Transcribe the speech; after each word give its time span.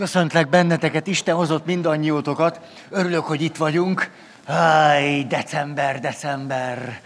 Köszöntlek 0.00 0.48
benneteket, 0.48 1.06
Isten 1.06 1.34
hozott 1.34 1.66
mindannyiótokat. 1.66 2.60
Örülök, 2.90 3.24
hogy 3.24 3.42
itt 3.42 3.56
vagyunk. 3.56 4.10
Háj, 4.46 5.24
december, 5.24 6.00
december. 6.00 7.00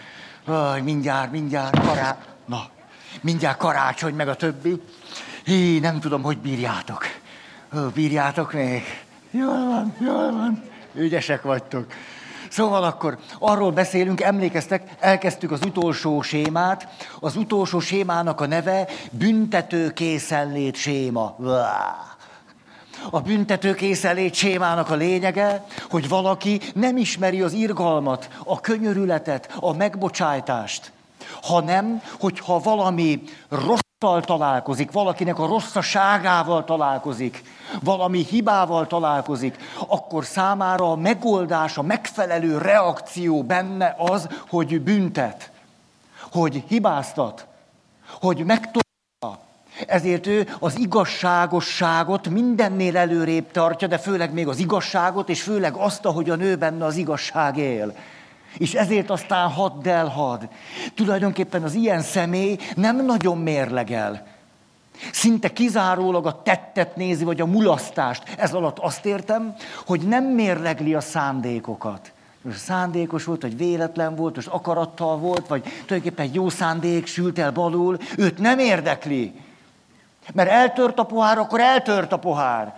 Háj, 0.46 0.80
mindjárt, 0.80 1.30
mindjárt, 1.30 1.80
kará... 1.80 2.18
Na, 2.46 2.66
mindjárt 3.20 3.56
karácsony, 3.56 4.14
meg 4.14 4.28
a 4.28 4.34
többi. 4.34 4.82
Hí, 5.44 5.78
nem 5.78 6.00
tudom, 6.00 6.22
hogy 6.22 6.38
bírjátok. 6.38 7.04
Bírjátok 7.94 8.52
még? 8.52 8.82
Jól 9.30 9.66
van, 9.66 9.94
jól 10.00 10.32
van. 10.32 10.62
Ügyesek 10.94 11.42
vagytok. 11.42 11.86
Szóval 12.48 12.84
akkor 12.84 13.18
arról 13.38 13.70
beszélünk, 13.72 14.20
emlékeztek, 14.20 14.90
elkezdtük 14.98 15.50
az 15.50 15.60
utolsó 15.66 16.22
sémát. 16.22 16.88
Az 17.20 17.36
utolsó 17.36 17.80
sémának 17.80 18.40
a 18.40 18.46
neve 18.46 18.88
büntető 19.10 19.90
készenlét 19.90 20.76
séma. 20.76 21.36
A 23.10 23.20
büntető 23.20 23.74
készenlét 23.74 24.34
sémának 24.34 24.90
a 24.90 24.94
lényege, 24.94 25.64
hogy 25.90 26.08
valaki 26.08 26.60
nem 26.74 26.96
ismeri 26.96 27.42
az 27.42 27.52
irgalmat, 27.52 28.28
a 28.44 28.60
könyörületet, 28.60 29.54
a 29.60 29.72
megbocsájtást, 29.72 30.92
hanem, 31.42 32.02
hogyha 32.20 32.58
valami 32.58 33.22
rossz 33.48 33.78
találkozik, 34.20 34.92
valakinek 34.92 35.38
a 35.38 35.46
rosszaságával 35.46 36.64
találkozik, 36.64 37.42
valami 37.82 38.24
hibával 38.24 38.86
találkozik, 38.86 39.56
akkor 39.86 40.24
számára 40.24 40.90
a 40.90 40.96
megoldás, 40.96 41.78
a 41.78 41.82
megfelelő 41.82 42.58
reakció 42.58 43.42
benne 43.42 43.94
az, 43.98 44.28
hogy 44.48 44.80
büntet, 44.80 45.50
hogy 46.32 46.64
hibáztat, 46.68 47.46
hogy 48.20 48.44
megtolja. 48.44 48.83
Ezért 49.86 50.26
ő 50.26 50.48
az 50.58 50.78
igazságosságot 50.78 52.28
mindennél 52.28 52.96
előrébb 52.96 53.50
tartja, 53.50 53.88
de 53.88 53.98
főleg 53.98 54.32
még 54.32 54.48
az 54.48 54.58
igazságot, 54.58 55.28
és 55.28 55.42
főleg 55.42 55.74
azt, 55.74 56.04
ahogy 56.04 56.30
a 56.30 56.36
nő 56.36 56.56
benne 56.56 56.84
az 56.84 56.96
igazság 56.96 57.56
él. 57.56 57.96
És 58.58 58.74
ezért 58.74 59.10
aztán 59.10 59.48
hadd 59.48 59.88
elhad. 59.88 60.48
Tulajdonképpen 60.94 61.62
az 61.62 61.74
ilyen 61.74 62.00
személy 62.00 62.58
nem 62.74 63.04
nagyon 63.04 63.38
mérlegel. 63.38 64.26
Szinte 65.12 65.52
kizárólag 65.52 66.26
a 66.26 66.42
tettet 66.42 66.96
nézi, 66.96 67.24
vagy 67.24 67.40
a 67.40 67.46
mulasztást. 67.46 68.22
Ez 68.38 68.52
alatt 68.52 68.78
azt 68.78 69.04
értem, 69.04 69.54
hogy 69.86 70.00
nem 70.00 70.24
mérlegli 70.24 70.94
a 70.94 71.00
szándékokat. 71.00 72.12
Most 72.42 72.58
szándékos 72.58 73.24
volt, 73.24 73.42
vagy 73.42 73.56
véletlen 73.56 74.14
volt, 74.14 74.34
most 74.34 74.48
akarattal 74.48 75.16
volt, 75.16 75.46
vagy 75.46 75.62
tulajdonképpen 75.62 76.26
egy 76.26 76.34
jó 76.34 76.48
szándék 76.48 77.06
sült 77.06 77.38
el 77.38 77.52
balul. 77.52 77.98
Őt 78.16 78.38
nem 78.38 78.58
érdekli. 78.58 79.32
Mert 80.32 80.50
eltört 80.50 80.98
a 80.98 81.04
pohár, 81.04 81.38
akkor 81.38 81.60
eltört 81.60 82.12
a 82.12 82.18
pohár. 82.18 82.74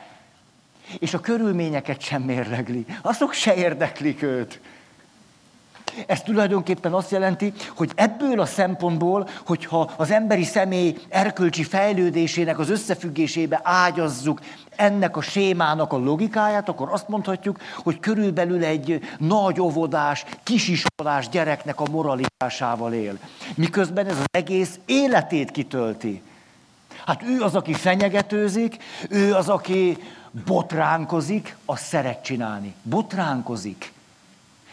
És 0.99 1.15
a 1.15 1.21
körülményeket 1.21 2.01
sem 2.01 2.23
mérlegli. 2.23 2.87
Azok 3.03 3.33
se 3.33 3.55
érdeklik 3.55 4.23
őt. 4.23 4.61
Ez 6.07 6.23
tulajdonképpen 6.23 6.93
azt 6.93 7.11
jelenti, 7.11 7.53
hogy 7.77 7.91
ebből 7.95 8.41
a 8.41 8.47
szempontból, 8.47 9.29
hogyha 9.47 9.91
az 9.97 10.11
emberi 10.11 10.45
személy 10.45 10.97
erkölcsi 11.09 11.65
fejlődésének 11.65 12.59
az 12.59 12.71
összefüggésébe 12.71 13.61
ágyazzuk 13.63 14.41
ennek 14.77 15.17
a 15.17 15.21
sémának 15.21 15.93
a 15.93 15.99
logikáját, 15.99 16.69
akkor 16.69 16.89
azt 16.93 17.09
mondhatjuk, 17.09 17.59
hogy 17.83 18.01
körülbelül 18.01 18.65
egy 18.65 19.01
nagy 19.19 19.61
óvodás, 19.61 20.25
kisiskolás 20.43 21.29
gyereknek 21.29 21.81
a 21.81 21.91
moralitásával 21.91 22.93
él. 22.93 23.19
Miközben 23.55 24.07
ez 24.07 24.19
az 24.19 24.25
egész 24.31 24.79
életét 24.87 25.51
kitölti. 25.51 26.23
Hát 27.07 27.23
ő 27.23 27.43
az, 27.43 27.55
aki 27.55 27.73
fenyegetőzik, 27.73 28.77
ő 29.09 29.35
az, 29.35 29.49
aki 29.49 29.99
botránkozik, 30.47 31.57
azt 31.65 31.85
szeret 31.85 32.23
csinálni. 32.23 32.75
Botránkozik 32.83 33.95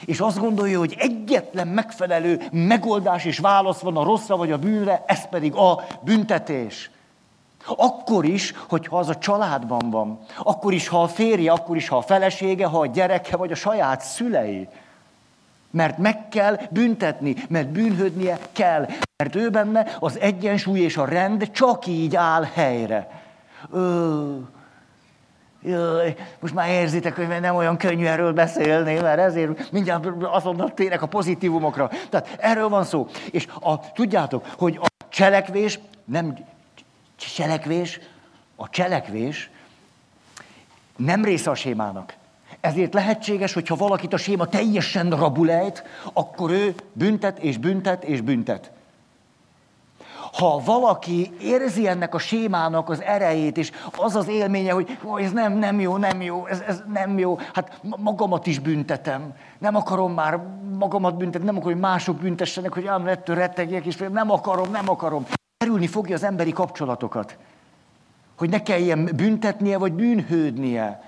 és 0.05 0.19
azt 0.19 0.39
gondolja, 0.39 0.79
hogy 0.79 0.95
egyetlen 0.97 1.67
megfelelő 1.67 2.41
megoldás 2.51 3.25
és 3.25 3.39
válasz 3.39 3.79
van 3.79 3.97
a 3.97 4.03
rosszra 4.03 4.37
vagy 4.37 4.51
a 4.51 4.57
bűnre, 4.57 5.03
ez 5.07 5.29
pedig 5.29 5.53
a 5.53 5.83
büntetés. 6.01 6.89
Akkor 7.65 8.25
is, 8.25 8.53
hogyha 8.67 8.97
az 8.97 9.09
a 9.09 9.17
családban 9.17 9.89
van, 9.89 10.19
akkor 10.37 10.73
is, 10.73 10.87
ha 10.87 11.01
a 11.01 11.07
férje, 11.07 11.51
akkor 11.51 11.75
is, 11.75 11.87
ha 11.87 11.97
a 11.97 12.01
felesége, 12.01 12.65
ha 12.65 12.79
a 12.79 12.85
gyereke, 12.85 13.37
vagy 13.37 13.51
a 13.51 13.55
saját 13.55 14.01
szülei. 14.01 14.67
Mert 15.69 15.97
meg 15.97 16.29
kell 16.29 16.59
büntetni, 16.69 17.35
mert 17.49 17.67
bűnhődnie 17.67 18.39
kell. 18.51 18.87
Mert 19.23 19.35
ő 19.35 19.49
benne 19.49 19.97
az 19.99 20.19
egyensúly 20.19 20.79
és 20.79 20.97
a 20.97 21.05
rend 21.05 21.51
csak 21.51 21.87
így 21.87 22.15
áll 22.15 22.43
helyre. 22.53 23.21
Ö, 23.71 24.37
Jaj, 25.61 26.15
most 26.39 26.53
már 26.53 26.69
érzitek, 26.69 27.15
hogy 27.15 27.27
nem 27.27 27.55
olyan 27.55 27.77
könnyű 27.77 28.05
erről 28.05 28.33
beszélni, 28.33 28.99
mert 28.99 29.19
ezért 29.19 29.71
mindjárt 29.71 30.05
azonnal 30.21 30.73
tényleg 30.73 31.01
a 31.01 31.05
pozitívumokra. 31.05 31.89
Tehát 32.09 32.35
erről 32.39 32.69
van 32.69 32.83
szó. 32.83 33.07
És 33.31 33.47
a, 33.59 33.91
tudjátok, 33.91 34.45
hogy 34.57 34.79
a 34.81 35.05
cselekvés, 35.09 35.79
nem 36.05 36.37
cselekvés, 37.15 37.99
a 38.55 38.69
cselekvés 38.69 39.49
nem 40.95 41.23
része 41.23 41.49
a 41.49 41.55
sémának. 41.55 42.13
Ezért 42.59 42.93
lehetséges, 42.93 43.53
hogyha 43.53 43.75
valakit 43.75 44.13
a 44.13 44.17
séma 44.17 44.45
teljesen 44.45 45.09
rabulejt, 45.09 45.83
akkor 46.13 46.51
ő 46.51 46.75
büntet 46.93 47.39
és 47.39 47.57
büntet 47.57 48.03
és 48.03 48.21
büntet 48.21 48.71
ha 50.33 50.61
valaki 50.65 51.31
érzi 51.41 51.87
ennek 51.87 52.13
a 52.13 52.17
sémának 52.17 52.89
az 52.89 53.01
erejét, 53.01 53.57
és 53.57 53.71
az 53.97 54.15
az 54.15 54.27
élménye, 54.27 54.71
hogy 54.71 54.97
ó, 55.05 55.17
ez 55.17 55.31
nem, 55.31 55.53
nem 55.53 55.79
jó, 55.79 55.97
nem 55.97 56.21
jó, 56.21 56.45
ez, 56.45 56.59
ez 56.67 56.83
nem 56.93 57.17
jó, 57.17 57.37
hát 57.53 57.79
magamat 57.97 58.47
is 58.47 58.59
büntetem. 58.59 59.33
Nem 59.59 59.75
akarom 59.75 60.13
már 60.13 60.39
magamat 60.77 61.17
büntetni, 61.17 61.45
nem 61.45 61.55
akarom, 61.55 61.73
hogy 61.73 61.81
mások 61.81 62.15
büntessenek, 62.15 62.73
hogy 62.73 62.87
ám 62.87 63.07
ettől 63.07 63.35
rettegjek, 63.35 63.85
és 63.85 64.03
nem 64.11 64.31
akarom, 64.31 64.71
nem 64.71 64.89
akarom. 64.89 65.25
Kerülni 65.57 65.87
fogja 65.87 66.15
az 66.15 66.23
emberi 66.23 66.51
kapcsolatokat. 66.51 67.37
Hogy 68.37 68.49
ne 68.49 68.63
kelljen 68.63 69.09
büntetnie, 69.15 69.77
vagy 69.77 69.93
bűnhődnie. 69.93 71.03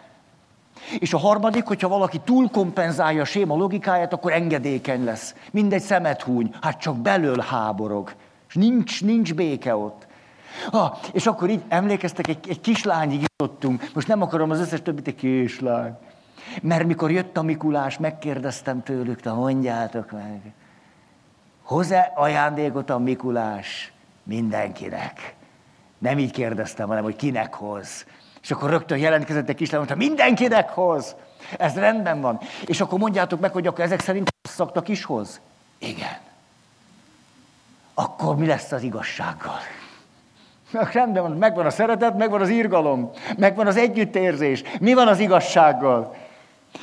És 0.99 1.13
a 1.13 1.17
harmadik, 1.17 1.65
hogyha 1.65 1.87
valaki 1.87 2.21
túl 2.23 2.49
kompenzálja 2.49 3.21
a 3.21 3.25
séma 3.25 3.55
logikáját, 3.55 4.13
akkor 4.13 4.31
engedékeny 4.31 5.03
lesz. 5.03 5.35
Mindegy 5.51 5.81
szemet 5.81 6.21
húny, 6.21 6.55
hát 6.61 6.79
csak 6.79 6.97
belől 6.97 7.39
háborog. 7.39 8.13
Nincs, 8.55 9.03
nincs 9.03 9.33
béke 9.33 9.75
ott. 9.75 10.07
Ha, 10.71 10.99
és 11.11 11.25
akkor 11.25 11.49
így 11.49 11.63
emlékeztek, 11.67 12.27
egy, 12.27 12.49
egy 12.49 12.61
kislányig 12.61 13.21
jutottunk. 13.21 13.89
Most 13.93 14.07
nem 14.07 14.21
akarom 14.21 14.49
az 14.49 14.59
összes 14.59 14.81
többit, 14.81 15.07
egy 15.07 15.15
kislány. 15.15 15.97
Mert 16.61 16.85
mikor 16.85 17.11
jött 17.11 17.37
a 17.37 17.41
Mikulás, 17.41 17.97
megkérdeztem 17.97 18.83
tőlük, 18.83 19.21
te 19.21 19.31
mondjátok 19.31 20.11
meg. 20.11 20.53
Hoz-e 21.63 22.11
ajándékot 22.15 22.89
a 22.89 22.97
Mikulás 22.97 23.93
mindenkinek? 24.23 25.35
Nem 25.97 26.17
így 26.17 26.31
kérdeztem, 26.31 26.87
hanem 26.87 27.03
hogy 27.03 27.15
kinek 27.15 27.53
hoz. 27.53 28.05
És 28.41 28.51
akkor 28.51 28.69
rögtön 28.69 28.97
jelentkezett 28.97 29.49
egy 29.49 29.55
kislány, 29.55 29.79
mondta, 29.79 30.05
mindenkinek 30.05 30.69
hoz. 30.69 31.15
Ez 31.57 31.75
rendben 31.75 32.21
van. 32.21 32.39
És 32.65 32.81
akkor 32.81 32.99
mondjátok 32.99 33.39
meg, 33.39 33.51
hogy 33.51 33.67
akkor 33.67 33.83
ezek 33.83 33.99
szerint 33.99 34.33
szaktak 34.41 34.87
is 34.87 35.03
hoz? 35.03 35.41
Igen 35.79 36.24
akkor 37.95 38.35
mi 38.35 38.45
lesz 38.45 38.71
az 38.71 38.83
igazsággal? 38.83 39.59
Rendben 40.71 41.23
van, 41.23 41.31
megvan 41.31 41.65
a 41.65 41.69
szeretet, 41.69 42.17
megvan 42.17 42.41
az 42.41 42.49
írgalom, 42.49 43.09
megvan 43.37 43.67
az 43.67 43.77
együttérzés. 43.77 44.63
Mi 44.79 44.93
van 44.93 45.07
az 45.07 45.19
igazsággal? 45.19 46.15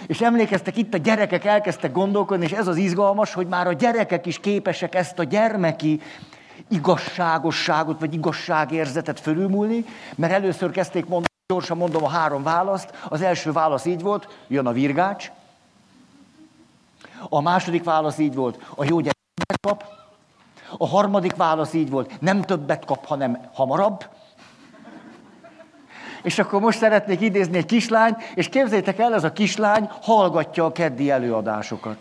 És 0.06 0.20
emlékeztek, 0.20 0.76
itt 0.76 0.94
a 0.94 0.96
gyerekek 0.96 1.44
elkezdtek 1.44 1.92
gondolkodni, 1.92 2.44
és 2.44 2.52
ez 2.52 2.66
az 2.66 2.76
izgalmas, 2.76 3.34
hogy 3.34 3.46
már 3.46 3.66
a 3.66 3.72
gyerekek 3.72 4.26
is 4.26 4.38
képesek 4.38 4.94
ezt 4.94 5.18
a 5.18 5.24
gyermeki 5.24 6.00
igazságosságot, 6.68 8.00
vagy 8.00 8.14
igazságérzetet 8.14 9.20
fölülmúlni, 9.20 9.84
mert 10.14 10.32
először 10.32 10.70
kezdték 10.70 11.02
mondani, 11.02 11.26
gyorsan 11.46 11.76
mondom 11.76 12.04
a 12.04 12.08
három 12.08 12.42
választ. 12.42 12.90
Az 13.08 13.22
első 13.22 13.52
válasz 13.52 13.84
így 13.84 14.02
volt, 14.02 14.38
jön 14.48 14.66
a 14.66 14.72
virgács. 14.72 15.30
A 17.28 17.40
második 17.40 17.84
válasz 17.84 18.18
így 18.18 18.34
volt, 18.34 18.62
a 18.74 18.84
jó 18.84 18.98
gyerek 19.00 19.60
kap. 19.60 20.01
A 20.78 20.86
harmadik 20.86 21.36
válasz 21.36 21.72
így 21.72 21.90
volt, 21.90 22.20
nem 22.20 22.42
többet 22.42 22.84
kap, 22.84 23.06
hanem 23.06 23.38
hamarabb. 23.54 24.04
És 26.22 26.38
akkor 26.38 26.60
most 26.60 26.78
szeretnék 26.78 27.20
idézni 27.20 27.56
egy 27.56 27.66
kislány, 27.66 28.16
és 28.34 28.48
képzeljétek 28.48 28.98
el, 28.98 29.14
ez 29.14 29.24
a 29.24 29.32
kislány 29.32 29.90
hallgatja 30.02 30.64
a 30.64 30.72
keddi 30.72 31.10
előadásokat. 31.10 31.96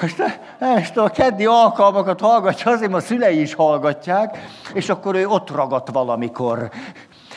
Most 0.00 0.22
ezt 0.58 0.96
a 0.96 1.08
keddi 1.08 1.46
alkalmakat 1.46 2.20
hallgatja, 2.20 2.72
azért 2.72 2.92
a 2.92 3.00
szülei 3.00 3.40
is 3.40 3.54
hallgatják, 3.54 4.38
és 4.74 4.88
akkor 4.88 5.14
ő 5.14 5.26
ott 5.26 5.50
ragadt 5.50 5.90
valamikor. 5.90 6.70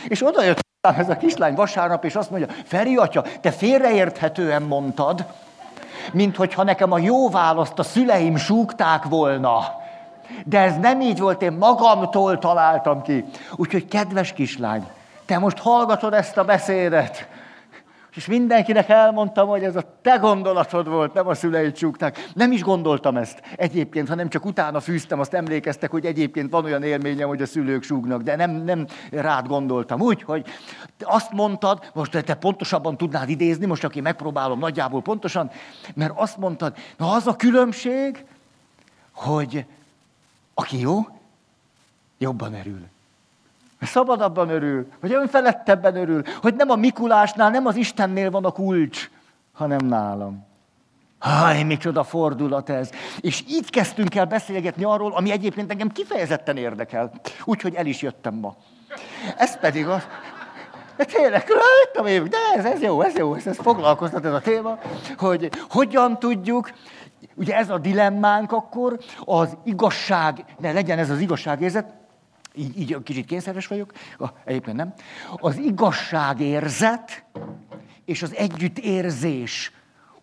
És 0.08 0.26
oda 0.26 0.44
jött 0.44 0.60
ez 0.82 1.10
a 1.10 1.18
kislány 1.18 1.54
vasárnap, 1.54 2.06
és 2.06 2.16
azt 2.16 2.30
mondja, 2.30 2.56
Feri 2.64 2.96
atya, 2.96 3.24
te 3.42 3.52
félreérthetően 3.52 4.62
mondtad, 4.62 5.26
mint 6.14 6.36
hogyha 6.36 6.64
nekem 6.64 6.92
a 6.92 6.98
jó 6.98 7.30
választ 7.30 7.80
a 7.80 7.84
szüleim 7.84 8.36
súgták 8.36 9.04
volna. 9.04 9.60
De 10.46 10.60
ez 10.60 10.78
nem 10.78 11.02
így 11.02 11.20
volt, 11.20 11.42
én 11.42 11.52
magamtól 11.52 12.38
találtam 12.38 13.02
ki. 13.02 13.26
Úgyhogy 13.56 13.88
kedves 13.88 14.34
kislány, 14.34 14.88
te 15.26 15.38
most 15.38 15.58
hallgatod 15.58 16.14
ezt 16.14 16.38
a 16.38 16.44
beszédet, 16.44 17.28
és 18.16 18.26
mindenkinek 18.26 18.90
elmondtam, 18.90 19.48
hogy 19.48 19.64
ez 19.64 19.76
a 19.76 19.98
te 20.02 20.16
gondolatod 20.16 20.88
volt, 20.88 21.14
nem 21.14 21.28
a 21.28 21.34
szüleid 21.34 21.74
csúgták. 21.74 22.30
Nem 22.34 22.52
is 22.52 22.62
gondoltam 22.62 23.18
ezt 23.18 23.42
egyébként, 23.56 24.08
hanem 24.08 24.30
csak 24.30 24.46
utána 24.46 24.80
fűztem, 24.80 25.20
azt 25.20 25.34
emlékeztek, 25.34 25.92
hogy 25.92 26.06
egyébként 26.06 26.52
van 26.52 26.64
olyan 26.64 26.84
élményem, 26.84 27.28
hogy 27.28 27.42
a 27.42 27.46
szülők 27.46 27.84
súgnak, 27.84 28.22
de 28.22 28.36
nem, 28.36 28.52
nem 28.52 28.88
rád 29.12 29.48
gondoltam. 29.48 30.02
Úgy, 30.02 30.24
hogy 30.24 30.46
azt 31.00 31.32
mondtad, 31.32 31.92
most 31.94 32.24
te 32.24 32.34
pontosabban 32.34 32.98
tudnád 32.98 33.30
idézni, 33.30 33.66
most 33.66 33.84
én 33.84 34.02
megpróbálom 34.02 34.60
nagyjából 34.60 35.02
pontosan, 35.02 35.52
mert 35.94 36.14
azt 36.16 36.38
mondtad, 36.38 36.76
na 36.98 37.12
az 37.12 37.28
a 37.28 37.36
különbség, 37.36 38.26
hogy 39.12 39.66
aki 40.54 40.80
jó, 40.80 41.08
jobban 42.18 42.54
erül 42.54 42.94
szabadabban 43.86 44.50
örül, 44.50 44.88
hogy 45.02 45.14
önfelettebben 45.14 45.96
örül, 45.96 46.22
hogy 46.42 46.56
nem 46.56 46.70
a 46.70 46.76
Mikulásnál, 46.76 47.50
nem 47.50 47.66
az 47.66 47.76
Istennél 47.76 48.32
van 48.32 48.46
a 48.46 48.52
kulcs, 48.52 49.10
hanem 49.54 49.86
nálam. 49.86 50.46
Háj, 51.20 51.64
micsoda 51.64 52.04
fordulat 52.04 52.70
ez. 52.70 52.90
És 53.20 53.44
így 53.50 53.70
kezdtünk 53.70 54.16
el 54.16 54.26
beszélgetni 54.26 54.84
arról, 54.84 55.14
ami 55.14 55.32
egyébként 55.32 55.72
engem 55.72 55.90
kifejezetten 55.90 56.58
érdekel. 56.58 57.12
Úgyhogy 57.44 57.74
el 57.74 57.86
is 57.86 58.02
jöttem 58.02 58.34
ma. 58.34 58.56
Ez 59.38 59.60
pedig 59.60 59.88
az... 59.88 60.08
De 60.98 61.04
tényleg, 61.04 61.44
rajtam 61.48 62.06
én, 62.06 62.30
de 62.30 62.38
ez, 62.56 62.66
ez 62.66 62.82
jó, 62.82 63.02
ez 63.02 63.16
jó, 63.16 63.34
ez, 63.34 63.48
ez 63.48 63.58
foglalkoztat 63.58 64.26
ez 64.26 64.34
a 64.34 64.40
téma, 64.40 64.80
hogy 65.18 65.50
hogyan 65.70 66.20
tudjuk, 66.20 66.72
ugye 67.36 67.56
ez 67.56 67.70
a 67.70 67.78
dilemmánk 67.78 68.52
akkor, 68.52 69.00
az 69.26 69.58
igazság, 69.64 70.46
ne 70.60 70.72
legyen 70.72 71.00
ez 71.00 71.10
az 71.10 71.20
igazságérzet, 71.20 71.94
így, 72.58 72.80
így 72.80 73.04
kicsit 73.04 73.26
kényszeres 73.26 73.68
vagyok, 73.68 73.94
egyébként 74.44 74.78
nem. 74.78 74.94
Az 75.38 75.58
igazságérzet 75.58 77.26
és 78.06 78.22
az 78.22 78.36
együttérzés 78.36 79.72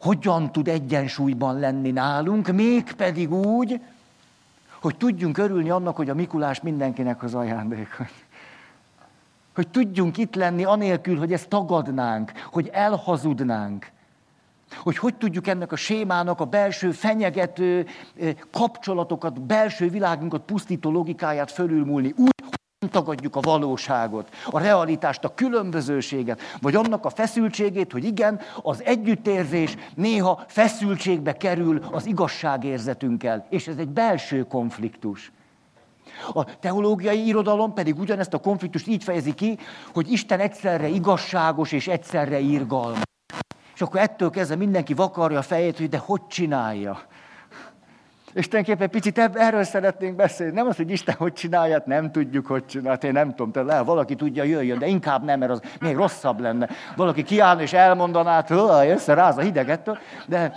hogyan 0.01 0.53
tud 0.53 0.69
egyensúlyban 0.69 1.59
lenni 1.59 1.91
nálunk, 1.91 2.53
mégpedig 2.53 3.33
úgy, 3.33 3.81
hogy 4.81 4.97
tudjunk 4.97 5.39
örülni 5.39 5.71
annak, 5.71 5.97
hogy 5.97 6.11
a 6.11 6.15
Mikulás 6.15 6.61
mindenkinek 6.61 7.23
az 7.23 7.35
ajándéka. 7.35 8.07
Hogy 9.55 9.69
tudjunk 9.69 10.19
itt 10.19 10.35
lenni 10.35 10.65
anélkül, 10.65 11.19
hogy 11.19 11.33
ezt 11.33 11.49
tagadnánk, 11.49 12.33
hogy 12.51 12.69
elhazudnánk. 12.73 13.91
Hogy 14.83 14.97
hogy 14.97 15.15
tudjuk 15.15 15.47
ennek 15.47 15.73
a 15.73 15.77
sémának 15.77 16.41
a 16.41 16.45
belső 16.45 16.91
fenyegető 16.91 17.87
kapcsolatokat, 18.51 19.43
belső 19.43 19.89
világunkat 19.89 20.43
pusztító 20.43 20.91
logikáját 20.91 21.51
fölülmúlni. 21.51 22.15
Úgy, 22.17 22.31
nem 22.83 22.91
tagadjuk 22.91 23.37
a 23.37 23.41
valóságot, 23.41 24.29
a 24.51 24.59
realitást, 24.59 25.25
a 25.25 25.35
különbözőséget, 25.35 26.41
vagy 26.61 26.75
annak 26.75 27.05
a 27.05 27.11
feszültségét, 27.11 27.93
hogy 27.93 28.05
igen, 28.05 28.41
az 28.63 28.83
együttérzés 28.85 29.77
néha 29.95 30.45
feszültségbe 30.47 31.37
kerül 31.37 31.85
az 31.91 32.07
igazságérzetünkkel, 32.07 33.47
és 33.51 33.69
ez 33.69 33.77
egy 33.77 33.89
belső 33.89 34.43
konfliktus. 34.43 35.33
A 36.33 36.59
teológiai 36.59 37.27
irodalom 37.27 37.75
pedig 37.75 37.99
ugyanezt 37.99 38.35
a 38.35 38.41
konfliktust 38.41 38.87
így 38.87 39.05
fejezi 39.05 39.35
ki, 39.35 39.59
hogy 39.93 40.13
Isten 40.13 40.41
egyszerre 40.41 40.89
igazságos 40.89 41.73
és 41.73 41.89
egyszerre 41.89 42.39
irgalmas. 42.39 43.03
És 43.75 43.81
akkor 43.81 44.01
ettől 44.01 44.31
kezdve 44.31 44.57
mindenki 44.57 44.95
vakarja 44.95 45.39
a 45.39 45.43
fejét, 45.43 45.79
hogy 45.79 45.89
de 45.89 45.99
hogy 45.99 46.27
csinálja. 46.27 47.01
És 48.33 48.49
tulajdonképpen 48.49 48.91
picit 48.91 49.19
erről 49.19 49.65
szeretnénk 49.65 50.17
beszélni. 50.17 50.53
Nem 50.53 50.67
az, 50.67 50.77
hogy 50.77 50.91
Isten 50.91 51.15
hogy 51.19 51.33
csinálja, 51.33 51.73
hát 51.73 51.87
nem 51.87 52.13
tudjuk, 52.13 52.47
hogy 52.47 52.67
csinálja. 52.67 52.91
Hát 52.91 53.05
én 53.05 53.13
nem 53.13 53.29
tudom, 53.29 53.53
te 53.53 53.63
le, 53.63 53.81
valaki 53.81 54.15
tudja, 54.15 54.43
jöjjön, 54.43 54.79
de 54.79 54.87
inkább 54.87 55.25
nem, 55.25 55.39
mert 55.39 55.51
az 55.51 55.63
még 55.81 55.97
rosszabb 55.97 56.41
lenne. 56.41 56.69
Valaki 56.97 57.23
kiállna 57.23 57.63
és 57.63 57.73
elmondaná, 57.73 58.45
hogy 58.49 58.89
összeráz 58.89 59.37
a 59.37 59.41
hidegettől, 59.41 59.99
de, 60.27 60.53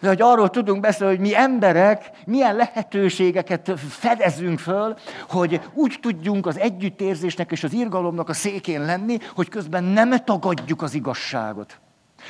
de 0.00 0.08
hogy 0.08 0.22
arról 0.22 0.50
tudunk 0.50 0.80
beszélni, 0.80 1.16
hogy 1.16 1.26
mi 1.26 1.36
emberek 1.36 2.10
milyen 2.24 2.56
lehetőségeket 2.56 3.72
fedezünk 3.88 4.58
föl, 4.58 4.96
hogy 5.28 5.60
úgy 5.74 5.98
tudjunk 6.00 6.46
az 6.46 6.58
együttérzésnek 6.58 7.52
és 7.52 7.64
az 7.64 7.72
irgalomnak 7.72 8.28
a 8.28 8.34
székén 8.34 8.84
lenni, 8.84 9.18
hogy 9.34 9.48
közben 9.48 9.84
nem 9.84 10.24
tagadjuk 10.24 10.82
az 10.82 10.94
igazságot. 10.94 11.80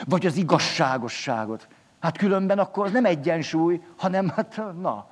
Vagy 0.05 0.27
az 0.27 0.37
igazságosságot. 0.37 1.69
Hát 2.01 2.19
különben 2.19 2.59
akkor 2.59 2.91
nem 2.91 3.05
egyensúly, 3.05 3.81
hanem 3.97 4.29
hát 4.29 4.63
na. 4.81 5.07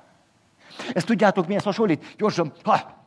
Ezt 0.93 1.05
tudjátok, 1.05 1.47
mihez 1.47 1.63
hasonlít? 1.63 2.15
Gyorsan, 2.17 2.51
ha, 2.63 3.05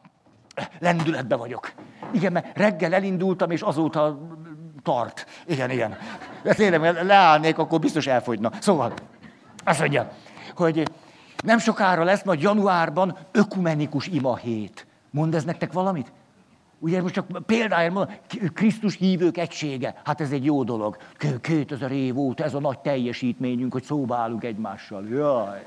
lendületbe 0.78 1.36
vagyok. 1.36 1.72
Igen, 2.12 2.32
mert 2.32 2.56
reggel 2.58 2.94
elindultam, 2.94 3.50
és 3.50 3.60
azóta 3.60 4.18
tart. 4.82 5.26
Igen, 5.46 5.70
igen. 5.70 5.96
De 6.42 6.54
tényleg, 6.54 7.04
leállnék, 7.04 7.58
akkor 7.58 7.78
biztos 7.80 8.06
elfogyna. 8.06 8.50
Szóval, 8.60 8.92
azt 9.64 9.80
mondja, 9.80 10.10
hogy 10.54 10.82
nem 11.44 11.58
sokára 11.58 12.04
lesz 12.04 12.24
majd 12.24 12.40
januárban 12.40 13.16
ökumenikus 13.32 14.06
ima 14.06 14.36
hét. 14.36 14.86
Mond 15.10 15.34
ez 15.34 15.44
nektek 15.44 15.72
valamit? 15.72 16.12
Ugye 16.78 17.02
most 17.02 17.14
csak 17.14 17.26
például 17.46 17.90
mondom, 17.90 18.14
Krisztus 18.54 18.96
hívők 18.96 19.36
egysége, 19.36 19.94
hát 20.04 20.20
ez 20.20 20.30
egy 20.30 20.44
jó 20.44 20.64
dolog. 20.64 20.96
2000 21.40 21.92
év 21.92 22.18
óta 22.18 22.44
ez 22.44 22.54
a 22.54 22.60
nagy 22.60 22.78
teljesítményünk, 22.78 23.72
hogy 23.72 23.82
szóba 23.82 24.16
állunk 24.16 24.44
egymással. 24.44 25.08
Jaj. 25.08 25.62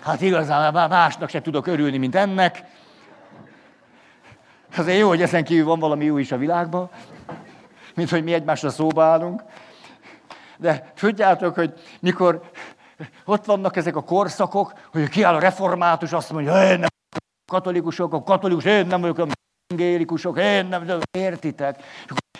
Hát 0.00 0.20
igazán 0.20 0.72
már 0.72 0.88
másnak 0.88 1.28
se 1.28 1.40
tudok 1.40 1.66
örülni, 1.66 1.98
mint 1.98 2.14
ennek. 2.14 2.64
Azért 4.76 4.98
jó, 4.98 5.08
hogy 5.08 5.22
ezen 5.22 5.44
kívül 5.44 5.64
van 5.64 5.78
valami 5.78 6.04
jó 6.04 6.18
is 6.18 6.32
a 6.32 6.36
világban, 6.36 6.90
mint 7.94 8.10
hogy 8.10 8.24
mi 8.24 8.32
egymásra 8.32 8.70
szóba 8.70 9.04
állunk. 9.04 9.42
De 10.58 10.92
tudjátok, 10.94 11.54
hogy 11.54 11.72
mikor 12.00 12.50
ott 13.24 13.44
vannak 13.44 13.76
ezek 13.76 13.96
a 13.96 14.02
korszakok, 14.02 14.72
hogy 14.90 15.08
kiáll 15.08 15.34
a 15.34 15.38
református, 15.38 16.12
azt 16.12 16.32
mondja, 16.32 16.70
én 16.70 16.78
nem 16.78 16.88
katolikusok, 17.50 18.12
a 18.12 18.22
katolikus, 18.22 18.64
én 18.64 18.86
nem 18.86 19.00
vagyok 19.00 19.18
evangélikusok, 19.72 20.38
én 20.38 20.66
nem, 20.66 21.00
értitek? 21.10 21.82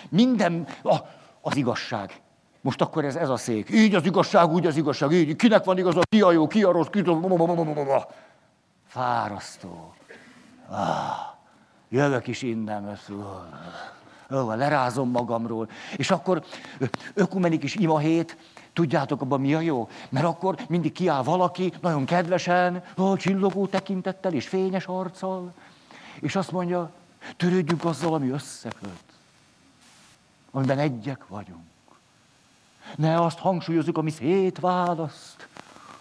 Minden, 0.09 0.67
a, 0.83 0.95
az 1.41 1.55
igazság. 1.55 2.21
Most 2.61 2.81
akkor 2.81 3.05
ez, 3.05 3.15
ez 3.15 3.29
a 3.29 3.37
szék. 3.37 3.69
Így 3.69 3.95
az 3.95 4.05
igazság, 4.05 4.51
úgy 4.51 4.65
az 4.65 4.77
igazság, 4.77 5.11
így. 5.11 5.35
Kinek 5.35 5.63
van 5.63 5.77
igaza, 5.77 6.01
ki 6.09 6.21
a 6.21 6.31
jó, 6.31 6.47
ki 6.47 6.63
a 6.63 6.71
rossz, 6.71 6.87
ki 6.87 6.99
a... 6.99 8.07
Fárasztó. 8.87 9.93
Ah, 10.69 11.35
jövök 11.89 12.27
is 12.27 12.41
innen, 12.41 12.97
Ó, 14.31 14.53
lerázom 14.53 15.09
magamról. 15.09 15.69
És 15.95 16.11
akkor 16.11 16.43
ökumenik 17.13 17.63
is 17.63 17.75
ima 17.75 17.99
hét, 17.99 18.37
tudjátok 18.73 19.21
abban 19.21 19.41
mi 19.41 19.53
a 19.53 19.59
jó? 19.59 19.87
Mert 20.09 20.25
akkor 20.25 20.55
mindig 20.67 20.91
kiáll 20.91 21.23
valaki, 21.23 21.73
nagyon 21.81 22.05
kedvesen, 22.05 22.83
ó, 22.97 23.15
csillogó 23.15 23.67
tekintettel 23.67 24.33
és 24.33 24.47
fényes 24.47 24.85
arccal, 24.85 25.53
és 26.19 26.35
azt 26.35 26.51
mondja, 26.51 26.91
Törődjünk 27.37 27.85
azzal, 27.85 28.13
ami 28.13 28.29
összeköt, 28.29 29.03
amiben 30.51 30.79
egyek 30.79 31.27
vagyunk. 31.27 31.61
Ne 32.95 33.21
azt 33.21 33.37
hangsúlyozzuk, 33.39 33.97
ami 33.97 34.09
szétválaszt, 34.09 35.47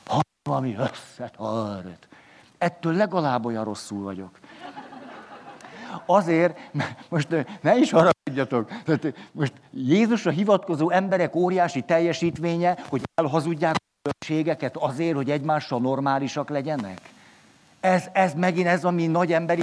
hanem 0.06 0.22
ami 0.58 0.74
összetart. 0.74 2.08
Ettől 2.58 2.92
legalább 2.94 3.44
olyan 3.44 3.64
rosszul 3.64 4.02
vagyok. 4.02 4.38
Azért, 6.06 6.58
most 7.08 7.28
ne 7.60 7.76
is 7.76 7.90
haragudjatok, 7.90 8.70
most 9.32 9.52
Jézusra 9.70 10.30
hivatkozó 10.30 10.90
emberek 10.90 11.34
óriási 11.34 11.82
teljesítménye, 11.82 12.78
hogy 12.88 13.02
elhazudják 13.14 13.74
a 13.74 14.00
különbségeket 14.02 14.76
azért, 14.76 15.14
hogy 15.16 15.30
egymással 15.30 15.80
normálisak 15.80 16.48
legyenek. 16.48 17.00
Ez, 17.80 18.08
ez 18.12 18.34
megint 18.34 18.66
ez, 18.66 18.84
ami 18.84 19.06
nagy 19.06 19.32
emberi 19.32 19.62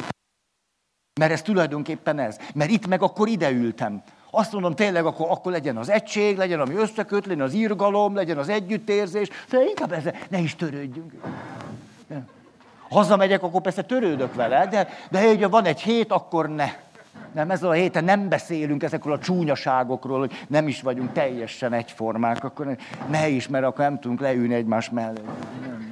mert 1.20 1.32
ez 1.32 1.42
tulajdonképpen 1.42 2.20
ez. 2.20 2.38
Mert 2.54 2.70
itt 2.70 2.88
meg 2.88 3.02
akkor 3.02 3.28
ide 3.28 3.52
ültem. 3.52 4.02
Azt 4.32 4.52
mondom, 4.52 4.76
tényleg 4.76 5.06
akkor, 5.06 5.28
akkor 5.30 5.52
legyen 5.52 5.78
az 5.78 5.90
egység, 5.90 6.38
legyen 6.38 6.60
ami 6.60 6.76
összeköt, 6.76 7.26
legyen 7.26 7.46
az 7.46 7.54
irgalom, 7.54 8.16
legyen 8.16 8.38
az 8.38 8.50
együttérzés, 8.50 9.28
de 9.50 9.64
inkább 9.64 9.92
ezzel 9.92 10.16
ne 10.30 10.38
is 10.38 10.56
törődjünk. 10.56 11.12
Hazamegyek, 12.90 13.44
akkor 13.44 13.62
persze 13.62 13.82
törődök 13.82 14.36
vele, 14.36 14.68
de, 14.68 14.88
de 15.12 15.28
hogyha 15.28 15.50
van 15.50 15.66
egy 15.66 15.82
hét, 15.82 16.12
akkor 16.12 16.50
ne. 16.50 16.68
Nem, 17.32 17.52
ez 17.52 17.64
a 17.64 17.72
héten 17.72 18.04
nem 18.04 18.30
beszélünk 18.30 18.84
ezekről 18.84 19.14
a 19.14 19.20
csúnyaságokról, 19.20 20.20
hogy 20.20 20.46
nem 20.48 20.68
is 20.68 20.82
vagyunk 20.82 21.12
teljesen 21.12 21.74
egyformák, 21.74 22.44
akkor 22.44 22.66
ne, 22.66 22.76
ne 23.10 23.28
is, 23.28 23.48
mert 23.48 23.66
akkor 23.66 23.84
nem 23.86 24.00
tudunk 24.00 24.20
leülni 24.20 24.54
egymás 24.54 24.90
mellé. 24.90 25.22
Nem. 25.62 25.89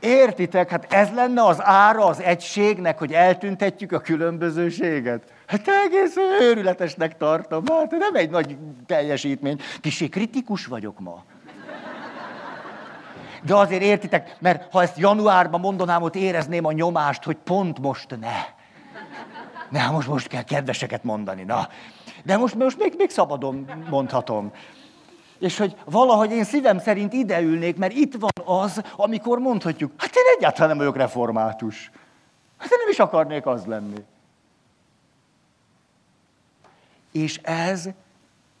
Értitek? 0.00 0.70
Hát 0.70 0.92
ez 0.92 1.08
lenne 1.14 1.44
az 1.44 1.58
ára 1.62 2.04
az 2.06 2.20
egységnek, 2.20 2.98
hogy 2.98 3.12
eltüntetjük 3.12 3.92
a 3.92 4.00
különbözőséget. 4.00 5.22
Hát 5.46 5.68
egész 5.86 6.16
őrületesnek 6.40 7.16
tartom. 7.16 7.64
Hát 7.66 7.90
nem 7.90 8.14
egy 8.14 8.30
nagy 8.30 8.56
teljesítmény. 8.86 9.60
Kicsi 9.80 10.08
kritikus 10.08 10.66
vagyok 10.66 11.00
ma. 11.00 11.24
De 13.42 13.54
azért 13.54 13.82
értitek, 13.82 14.36
mert 14.38 14.72
ha 14.72 14.82
ezt 14.82 14.98
januárban 14.98 15.60
mondanám, 15.60 16.02
ott 16.02 16.14
érezném 16.14 16.64
a 16.64 16.72
nyomást, 16.72 17.24
hogy 17.24 17.36
pont 17.36 17.78
most 17.78 18.16
ne. 18.20 18.54
Ne, 19.70 19.86
most, 19.86 20.08
most 20.08 20.26
kell 20.26 20.42
kedveseket 20.42 21.04
mondani, 21.04 21.42
na. 21.42 21.68
De 22.24 22.36
most, 22.36 22.54
most 22.54 22.78
még, 22.78 22.94
még 22.96 23.10
szabadon 23.10 23.70
mondhatom. 23.90 24.52
És 25.38 25.58
hogy 25.58 25.76
valahogy 25.84 26.30
én 26.30 26.44
szívem 26.44 26.78
szerint 26.78 27.12
ideülnék, 27.12 27.76
mert 27.76 27.92
itt 27.92 28.14
van 28.14 28.62
az, 28.62 28.82
amikor 28.96 29.38
mondhatjuk, 29.38 29.92
hát 29.96 30.16
én 30.16 30.22
egyáltalán 30.36 30.68
nem 30.68 30.78
vagyok 30.78 30.96
református. 30.96 31.90
Hát 32.58 32.70
én 32.70 32.78
nem 32.78 32.90
is 32.90 32.98
akarnék 32.98 33.46
az 33.46 33.64
lenni. 33.64 34.04
És 37.12 37.40
ez 37.42 37.88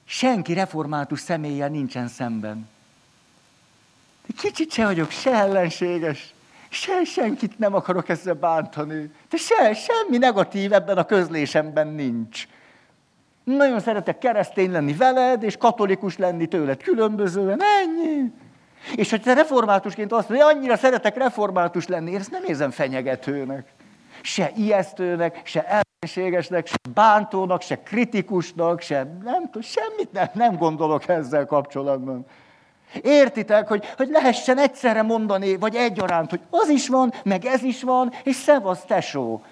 senki 0.04 0.54
református 0.54 1.20
személlyel 1.20 1.68
nincsen 1.68 2.08
szemben. 2.08 2.68
Kicsit 4.36 4.72
se 4.72 4.84
vagyok 4.84 5.10
se 5.10 5.32
ellenséges, 5.32 6.34
se 6.68 7.04
senkit 7.04 7.58
nem 7.58 7.74
akarok 7.74 8.08
ezzel 8.08 8.34
bántani. 8.34 9.10
De 9.30 9.36
se, 9.36 9.74
semmi 9.74 10.18
negatív 10.18 10.72
ebben 10.72 10.98
a 10.98 11.04
közlésemben 11.04 11.88
nincs. 11.88 12.48
Nagyon 13.54 13.80
szeretek 13.80 14.18
keresztény 14.18 14.70
lenni 14.70 14.92
veled, 14.92 15.42
és 15.42 15.56
katolikus 15.56 16.16
lenni 16.16 16.46
tőled 16.46 16.82
különbözően, 16.82 17.60
ennyi. 17.82 18.32
És 18.94 19.10
hogy 19.10 19.22
te 19.22 19.34
reformátusként 19.34 20.12
azt 20.12 20.28
mondod, 20.28 20.46
hogy 20.46 20.56
annyira 20.56 20.76
szeretek 20.76 21.16
református 21.16 21.86
lenni, 21.86 22.10
én 22.10 22.18
ezt 22.18 22.30
nem 22.30 22.42
érzem 22.46 22.70
fenyegetőnek. 22.70 23.68
Se 24.20 24.50
ijesztőnek, 24.56 25.40
se 25.44 25.82
ellenségesnek, 26.00 26.66
se 26.66 26.76
bántónak, 26.94 27.62
se 27.62 27.82
kritikusnak, 27.82 28.80
se 28.80 28.96
nem 29.24 29.44
tudom, 29.44 29.62
semmit 29.62 30.12
nem, 30.12 30.28
nem 30.32 30.56
gondolok 30.56 31.08
ezzel 31.08 31.46
kapcsolatban. 31.46 32.26
Értitek, 33.02 33.68
hogy, 33.68 33.84
hogy 33.96 34.08
lehessen 34.08 34.58
egyszerre 34.58 35.02
mondani, 35.02 35.56
vagy 35.56 35.74
egyaránt, 35.74 36.30
hogy 36.30 36.40
az 36.50 36.68
is 36.68 36.88
van, 36.88 37.12
meg 37.24 37.44
ez 37.44 37.62
is 37.62 37.82
van, 37.82 38.12
és 38.24 38.36
szevasz 38.36 38.84
tesó. 38.84 39.42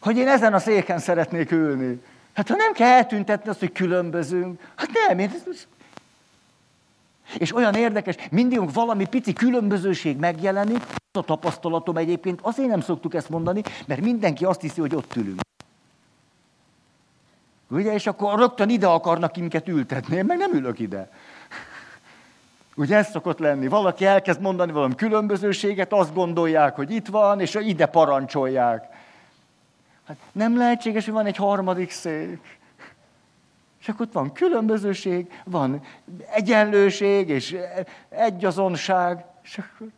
Hogy 0.00 0.16
én 0.16 0.28
ezen 0.28 0.54
a 0.54 0.58
széken 0.58 0.98
szeretnék 0.98 1.50
ülni. 1.50 2.02
Hát 2.34 2.48
ha 2.48 2.56
nem 2.56 2.72
kell 2.72 2.88
eltüntetni 2.90 3.50
azt, 3.50 3.58
hogy 3.58 3.72
különbözünk, 3.72 4.60
hát 4.74 4.88
nem, 5.08 5.18
én 5.18 5.30
ezt... 5.34 5.68
És 7.38 7.54
olyan 7.54 7.74
érdekes, 7.74 8.16
mindig 8.30 8.72
valami 8.72 9.06
pici 9.06 9.32
különbözőség 9.32 10.16
megjelenik, 10.16 10.82
a 11.18 11.22
tapasztalatom 11.22 11.96
egyébként, 11.96 12.40
azért 12.42 12.68
nem 12.68 12.80
szoktuk 12.80 13.14
ezt 13.14 13.28
mondani, 13.28 13.62
mert 13.86 14.00
mindenki 14.00 14.44
azt 14.44 14.60
hiszi, 14.60 14.80
hogy 14.80 14.94
ott 14.94 15.16
ülünk. 15.16 15.40
Ugye, 17.68 17.92
és 17.92 18.06
akkor 18.06 18.38
rögtön 18.38 18.68
ide 18.68 18.86
akarnak 18.86 19.36
minket 19.36 19.68
ültetni, 19.68 20.16
én 20.16 20.24
meg 20.24 20.38
nem 20.38 20.52
ülök 20.52 20.78
ide. 20.78 21.10
Ugye 22.76 22.96
ez 22.96 23.10
szokott 23.10 23.38
lenni. 23.38 23.68
Valaki 23.68 24.04
elkezd 24.04 24.40
mondani 24.40 24.72
valami 24.72 24.94
különbözőséget, 24.94 25.92
azt 25.92 26.14
gondolják, 26.14 26.76
hogy 26.76 26.90
itt 26.90 27.06
van, 27.06 27.40
és 27.40 27.54
ide 27.54 27.86
parancsolják. 27.86 28.93
Hát 30.06 30.16
nem 30.32 30.56
lehetséges, 30.56 31.04
hogy 31.04 31.14
van 31.14 31.26
egy 31.26 31.36
harmadik 31.36 31.90
szék. 31.90 32.58
És 33.80 33.88
akkor 33.88 34.06
ott 34.06 34.12
van 34.12 34.32
különbözőség, 34.32 35.40
van 35.44 35.82
egyenlőség 36.30 37.28
és 37.28 37.56
egyazonság. 38.08 39.24
És 39.42 39.58
akkor... 39.58 39.88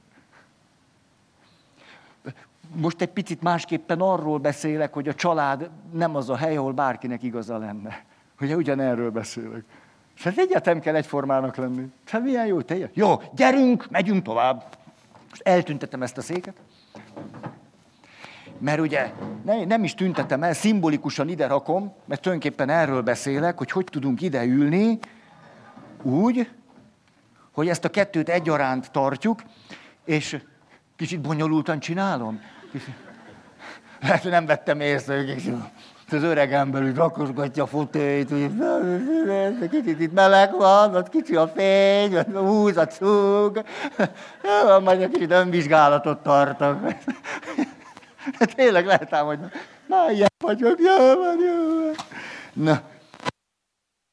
Most 2.74 3.00
egy 3.00 3.10
picit 3.10 3.42
másképpen 3.42 4.00
arról 4.00 4.38
beszélek, 4.38 4.92
hogy 4.92 5.08
a 5.08 5.14
család 5.14 5.70
nem 5.92 6.16
az 6.16 6.30
a 6.30 6.36
hely, 6.36 6.56
ahol 6.56 6.72
bárkinek 6.72 7.22
igaza 7.22 7.58
lenne. 7.58 8.04
Ugye 8.40 8.56
ugyanerről 8.56 9.10
beszélek. 9.10 9.64
És 10.16 10.22
hát 10.22 10.38
egyáltalán 10.38 10.80
kell 10.80 10.94
egyformának 10.94 11.56
lenni. 11.56 11.92
Hát 12.06 12.22
milyen 12.22 12.46
jó, 12.46 12.62
te 12.62 12.90
Jó, 12.92 13.22
gyerünk, 13.34 13.90
megyünk 13.90 14.22
tovább. 14.22 14.76
Most 15.28 15.42
eltüntetem 15.42 16.02
ezt 16.02 16.18
a 16.18 16.20
széket. 16.22 16.56
Mert 18.58 18.80
ugye 18.80 19.10
ne, 19.44 19.64
nem 19.64 19.84
is 19.84 19.94
tüntetem 19.94 20.42
el, 20.42 20.52
szimbolikusan 20.52 21.28
ide 21.28 21.46
rakom, 21.46 21.92
mert 22.04 22.20
tulajdonképpen 22.20 22.68
erről 22.68 23.02
beszélek, 23.02 23.58
hogy 23.58 23.70
hogy 23.70 23.84
tudunk 23.84 24.20
ide 24.20 24.44
ülni 24.44 24.98
úgy, 26.02 26.50
hogy 27.52 27.68
ezt 27.68 27.84
a 27.84 27.88
kettőt 27.88 28.28
egyaránt 28.28 28.90
tartjuk, 28.90 29.42
és 30.04 30.40
kicsit 30.96 31.20
bonyolultan 31.20 31.78
csinálom. 31.78 32.40
Kicsit... 32.72 32.94
Lehet, 34.00 34.22
hogy 34.22 34.30
nem 34.30 34.46
vettem 34.46 34.80
észre, 34.80 35.16
hogy 35.16 35.54
az 36.10 36.22
öreg 36.22 36.52
ember 36.52 36.82
úgy 36.82 36.94
rakosgatja 36.94 37.62
a 37.62 37.66
fotélyt, 37.66 38.30
hogy 39.58 39.68
kicsit 39.70 40.00
itt 40.00 40.12
meleg 40.12 40.56
van, 40.56 40.94
ott 40.94 41.08
kicsi 41.08 41.36
a 41.36 41.48
fény, 41.48 42.16
ott 42.16 42.36
húz 42.36 42.76
a 42.76 42.86
cúg. 42.86 43.62
Majd 44.82 45.00
egy 45.00 45.10
kicsit 45.10 45.30
önvizsgálatot 45.30 46.22
tartok. 46.22 46.78
Tényleg 48.56 48.86
lehet 48.86 49.12
ám, 49.12 49.26
hogy 49.26 49.38
na, 49.86 50.10
ilyen 50.10 50.28
vagyok, 50.44 50.78
jó 50.80 51.14
van, 51.14 51.38
jó 51.40 51.84
van. 51.84 51.94
Na, 52.52 52.82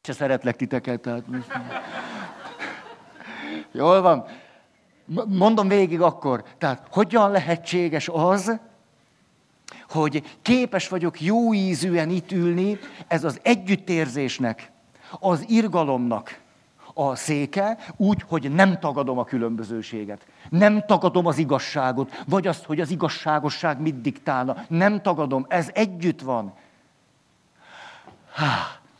se 0.08 0.14
szeretlek 0.14 0.56
titeket, 0.56 1.00
tehát 1.00 1.24
Jól 3.72 4.02
van. 4.02 4.26
Mondom 5.28 5.68
végig 5.68 6.02
akkor. 6.02 6.44
Tehát 6.58 6.88
hogyan 6.92 7.32
lehetséges 7.32 8.10
az, 8.12 8.60
hogy 9.90 10.38
képes 10.42 10.88
vagyok 10.88 11.22
jó 11.22 11.54
ízűen 11.54 12.10
itt 12.10 12.32
ülni, 12.32 12.80
ez 13.08 13.24
az 13.24 13.40
együttérzésnek, 13.44 14.72
az 15.20 15.46
irgalomnak 15.48 16.40
a 16.94 17.16
széke, 17.16 17.78
úgy, 17.98 18.24
hogy 18.28 18.52
nem 18.52 18.80
tagadom 18.80 19.18
a 19.18 19.24
különbözőséget. 19.24 20.26
Nem 20.50 20.86
tagadom 20.86 21.26
az 21.26 21.38
igazságot, 21.38 22.24
vagy 22.28 22.48
azt, 22.48 22.66
hogy 22.66 22.80
az 22.80 22.92
igazságosság 22.92 23.82
mit 23.82 24.02
diktálna. 24.02 24.66
Nem 24.68 25.02
tagadom, 25.02 25.46
ez 25.50 25.70
együtt 25.74 26.22
van. 26.22 26.54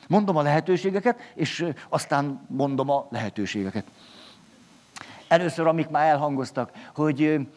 Mondom 0.08 0.38
a 0.38 0.42
lehetőségeket, 0.42 1.20
és 1.36 1.66
aztán 1.90 2.46
mondom 2.48 2.90
a 2.90 3.08
lehetőségeket. 3.10 3.86
Először, 5.28 5.68
amik 5.68 5.90
már 5.90 6.08
elhangoztak, 6.08 6.72
hogy 6.96 7.48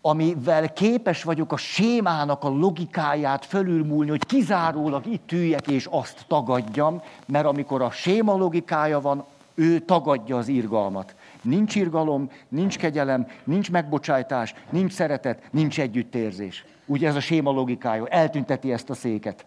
amivel 0.00 0.72
képes 0.72 1.22
vagyok 1.22 1.52
a 1.52 1.56
sémának 1.56 2.44
a 2.44 2.48
logikáját 2.48 3.44
fölülmúlni, 3.44 4.10
hogy 4.10 4.26
kizárólag 4.26 5.06
itt 5.06 5.32
üljek 5.32 5.66
és 5.66 5.86
azt 5.90 6.24
tagadjam, 6.28 7.02
mert 7.26 7.46
amikor 7.46 7.82
a 7.82 7.90
séma 7.90 8.36
logikája 8.36 9.00
van, 9.00 9.24
ő 9.58 9.78
tagadja 9.78 10.36
az 10.36 10.48
irgalmat. 10.48 11.14
Nincs 11.42 11.74
irgalom, 11.74 12.30
nincs 12.48 12.78
kegyelem, 12.78 13.26
nincs 13.44 13.70
megbocsájtás, 13.70 14.54
nincs 14.70 14.92
szeretet, 14.92 15.42
nincs 15.50 15.80
együttérzés. 15.80 16.64
Ugye 16.86 17.08
ez 17.08 17.14
a 17.14 17.20
séma 17.20 17.50
logikája, 17.50 18.06
eltünteti 18.06 18.72
ezt 18.72 18.90
a 18.90 18.94
széket. 18.94 19.44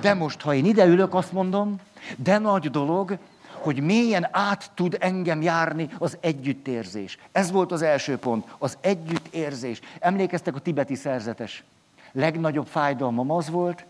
De 0.00 0.14
most, 0.14 0.40
ha 0.40 0.54
én 0.54 0.64
ide 0.64 0.86
ülök, 0.86 1.14
azt 1.14 1.32
mondom, 1.32 1.76
de 2.16 2.38
nagy 2.38 2.70
dolog, 2.70 3.18
hogy 3.50 3.82
mélyen 3.82 4.28
át 4.30 4.70
tud 4.74 4.96
engem 5.00 5.42
járni 5.42 5.88
az 5.98 6.16
együttérzés. 6.20 7.18
Ez 7.32 7.50
volt 7.50 7.72
az 7.72 7.82
első 7.82 8.16
pont, 8.16 8.54
az 8.58 8.78
együttérzés. 8.80 9.80
Emlékeztek 9.98 10.54
a 10.54 10.60
tibeti 10.60 10.94
szerzetes? 10.94 11.64
Legnagyobb 12.12 12.66
fájdalmam 12.66 13.30
az 13.30 13.50
volt, 13.50 13.84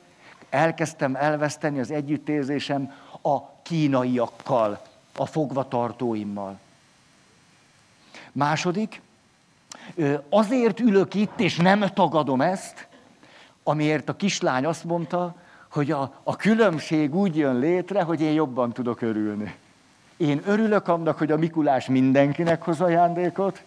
elkezdtem 0.50 1.14
elveszteni 1.14 1.78
az 1.78 1.90
együttérzésem 1.90 2.92
a 3.22 3.49
kínaiakkal, 3.62 4.82
a 5.16 5.26
fogvatartóimmal. 5.26 6.58
Második, 8.32 9.02
azért 10.28 10.80
ülök 10.80 11.14
itt, 11.14 11.40
és 11.40 11.56
nem 11.56 11.80
tagadom 11.94 12.40
ezt, 12.40 12.88
amiért 13.62 14.08
a 14.08 14.16
kislány 14.16 14.66
azt 14.66 14.84
mondta, 14.84 15.34
hogy 15.70 15.90
a, 15.90 16.20
a 16.22 16.36
különbség 16.36 17.14
úgy 17.14 17.36
jön 17.36 17.58
létre, 17.58 18.02
hogy 18.02 18.20
én 18.20 18.32
jobban 18.32 18.72
tudok 18.72 19.00
örülni. 19.00 19.54
Én 20.16 20.42
örülök 20.44 20.88
annak, 20.88 21.18
hogy 21.18 21.30
a 21.30 21.36
Mikulás 21.36 21.86
mindenkinek 21.86 22.62
hoz 22.62 22.80
ajándékot, 22.80 23.62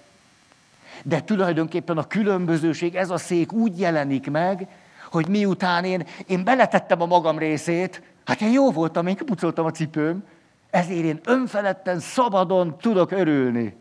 de 1.03 1.21
tulajdonképpen 1.21 1.97
a 1.97 2.07
különbözőség, 2.07 2.95
ez 2.95 3.09
a 3.09 3.17
szék 3.17 3.51
úgy 3.51 3.79
jelenik 3.79 4.31
meg, 4.31 4.67
hogy 5.13 5.27
miután 5.27 5.83
én, 5.83 6.05
én 6.27 6.43
beletettem 6.43 7.01
a 7.01 7.05
magam 7.05 7.37
részét, 7.37 8.01
hát 8.25 8.41
én 8.41 8.51
jó 8.51 8.71
voltam, 8.71 9.07
én 9.07 9.15
kipucoltam 9.15 9.65
a 9.65 9.71
cipőm, 9.71 10.23
ezért 10.69 11.03
én 11.03 11.19
önfeledten, 11.23 11.99
szabadon 11.99 12.77
tudok 12.77 13.11
örülni. 13.11 13.75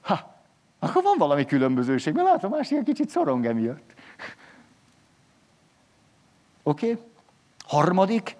Ha, 0.00 0.34
akkor 0.78 1.02
van 1.02 1.18
valami 1.18 1.44
különbözőség, 1.44 2.14
mert 2.14 2.28
látom, 2.28 2.50
más 2.50 2.70
ilyen 2.70 2.84
kicsit 2.84 3.10
szorong 3.10 3.46
emiatt. 3.46 3.94
Oké? 6.62 6.90
Okay? 6.90 7.04
Harmadik, 7.66 8.36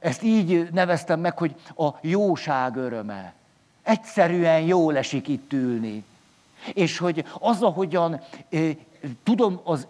ezt 0.00 0.22
így 0.22 0.68
neveztem 0.72 1.20
meg, 1.20 1.38
hogy 1.38 1.54
a 1.76 1.88
jóság 2.00 2.76
öröme. 2.76 3.34
Egyszerűen 3.82 4.60
jól 4.60 4.96
esik 4.96 5.28
itt 5.28 5.52
ülni. 5.52 6.04
És 6.74 6.98
hogy 6.98 7.24
az, 7.38 7.62
ahogyan 7.62 8.20
eh, 8.48 8.76
tudom 9.22 9.60
az 9.64 9.86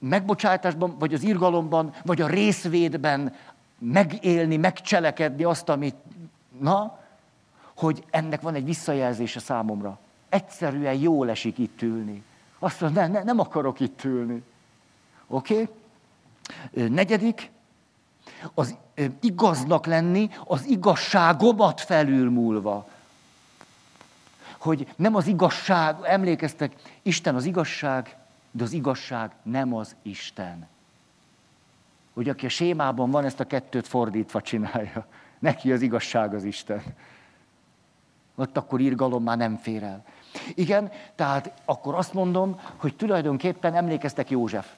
megbocsátásban, 0.00 0.96
vagy 0.98 1.14
az 1.14 1.22
irgalomban, 1.22 1.94
vagy 2.04 2.20
a 2.20 2.26
részvédben 2.26 3.34
megélni, 3.78 4.56
megcselekedni 4.56 5.44
azt, 5.44 5.68
amit, 5.68 5.96
na, 6.58 6.98
hogy 7.76 8.04
ennek 8.10 8.40
van 8.40 8.54
egy 8.54 8.64
visszajelzése 8.64 9.40
számomra. 9.40 9.98
Egyszerűen 10.28 10.94
jól 10.94 11.30
esik 11.30 11.58
itt 11.58 11.82
ülni. 11.82 12.22
Azt 12.58 12.80
mondja, 12.80 13.00
ne, 13.00 13.08
ne, 13.08 13.22
nem 13.22 13.38
akarok 13.38 13.80
itt 13.80 14.04
ülni. 14.04 14.42
Oké? 15.26 15.68
Okay? 16.72 16.88
Negyedik, 16.88 17.50
az 18.54 18.76
igaznak 19.20 19.86
lenni, 19.86 20.30
az 20.44 20.66
igazságomat 20.66 21.80
felülmúlva. 21.80 22.88
Hogy 24.58 24.92
nem 24.96 25.14
az 25.14 25.26
igazság, 25.26 25.96
emlékeztek, 26.02 26.74
Isten 27.02 27.34
az 27.34 27.44
igazság, 27.44 28.16
de 28.50 28.62
az 28.62 28.72
igazság 28.72 29.30
nem 29.42 29.74
az 29.74 29.96
Isten. 30.02 30.68
Hogy 32.12 32.28
aki 32.28 32.46
a 32.46 32.48
sémában 32.48 33.10
van, 33.10 33.24
ezt 33.24 33.40
a 33.40 33.46
kettőt 33.46 33.86
fordítva 33.86 34.40
csinálja. 34.40 35.06
Neki 35.38 35.72
az 35.72 35.82
igazság 35.82 36.34
az 36.34 36.44
Isten. 36.44 36.82
Ott 38.34 38.56
akkor 38.56 38.80
írgalom 38.80 39.22
már 39.22 39.36
nem 39.36 39.56
fér 39.56 39.82
el. 39.82 40.04
Igen, 40.54 40.90
tehát 41.14 41.52
akkor 41.64 41.94
azt 41.94 42.12
mondom, 42.12 42.60
hogy 42.76 42.96
tulajdonképpen 42.96 43.74
emlékeztek 43.74 44.30
József, 44.30 44.68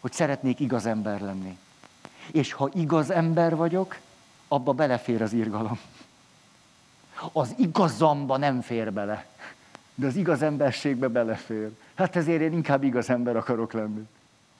hogy 0.00 0.12
szeretnék 0.12 0.60
igaz 0.60 0.86
ember 0.86 1.20
lenni. 1.20 1.58
És 2.32 2.52
ha 2.52 2.70
igaz 2.74 3.10
ember 3.10 3.56
vagyok, 3.56 3.98
abba 4.48 4.72
belefér 4.72 5.22
az 5.22 5.32
írgalom. 5.32 5.78
Az 7.32 7.54
igazamba 7.58 8.36
nem 8.36 8.60
fér 8.60 8.92
bele, 8.92 9.26
de 9.94 10.06
az 10.06 10.16
igaz 10.16 10.42
emberségbe 10.42 11.08
belefér. 11.08 11.70
Hát 11.96 12.16
ezért 12.16 12.40
én 12.40 12.52
inkább 12.52 12.82
igaz 12.82 13.10
ember 13.10 13.36
akarok 13.36 13.72
lenni. 13.72 14.02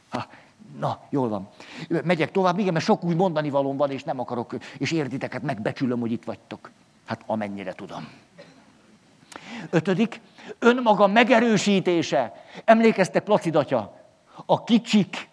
Ha, 0.09 0.26
na, 0.78 1.00
jól 1.11 1.28
van. 1.28 1.49
Megyek 2.05 2.31
tovább, 2.31 2.59
igen, 2.59 2.73
mert 2.73 2.85
sok 2.85 3.05
új 3.05 3.14
mondani 3.14 3.50
valóm 3.50 3.76
van, 3.76 3.90
és 3.90 4.02
nem 4.02 4.21
akarok, 4.21 4.55
és 4.78 4.93
értiteket 4.93 5.43
megbecsülöm, 5.43 6.00
hogy 6.00 6.12
itt 6.12 6.25
vagytok. 6.25 6.71
Hát 7.07 7.23
amennyire 7.26 7.73
tudom. 7.73 8.09
Ötödik, 9.71 10.21
önmaga 10.59 11.07
megerősítése. 11.07 12.45
Emlékeztek, 12.64 13.25
Placid 13.25 13.57
atya, 13.57 14.00
a 14.47 14.64
kicsik 14.64 15.28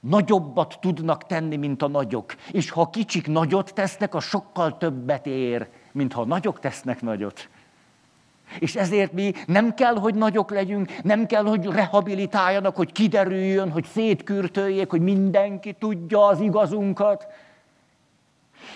nagyobbat 0.00 0.78
tudnak 0.80 1.26
tenni, 1.26 1.56
mint 1.56 1.82
a 1.82 1.88
nagyok. 1.88 2.34
És 2.50 2.70
ha 2.70 2.80
a 2.80 2.90
kicsik 2.90 3.26
nagyot 3.26 3.74
tesznek, 3.74 4.14
a 4.14 4.20
sokkal 4.20 4.76
többet 4.76 5.26
ér, 5.26 5.68
mint 5.92 6.12
ha 6.12 6.24
nagyok 6.24 6.60
tesznek 6.60 7.02
nagyot. 7.02 7.48
És 8.58 8.76
ezért 8.76 9.12
mi 9.12 9.32
nem 9.46 9.74
kell, 9.74 9.94
hogy 9.94 10.14
nagyok 10.14 10.50
legyünk, 10.50 11.02
nem 11.02 11.26
kell, 11.26 11.44
hogy 11.44 11.66
rehabilitáljanak, 11.66 12.76
hogy 12.76 12.92
kiderüljön, 12.92 13.70
hogy 13.70 13.84
szétkürtöljék, 13.84 14.90
hogy 14.90 15.00
mindenki 15.00 15.72
tudja 15.78 16.26
az 16.26 16.40
igazunkat. 16.40 17.26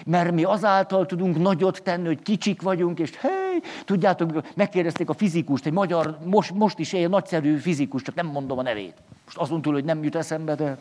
Mert 0.07 0.33
mi 0.33 0.45
azáltal 0.45 1.07
tudunk 1.07 1.39
nagyot 1.39 1.83
tenni, 1.83 2.07
hogy 2.07 2.23
kicsik 2.23 2.63
vagyunk, 2.63 2.99
és 2.99 3.17
hely, 3.17 3.61
tudjátok, 3.85 4.55
megkérdezték 4.55 5.09
a 5.09 5.15
fizikust, 5.15 5.67
egy 5.67 5.73
magyar, 5.73 6.19
most, 6.25 6.55
most 6.55 6.79
is 6.79 6.93
él 6.93 7.09
nagyszerű 7.09 7.57
fizikus, 7.57 8.03
csak 8.03 8.15
nem 8.15 8.27
mondom 8.27 8.59
a 8.59 8.63
nevét. 8.63 8.95
Most 9.25 9.37
azon 9.37 9.63
túl, 9.63 9.73
hogy 9.73 9.85
nem 9.85 10.03
jut 10.03 10.15
eszembe, 10.15 10.55
de... 10.55 10.77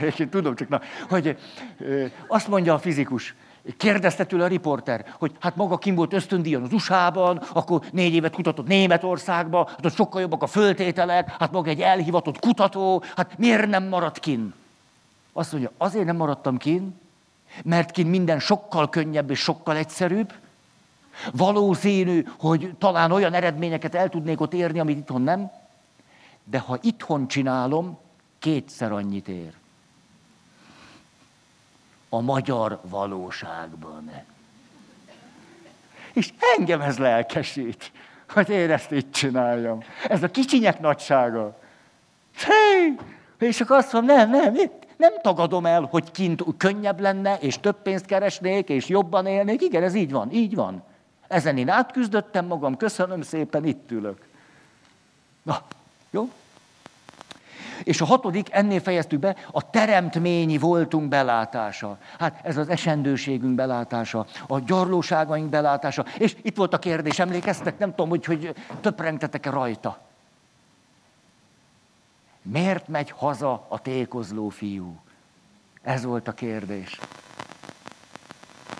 Én 0.18 0.28
tudom, 0.28 0.54
csak 0.54 0.68
na, 0.68 0.80
hogy 1.08 1.36
azt 2.26 2.48
mondja 2.48 2.74
a 2.74 2.78
fizikus, 2.78 3.34
Kérdezte 3.76 4.24
tőle 4.24 4.44
a 4.44 4.48
riporter, 4.48 5.04
hogy 5.18 5.32
hát 5.40 5.56
maga 5.56 5.78
kim 5.78 5.94
volt 5.94 6.12
ösztöndíjon 6.12 6.62
az 6.62 6.72
USA-ban, 6.72 7.42
akkor 7.52 7.82
négy 7.92 8.14
évet 8.14 8.34
kutatott 8.34 8.66
Németországba, 8.66 9.66
hát 9.68 9.84
ott 9.84 9.94
sokkal 9.94 10.20
jobbak 10.20 10.42
a 10.42 10.46
föltételek, 10.46 11.36
hát 11.38 11.52
maga 11.52 11.70
egy 11.70 11.80
elhivatott 11.80 12.38
kutató, 12.38 13.02
hát 13.16 13.38
miért 13.38 13.66
nem 13.66 13.84
maradt 13.84 14.18
kin? 14.18 14.54
Azt 15.32 15.52
mondja, 15.52 15.70
azért 15.78 16.04
nem 16.04 16.16
maradtam 16.16 16.56
kin, 16.56 17.00
mert 17.64 17.90
kin 17.90 18.06
minden 18.06 18.38
sokkal 18.38 18.88
könnyebb 18.88 19.30
és 19.30 19.38
sokkal 19.38 19.76
egyszerűbb. 19.76 20.32
Valószínű, 21.32 22.24
hogy 22.38 22.74
talán 22.78 23.12
olyan 23.12 23.34
eredményeket 23.34 23.94
el 23.94 24.08
tudnék 24.08 24.40
ott 24.40 24.54
érni, 24.54 24.78
amit 24.78 24.98
itthon 24.98 25.22
nem. 25.22 25.50
De 26.44 26.58
ha 26.58 26.78
itthon 26.80 27.28
csinálom, 27.28 27.98
kétszer 28.38 28.92
annyit 28.92 29.28
ér 29.28 29.52
a 32.08 32.20
magyar 32.20 32.80
valóságban. 32.82 34.10
És 36.12 36.32
engem 36.56 36.80
ez 36.80 36.98
lelkesít, 36.98 37.92
hogy 38.28 38.48
én 38.48 38.70
ezt 38.70 38.92
így 38.92 39.10
csináljam. 39.10 39.82
Ez 40.08 40.22
a 40.22 40.30
kicsinyek 40.30 40.80
nagysága. 40.80 41.58
Hé! 42.36 42.94
És 43.38 43.56
csak 43.56 43.70
azt 43.70 43.92
mondom, 43.92 44.16
nem, 44.16 44.30
nem, 44.30 44.54
nem 44.96 45.12
tagadom 45.22 45.66
el, 45.66 45.82
hogy 45.90 46.10
kint 46.10 46.44
könnyebb 46.56 47.00
lenne, 47.00 47.36
és 47.40 47.58
több 47.60 47.82
pénzt 47.82 48.06
keresnék, 48.06 48.68
és 48.68 48.88
jobban 48.88 49.26
élnék. 49.26 49.62
Igen, 49.62 49.82
ez 49.82 49.94
így 49.94 50.10
van, 50.10 50.32
így 50.32 50.54
van. 50.54 50.82
Ezen 51.28 51.56
én 51.58 51.68
átküzdöttem 51.68 52.46
magam, 52.46 52.76
köszönöm 52.76 53.22
szépen, 53.22 53.64
itt 53.64 53.90
ülök. 53.90 54.26
Na, 55.42 55.62
jó? 56.10 56.30
És 57.82 58.00
a 58.00 58.04
hatodik, 58.04 58.48
ennél 58.52 58.80
fejeztük 58.80 59.18
be, 59.18 59.36
a 59.50 59.70
teremtményi 59.70 60.58
voltunk 60.58 61.08
belátása. 61.08 61.98
Hát 62.18 62.40
ez 62.42 62.56
az 62.56 62.68
esendőségünk 62.68 63.54
belátása, 63.54 64.26
a 64.46 64.58
gyarlóságaink 64.58 65.48
belátása. 65.48 66.04
És 66.18 66.36
itt 66.42 66.56
volt 66.56 66.74
a 66.74 66.78
kérdés, 66.78 67.18
emlékeztek? 67.18 67.78
Nem 67.78 67.90
tudom, 67.90 68.08
hogy, 68.08 68.24
hogy 68.24 68.54
töprengtetek-e 68.80 69.50
rajta. 69.50 69.98
Miért 72.42 72.88
megy 72.88 73.10
haza 73.10 73.66
a 73.68 73.78
tékozló 73.78 74.48
fiú? 74.48 74.96
Ez 75.82 76.04
volt 76.04 76.28
a 76.28 76.32
kérdés. 76.32 76.98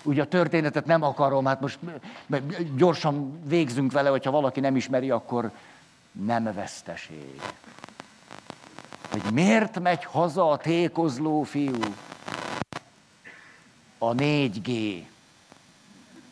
Ugye 0.03 0.21
a 0.21 0.27
történetet 0.27 0.85
nem 0.85 1.03
akarom, 1.03 1.45
hát 1.45 1.61
most 1.61 1.79
gyorsan 2.75 3.41
végzünk 3.45 3.91
vele, 3.91 4.09
hogyha 4.09 4.31
valaki 4.31 4.59
nem 4.59 4.75
ismeri, 4.75 5.09
akkor 5.09 5.51
nem 6.11 6.43
veszteség 6.53 7.41
hogy 9.11 9.33
miért 9.33 9.79
megy 9.79 10.03
haza 10.05 10.49
a 10.49 10.57
tékozló 10.57 11.43
fiú. 11.43 11.79
A 13.97 14.13
4G. 14.13 15.01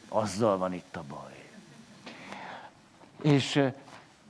Azzal 0.09 0.57
van 0.57 0.73
itt 0.73 0.95
a 0.95 1.03
baj. 1.09 1.45
És 3.21 3.63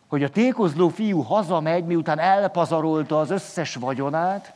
hogy 0.08 0.24
a 0.24 0.30
tékozló 0.30 0.88
fiú 0.88 1.22
hazamegy, 1.22 1.86
miután 1.86 2.20
elpazarolta 2.20 3.20
az 3.20 3.30
összes 3.30 3.76
vagyonát, 3.76 4.54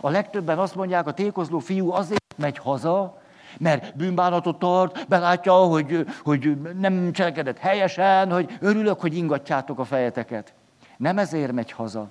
a 0.00 0.08
legtöbben 0.08 0.58
azt 0.58 0.74
mondják, 0.74 1.06
a 1.06 1.12
tékozló 1.12 1.58
fiú 1.58 1.92
azért 1.92 2.34
megy 2.36 2.58
haza, 2.58 3.20
mert 3.58 3.96
bűnbánatot 3.96 4.58
tart, 4.58 5.08
belátja, 5.08 5.52
hogy, 5.52 6.06
hogy 6.22 6.60
nem 6.78 7.12
cselekedett 7.12 7.58
helyesen, 7.58 8.32
hogy 8.32 8.56
örülök, 8.60 9.00
hogy 9.00 9.16
ingatjátok 9.16 9.78
a 9.78 9.84
fejeteket. 9.84 10.52
Nem 10.96 11.18
ezért 11.18 11.52
megy 11.52 11.72
haza, 11.72 12.08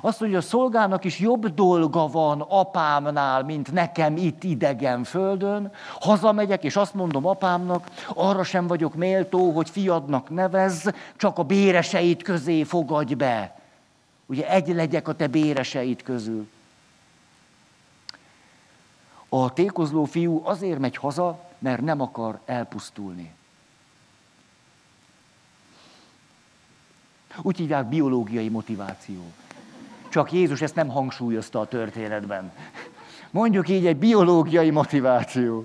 Azt 0.00 0.20
mondja, 0.20 0.38
a 0.38 0.42
szolgának 0.42 1.04
is 1.04 1.18
jobb 1.18 1.54
dolga 1.54 2.06
van 2.06 2.40
apámnál, 2.40 3.42
mint 3.42 3.72
nekem 3.72 4.16
itt 4.16 4.44
idegen 4.44 5.04
földön. 5.04 5.72
Hazamegyek, 6.00 6.64
és 6.64 6.76
azt 6.76 6.94
mondom 6.94 7.26
apámnak, 7.26 7.90
arra 8.14 8.44
sem 8.44 8.66
vagyok 8.66 8.94
méltó, 8.94 9.50
hogy 9.50 9.70
fiadnak 9.70 10.30
nevez, 10.30 10.92
csak 11.16 11.38
a 11.38 11.42
béreseit 11.42 12.22
közé 12.22 12.62
fogadj 12.62 13.14
be. 13.14 13.60
Ugye 14.26 14.50
egy 14.50 14.68
legyek 14.68 15.08
a 15.08 15.12
te 15.12 15.26
béreseit 15.26 16.02
közül. 16.02 16.48
A 19.28 19.52
tékozló 19.52 20.04
fiú 20.04 20.40
azért 20.44 20.78
megy 20.78 20.96
haza, 20.96 21.38
mert 21.58 21.80
nem 21.80 22.00
akar 22.00 22.40
elpusztulni. 22.44 23.34
Úgy 27.42 27.56
hívják 27.56 27.86
biológiai 27.86 28.48
motiváció. 28.48 29.32
Csak 30.16 30.32
Jézus 30.32 30.62
ezt 30.62 30.74
nem 30.74 30.88
hangsúlyozta 30.88 31.60
a 31.60 31.66
történetben. 31.66 32.52
Mondjuk 33.30 33.68
így 33.68 33.86
egy 33.86 33.96
biológiai 33.96 34.70
motiváció. 34.70 35.64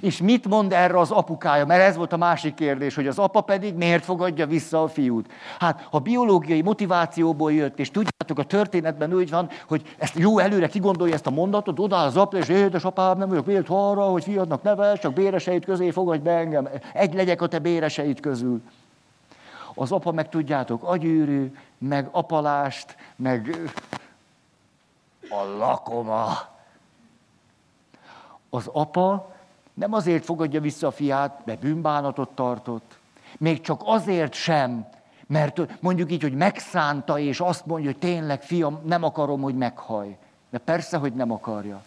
És 0.00 0.20
mit 0.20 0.48
mond 0.48 0.72
erre 0.72 0.98
az 0.98 1.10
apukája? 1.10 1.66
Mert 1.66 1.82
ez 1.82 1.96
volt 1.96 2.12
a 2.12 2.16
másik 2.16 2.54
kérdés, 2.54 2.94
hogy 2.94 3.06
az 3.06 3.18
apa 3.18 3.40
pedig 3.40 3.74
miért 3.74 4.04
fogadja 4.04 4.46
vissza 4.46 4.82
a 4.82 4.88
fiút. 4.88 5.30
Hát, 5.58 5.86
ha 5.90 5.98
biológiai 5.98 6.62
motivációból 6.62 7.52
jött, 7.52 7.78
és 7.78 7.90
tudjátok, 7.90 8.38
a 8.38 8.42
történetben 8.42 9.14
úgy 9.14 9.30
van, 9.30 9.48
hogy 9.68 9.94
ezt 9.98 10.18
jó 10.18 10.38
előre 10.38 10.66
kigondolja 10.66 11.14
ezt 11.14 11.26
a 11.26 11.30
mondatot, 11.30 11.78
odáll 11.78 12.06
az 12.06 12.16
apa, 12.16 12.36
és 12.36 12.48
édesapám, 12.48 13.18
nem 13.18 13.28
vagyok 13.28 13.46
vélt 13.46 13.66
arra, 13.68 14.02
hogy 14.02 14.24
fiadnak 14.24 14.62
nevel, 14.62 14.98
csak 14.98 15.12
béreseit 15.12 15.64
közé 15.64 15.90
fogadj 15.90 16.22
be 16.22 16.32
engem. 16.32 16.68
Egy 16.92 17.14
legyek 17.14 17.42
a 17.42 17.46
te 17.46 17.58
béreseit 17.58 18.20
közül. 18.20 18.62
Az 19.78 19.92
apa 19.92 20.12
meg 20.12 20.28
tudjátok, 20.28 20.82
agyűrű, 20.82 21.56
meg 21.78 22.08
apalást, 22.10 22.96
meg 23.16 23.72
a 25.30 25.44
lakoma. 25.58 26.32
Az 28.50 28.70
apa 28.72 29.34
nem 29.74 29.92
azért 29.92 30.24
fogadja 30.24 30.60
vissza 30.60 30.86
a 30.86 30.90
fiát, 30.90 31.40
mert 31.44 31.60
bűnbánatot 31.60 32.30
tartott, 32.30 32.98
még 33.38 33.60
csak 33.60 33.80
azért 33.84 34.32
sem, 34.32 34.86
mert 35.26 35.80
mondjuk 35.80 36.12
így, 36.12 36.22
hogy 36.22 36.34
megszánta, 36.34 37.18
és 37.18 37.40
azt 37.40 37.66
mondja, 37.66 37.90
hogy 37.90 37.98
tényleg, 37.98 38.42
fiam, 38.42 38.80
nem 38.84 39.02
akarom, 39.02 39.40
hogy 39.40 39.56
meghaj. 39.56 40.16
De 40.50 40.58
persze, 40.58 40.96
hogy 40.96 41.14
nem 41.14 41.30
akarja. 41.30 41.82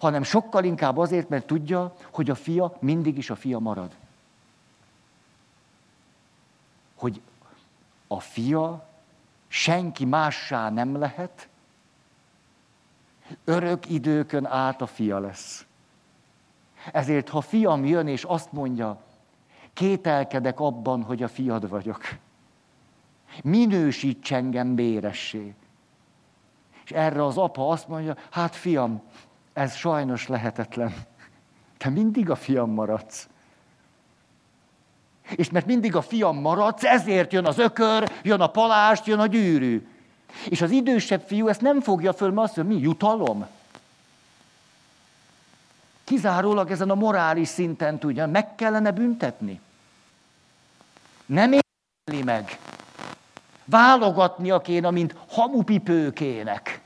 hanem 0.00 0.22
sokkal 0.22 0.64
inkább 0.64 0.98
azért, 0.98 1.28
mert 1.28 1.46
tudja, 1.46 1.92
hogy 2.12 2.30
a 2.30 2.34
fia 2.34 2.76
mindig 2.80 3.18
is 3.18 3.30
a 3.30 3.34
fia 3.34 3.58
marad. 3.58 3.90
Hogy 6.98 7.20
a 8.06 8.20
fia 8.20 8.88
senki 9.48 10.04
mássá 10.04 10.70
nem 10.70 10.98
lehet, 10.98 11.48
örök 13.44 13.90
időkön 13.90 14.46
át 14.46 14.82
a 14.82 14.86
fia 14.86 15.18
lesz. 15.18 15.66
Ezért, 16.92 17.28
ha 17.28 17.40
fiam 17.40 17.84
jön 17.84 18.08
és 18.08 18.24
azt 18.24 18.52
mondja, 18.52 19.00
kételkedek 19.72 20.60
abban, 20.60 21.02
hogy 21.02 21.22
a 21.22 21.28
fiad 21.28 21.68
vagyok, 21.68 22.00
minősíts 23.42 24.32
engem 24.32 24.74
béressé. 24.74 25.54
És 26.84 26.90
erre 26.90 27.24
az 27.24 27.36
apa 27.36 27.68
azt 27.68 27.88
mondja, 27.88 28.16
hát 28.30 28.54
fiam, 28.54 29.02
ez 29.52 29.74
sajnos 29.74 30.26
lehetetlen. 30.26 30.94
Te 31.76 31.88
mindig 31.88 32.30
a 32.30 32.34
fiam 32.34 32.70
maradsz. 32.70 33.28
És 35.36 35.50
mert 35.50 35.66
mindig 35.66 35.96
a 35.96 36.02
fiam 36.02 36.40
maradsz, 36.40 36.84
ezért 36.84 37.32
jön 37.32 37.46
az 37.46 37.58
ökör, 37.58 38.12
jön 38.22 38.40
a 38.40 38.46
palást, 38.46 39.06
jön 39.06 39.18
a 39.18 39.26
gyűrű. 39.26 39.88
És 40.48 40.62
az 40.62 40.70
idősebb 40.70 41.22
fiú 41.26 41.48
ezt 41.48 41.60
nem 41.60 41.80
fogja 41.80 42.12
föl, 42.12 42.30
mert 42.30 42.46
azt 42.48 42.56
mondja, 42.56 42.76
mi 42.76 42.82
jutalom? 42.82 43.46
Kizárólag 46.04 46.70
ezen 46.70 46.90
a 46.90 46.94
morális 46.94 47.48
szinten 47.48 47.98
tudja, 47.98 48.26
meg 48.26 48.54
kellene 48.54 48.90
büntetni. 48.90 49.60
Nem 51.26 51.52
érli 51.52 52.22
meg. 52.22 52.58
Válogatnia 53.64 54.60
kéne, 54.60 54.90
mint 54.90 55.14
hamupipőkének. 55.28 56.80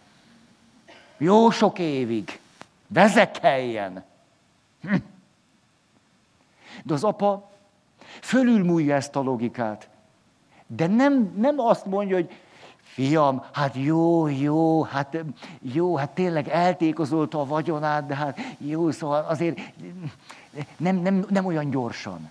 Jó 1.16 1.50
sok 1.50 1.78
évig. 1.78 2.40
Vezekeljen. 2.86 4.04
Hm. 4.80 4.94
De 6.82 6.94
az 6.94 7.04
apa 7.04 7.51
fölülmúlja 8.20 8.94
ezt 8.94 9.16
a 9.16 9.20
logikát. 9.20 9.88
De 10.66 10.86
nem, 10.86 11.32
nem 11.36 11.58
azt 11.58 11.86
mondja, 11.86 12.16
hogy 12.16 12.30
fiam, 12.82 13.44
hát 13.52 13.74
jó, 13.76 14.28
jó, 14.28 14.82
hát 14.82 15.16
jó, 15.60 15.96
hát 15.96 16.10
tényleg 16.10 16.48
eltékozolta 16.48 17.40
a 17.40 17.46
vagyonát, 17.46 18.06
de 18.06 18.14
hát 18.14 18.38
jó, 18.58 18.90
szóval 18.90 19.24
azért 19.28 19.58
nem, 20.76 20.96
nem, 20.96 21.24
nem 21.28 21.44
olyan 21.44 21.70
gyorsan. 21.70 22.30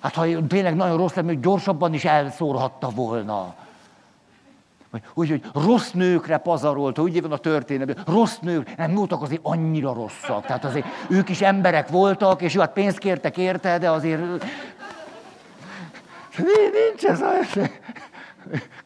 Hát 0.00 0.14
ha 0.14 0.46
tényleg 0.46 0.76
nagyon 0.76 0.96
rossz 0.96 1.14
lenne, 1.14 1.28
hogy 1.28 1.40
gyorsabban 1.40 1.94
is 1.94 2.04
elszórhatta 2.04 2.88
volna. 2.88 3.54
Úgy, 5.14 5.28
hogy 5.28 5.44
rossz 5.54 5.90
nőkre 5.90 6.36
pazarolta, 6.36 7.02
úgy 7.02 7.22
van 7.22 7.32
a 7.32 7.36
történet, 7.36 8.00
rossz 8.06 8.38
nők, 8.38 8.76
nem 8.76 8.94
voltak 8.94 9.22
azért 9.22 9.40
annyira 9.44 9.92
rosszak. 9.92 10.46
Tehát 10.46 10.64
azért 10.64 10.86
ők 11.08 11.28
is 11.28 11.40
emberek 11.40 11.88
voltak, 11.88 12.42
és 12.42 12.54
jó, 12.54 12.60
hát 12.60 12.72
pénzt 12.72 12.98
kértek 12.98 13.36
érte, 13.36 13.78
de 13.78 13.90
azért... 13.90 14.44
Nincs 16.36 17.04
ez 17.04 17.20
a 17.20 17.32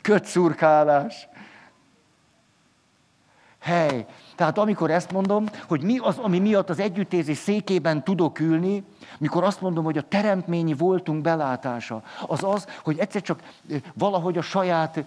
kötszurkálás. 0.00 1.28
Hely, 3.60 4.06
tehát 4.36 4.58
amikor 4.58 4.90
ezt 4.90 5.12
mondom, 5.12 5.46
hogy 5.68 5.82
mi 5.82 5.98
az, 5.98 6.18
ami 6.18 6.38
miatt 6.38 6.70
az 6.70 6.78
együttérzés 6.78 7.38
székében 7.38 8.04
tudok 8.04 8.40
ülni, 8.40 8.84
mikor 9.18 9.44
azt 9.44 9.60
mondom, 9.60 9.84
hogy 9.84 9.98
a 9.98 10.08
teremtményi 10.08 10.74
voltunk 10.74 11.22
belátása, 11.22 12.02
az 12.26 12.42
az, 12.42 12.66
hogy 12.82 12.98
egyszer 12.98 13.22
csak 13.22 13.42
valahogy 13.94 14.38
a 14.38 14.42
saját 14.42 15.04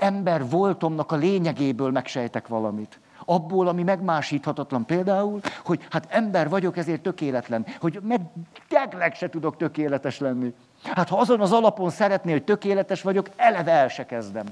ember 0.00 0.48
voltomnak 0.48 1.12
a 1.12 1.16
lényegéből 1.16 1.90
megsejtek 1.90 2.48
valamit. 2.48 3.00
Abból, 3.24 3.68
ami 3.68 3.82
megmásíthatatlan 3.82 4.86
például, 4.86 5.40
hogy 5.64 5.86
hát 5.90 6.06
ember 6.08 6.48
vagyok, 6.48 6.76
ezért 6.76 7.02
tökéletlen. 7.02 7.66
Hogy 7.80 8.00
meg 8.02 8.20
tegleg 8.68 9.14
se 9.14 9.28
tudok 9.28 9.56
tökéletes 9.56 10.18
lenni. 10.18 10.54
Hát 10.82 11.08
ha 11.08 11.18
azon 11.18 11.40
az 11.40 11.52
alapon 11.52 11.90
szeretné, 11.90 12.32
hogy 12.32 12.44
tökéletes 12.44 13.02
vagyok, 13.02 13.28
eleve 13.36 13.72
el 13.72 13.88
se 13.88 14.06
kezdem. 14.06 14.46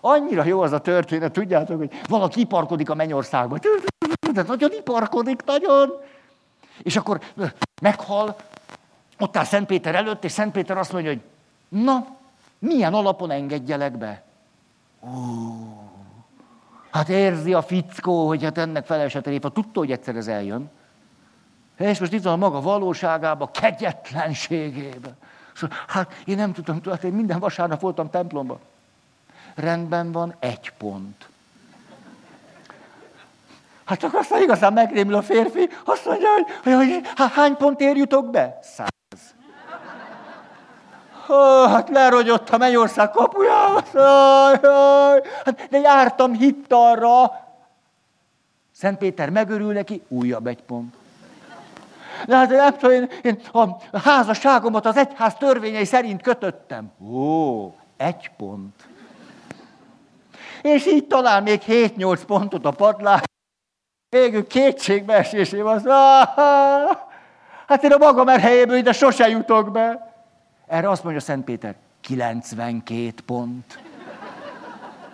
Annyira 0.00 0.44
jó 0.44 0.60
az 0.60 0.72
a 0.72 0.80
történet, 0.80 1.32
tudjátok, 1.32 1.78
hogy 1.78 2.00
valaki 2.08 2.40
iparkodik 2.40 2.90
a 2.90 2.94
mennyországba. 2.94 3.58
De 4.32 4.42
nagyon 4.42 4.72
iparkodik, 4.72 5.44
nagyon. 5.44 5.92
És 6.82 6.96
akkor 6.96 7.20
meghal, 7.82 8.36
ott 9.18 9.36
áll 9.36 9.44
Szent 9.44 9.66
Péter 9.66 9.94
előtt, 9.94 10.24
és 10.24 10.32
Szent 10.32 10.52
Péter 10.52 10.78
azt 10.78 10.92
mondja, 10.92 11.10
hogy 11.10 11.20
na, 11.68 12.06
milyen 12.66 12.94
alapon 12.94 13.30
engedjelek 13.30 13.98
be? 13.98 14.22
Ó, 15.00 15.08
hát 16.90 17.08
érzi 17.08 17.54
a 17.54 17.62
fickó, 17.62 18.26
hogy 18.26 18.42
hát 18.42 18.58
ennek 18.58 18.86
felesett 18.86 19.44
a 19.44 19.48
tudta, 19.48 19.78
hogy 19.78 19.90
egyszer 19.90 20.16
ez 20.16 20.26
eljön. 20.26 20.70
És 21.76 21.98
most 21.98 22.12
itt 22.12 22.22
van 22.22 22.32
a 22.32 22.36
maga 22.36 22.60
valóságába, 22.60 23.50
kegyetlenségébe. 23.50 25.10
Szóval, 25.54 25.76
hát 25.86 26.12
én 26.24 26.36
nem 26.36 26.52
tudtam, 26.52 26.80
tudod, 26.80 27.04
én 27.04 27.12
minden 27.12 27.38
vasárnap 27.38 27.80
voltam 27.80 28.10
templomban. 28.10 28.58
Rendben 29.54 30.12
van, 30.12 30.34
egy 30.38 30.72
pont. 30.78 31.28
Hát 33.84 33.98
csak 33.98 34.14
aztán 34.14 34.42
igazán 34.42 34.72
megrémül 34.72 35.14
a 35.14 35.22
férfi, 35.22 35.68
azt 35.84 36.04
mondja, 36.04 36.28
hogy, 36.32 36.44
hogy, 36.62 37.02
hogy 37.16 37.30
hány 37.32 37.56
pont 37.56 37.80
jutok 37.80 38.30
be? 38.30 38.58
Száz. 38.62 39.34
Hát 41.68 41.88
lerogyott 41.88 42.50
a 42.50 42.56
mennyország 42.56 43.10
kapujába. 43.10 43.82
Hát, 45.44 45.68
de 45.70 45.78
jártam 45.78 46.32
hittalra. 46.32 47.44
Szent 48.72 48.98
Péter 48.98 49.30
megörül 49.30 49.72
neki, 49.72 50.02
újabb 50.08 50.46
egy 50.46 50.62
pont. 50.62 50.94
De 52.26 52.36
hát 52.36 52.50
nem 52.50 52.76
tudom, 52.76 52.90
én, 52.90 53.08
én 53.22 53.40
a 53.90 53.98
házasságomat 53.98 54.86
az 54.86 54.96
egyház 54.96 55.34
törvényei 55.34 55.84
szerint 55.84 56.22
kötöttem. 56.22 56.92
Ó, 57.10 57.74
egy 57.96 58.30
pont. 58.36 58.88
És 60.62 60.86
így 60.86 61.06
talál 61.06 61.42
még 61.42 61.62
7-8 61.66 62.20
pontot 62.26 62.64
a 62.64 62.70
padlás. 62.70 63.22
Végül 64.08 64.46
kétségbeesésében 64.46 65.74
az, 65.76 65.84
hát 67.66 67.82
én 67.82 67.92
a 67.92 67.98
magam 67.98 68.28
erhelyéből 68.28 68.76
ide 68.76 68.92
sose 68.92 69.28
jutok 69.28 69.72
be. 69.72 70.15
Erre 70.66 70.90
azt 70.90 71.02
mondja 71.02 71.20
Szent 71.20 71.44
Péter, 71.44 71.76
92 72.00 73.12
pont. 73.26 73.78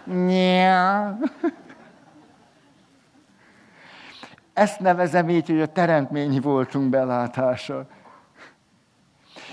Nyá. 0.05 1.17
Ezt 4.53 4.81
nevezem 4.81 5.29
így, 5.29 5.47
hogy 5.47 5.61
a 5.61 5.67
teremtményi 5.67 6.41
voltunk 6.41 6.91
belátása. 6.91 7.87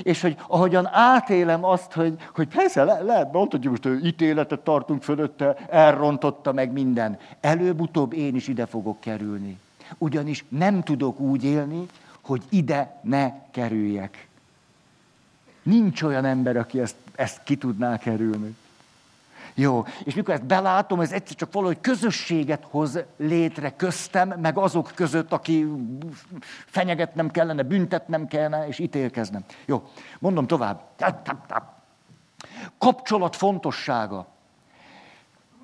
És 0.04 0.22
hogy 0.22 0.38
ahogyan 0.48 0.88
átélem 0.92 1.64
azt, 1.64 1.94
hogy, 1.94 2.16
hogy 2.36 2.48
persze 2.48 2.84
le, 2.84 3.02
lehet, 3.02 3.32
mondhatjuk 3.32 3.78
hogy 3.84 4.06
ítéletet 4.06 4.60
tartunk 4.60 5.04
fölötte, 5.04 5.56
elrontotta 5.70 6.52
meg 6.52 6.72
minden. 6.72 7.18
Előbb-utóbb 7.42 8.14
én 8.14 8.36
is 8.36 8.48
ide 8.48 8.66
fogok 8.66 9.00
kerülni. 9.00 9.60
Ugyanis 9.98 10.46
nem 10.50 10.82
tudok 10.82 11.20
úgy 11.20 11.44
élni, 11.44 11.86
hogy 12.22 12.42
ide 12.50 13.00
ne 13.02 13.50
kerüljek. 13.52 14.29
Nincs 15.70 16.02
olyan 16.02 16.26
ember, 16.26 16.58
aki 16.58 16.80
ezt, 16.80 16.96
ezt 17.16 17.44
ki 17.44 17.56
tudná 17.56 17.98
kerülni. 17.98 18.56
Jó, 19.54 19.86
és 20.04 20.14
mikor 20.14 20.34
ezt 20.34 20.46
belátom, 20.46 21.00
ez 21.00 21.12
egyszer 21.12 21.36
csak 21.36 21.54
valahogy 21.54 21.82
közösséget 21.82 22.66
hoz 22.70 23.00
létre 23.18 23.76
köztem, 23.76 24.34
meg 24.42 24.58
azok 24.58 24.92
között, 24.96 25.32
aki 25.32 25.68
fenyegetnem 26.66 27.32
kellene, 27.32 27.64
büntetnem 27.64 28.28
kellene, 28.28 28.68
és 28.68 28.80
ítélkeznem. 28.80 29.44
Jó, 29.66 29.90
mondom 30.20 30.48
tovább. 30.48 30.82
Kapcsolat 32.78 33.36
fontossága. 33.36 34.28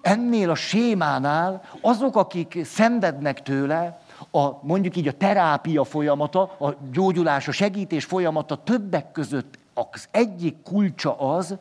Ennél 0.02 0.50
a 0.50 0.56
sémánál 0.56 1.64
azok, 1.82 2.16
akik 2.16 2.66
szenvednek 2.66 3.42
tőle, 3.42 4.02
a, 4.32 4.66
mondjuk 4.66 4.96
így 4.96 5.08
a 5.08 5.18
terápia 5.18 5.84
folyamata, 5.84 6.42
a 6.42 6.76
gyógyulás, 6.92 7.48
a 7.48 7.52
segítés 7.52 8.06
folyamata 8.06 8.64
többek 8.64 9.12
között 9.12 9.58
az 9.76 10.08
egyik 10.12 10.62
kulcsa 10.64 11.20
az, 11.20 11.58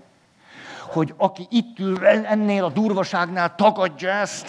hogy 0.81 1.15
aki 1.17 1.47
itt 1.51 1.79
ül 1.79 2.07
ennél 2.07 2.65
a 2.65 2.71
durvaságnál 2.71 3.55
tagadja 3.55 4.11
ezt, 4.11 4.49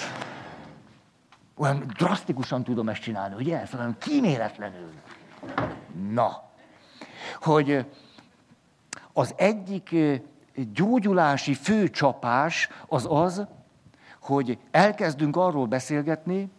olyan 1.57 1.91
drasztikusan 1.97 2.63
tudom 2.63 2.89
ezt 2.89 3.01
csinálni, 3.01 3.35
ugye? 3.35 3.61
Ez 3.61 3.73
olyan 3.73 3.95
kíméletlenül. 3.99 4.91
Na, 6.09 6.43
hogy 7.41 7.85
az 9.13 9.33
egyik 9.37 9.95
gyógyulási 10.73 11.53
főcsapás 11.53 12.69
az 12.87 13.07
az, 13.09 13.47
hogy 14.21 14.57
elkezdünk 14.71 15.35
arról 15.35 15.65
beszélgetni, 15.65 16.51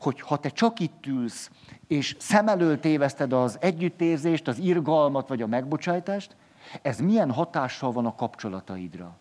hogy 0.00 0.20
ha 0.20 0.36
te 0.36 0.48
csak 0.48 0.80
itt 0.80 1.06
ülsz, 1.06 1.50
és 1.86 2.16
szem 2.18 2.48
elől 2.48 2.80
téveszted 2.80 3.32
az 3.32 3.56
együttérzést, 3.60 4.48
az 4.48 4.58
irgalmat 4.58 5.28
vagy 5.28 5.42
a 5.42 5.46
megbocsájtást, 5.46 6.36
ez 6.82 7.00
milyen 7.00 7.30
hatással 7.30 7.92
van 7.92 8.06
a 8.06 8.14
kapcsolataidra. 8.14 9.16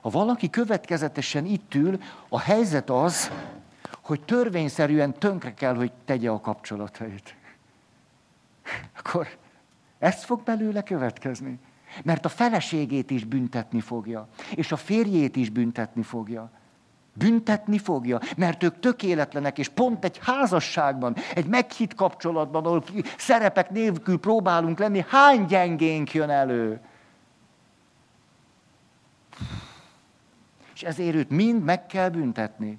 Ha 0.00 0.10
valaki 0.10 0.50
következetesen 0.50 1.44
itt 1.44 1.74
ül, 1.74 1.98
a 2.28 2.40
helyzet 2.40 2.90
az, 2.90 3.30
hogy 4.02 4.20
törvényszerűen 4.20 5.12
tönkre 5.12 5.54
kell, 5.54 5.74
hogy 5.74 5.92
tegye 6.04 6.30
a 6.30 6.40
kapcsolatait. 6.40 7.36
Akkor 8.98 9.28
ez 9.98 10.24
fog 10.24 10.42
belőle 10.42 10.82
következni. 10.82 11.58
Mert 12.04 12.24
a 12.24 12.28
feleségét 12.28 13.10
is 13.10 13.24
büntetni 13.24 13.80
fogja, 13.80 14.28
és 14.54 14.72
a 14.72 14.76
férjét 14.76 15.36
is 15.36 15.50
büntetni 15.50 16.02
fogja. 16.02 16.50
Büntetni 17.18 17.78
fogja, 17.78 18.20
mert 18.36 18.62
ők 18.62 18.80
tökéletlenek, 18.80 19.58
és 19.58 19.68
pont 19.68 20.04
egy 20.04 20.18
házasságban, 20.22 21.16
egy 21.34 21.46
meghitt 21.46 21.94
kapcsolatban, 21.94 22.64
ahol 22.64 22.84
szerepek 23.18 23.70
nélkül 23.70 24.18
próbálunk 24.18 24.78
lenni, 24.78 25.04
hány 25.08 25.44
gyengénk 25.44 26.14
jön 26.14 26.30
elő. 26.30 26.80
És 30.74 30.82
ezért 30.82 31.14
őt 31.14 31.30
mind 31.30 31.62
meg 31.64 31.86
kell 31.86 32.08
büntetni. 32.08 32.78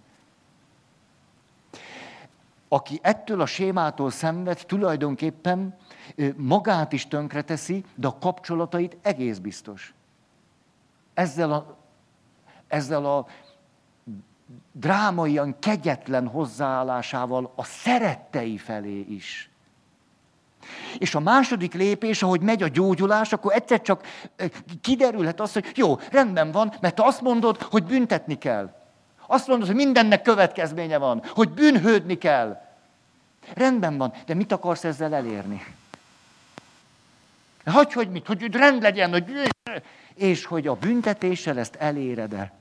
Aki 2.68 3.00
ettől 3.02 3.42
a 3.42 3.46
sémától 3.46 4.12
szenved, 4.12 4.64
tulajdonképpen 4.66 5.78
magát 6.36 6.94
is 6.94 7.08
tönkreteszi, 7.08 7.84
de 7.96 8.08
a 8.08 8.18
kapcsolatait 8.18 8.98
egész 9.02 9.38
biztos. 9.38 9.94
Ezzel 11.14 11.52
a, 11.52 11.78
ezzel 12.68 13.06
a 13.06 13.28
drámaian 14.72 15.56
kegyetlen 15.60 16.28
hozzáállásával 16.28 17.54
a 17.56 17.64
szerettei 17.64 18.58
felé 18.58 19.00
is. 19.00 19.50
És 20.98 21.16
a 21.16 21.20
második 21.20 21.74
lépés, 21.74 22.24
ahogy 22.24 22.42
megy 22.42 22.64
a 22.64 22.68
gyógyulás, 22.68 23.34
akkor 23.34 23.54
egyszer 23.54 23.82
csak 23.82 24.04
kiderülhet 24.82 25.40
az, 25.40 25.54
hogy 25.54 25.72
jó, 25.76 26.00
rendben 26.12 26.52
van, 26.52 26.74
mert 26.82 26.96
te 26.96 27.04
azt 27.04 27.22
mondod, 27.22 27.62
hogy 27.62 27.84
büntetni 27.84 28.38
kell. 28.38 28.74
Azt 29.28 29.48
mondod, 29.48 29.68
hogy 29.68 29.76
mindennek 29.76 30.22
következménye 30.22 30.98
van, 30.98 31.24
hogy 31.28 31.50
bűnhődni 31.50 32.18
kell. 32.18 32.62
Rendben 33.54 33.98
van, 33.98 34.14
de 34.26 34.34
mit 34.34 34.52
akarsz 34.52 34.84
ezzel 34.84 35.14
elérni? 35.14 35.66
Hogy, 37.66 37.94
hogy 37.94 38.10
mit? 38.10 38.28
Hogy 38.28 38.56
rend 38.56 38.82
legyen, 38.82 39.12
hogy... 39.12 39.50
És 40.14 40.46
hogy 40.46 40.68
a 40.68 40.74
büntetéssel 40.74 41.60
ezt 41.60 41.76
eléred 41.76 42.34
-e. 42.34 42.59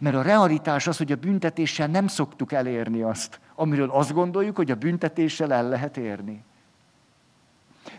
Mert 0.00 0.16
a 0.16 0.22
realitás 0.22 0.86
az, 0.86 0.96
hogy 0.96 1.12
a 1.12 1.16
büntetéssel 1.16 1.86
nem 1.86 2.06
szoktuk 2.06 2.52
elérni 2.52 3.02
azt, 3.02 3.40
amiről 3.54 3.90
azt 3.90 4.12
gondoljuk, 4.12 4.56
hogy 4.56 4.70
a 4.70 4.74
büntetéssel 4.74 5.52
el 5.52 5.68
lehet 5.68 5.96
érni. 5.96 6.44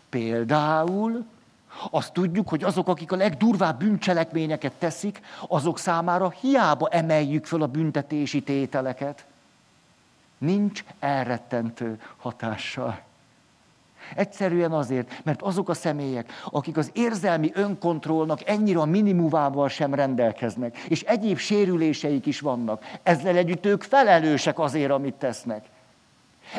Például 0.09 1.25
azt 1.91 2.13
tudjuk, 2.13 2.49
hogy 2.49 2.63
azok, 2.63 2.88
akik 2.88 3.12
a 3.12 3.15
legdurvább 3.15 3.79
bűncselekményeket 3.79 4.73
teszik, 4.73 5.21
azok 5.47 5.79
számára 5.79 6.29
hiába 6.29 6.88
emeljük 6.88 7.45
föl 7.45 7.62
a 7.62 7.67
büntetési 7.67 8.41
tételeket. 8.41 9.25
Nincs 10.38 10.83
elrettentő 10.99 12.01
hatással. 12.17 13.07
Egyszerűen 14.15 14.72
azért, 14.72 15.22
mert 15.24 15.41
azok 15.41 15.69
a 15.69 15.74
személyek, 15.74 16.32
akik 16.45 16.78
az 16.78 16.89
érzelmi 16.93 17.52
önkontrollnak 17.54 18.48
ennyire 18.48 18.80
a 18.80 18.86
minimumával 18.86 19.69
sem 19.69 19.93
rendelkeznek, 19.93 20.78
és 20.78 21.02
egyéb 21.02 21.38
sérüléseik 21.38 22.26
is 22.26 22.39
vannak, 22.39 22.84
ezzel 23.04 23.36
együtt 23.36 23.65
ők 23.65 23.84
felelősek 23.84 24.60
azért, 24.60 24.91
amit 24.91 25.15
tesznek. 25.15 25.65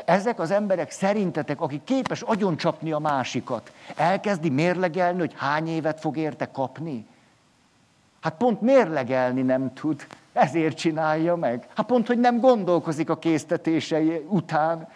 Ezek 0.05 0.41
az 0.41 0.51
emberek 0.51 0.91
szerintetek, 0.91 1.61
akik 1.61 1.85
képes 1.85 2.23
agyoncsapni 2.23 2.93
a 2.93 2.99
másikat, 2.99 3.73
elkezdi 3.97 4.51
mérlegelni, 4.51 5.19
hogy 5.19 5.33
hány 5.37 5.69
évet 5.69 6.01
fog 6.01 6.17
érte 6.17 6.51
kapni? 6.51 7.07
Hát 8.21 8.35
pont 8.37 8.61
mérlegelni 8.61 9.43
nem 9.43 9.73
tud, 9.75 10.07
ezért 10.33 10.77
csinálja 10.77 11.37
meg. 11.37 11.67
Hát 11.77 11.87
pont, 11.87 12.07
hogy 12.07 12.19
nem 12.19 12.41
gondolkozik 12.41 13.11
a 13.11 13.19
késztetései 13.19 14.27
után. 14.29 14.89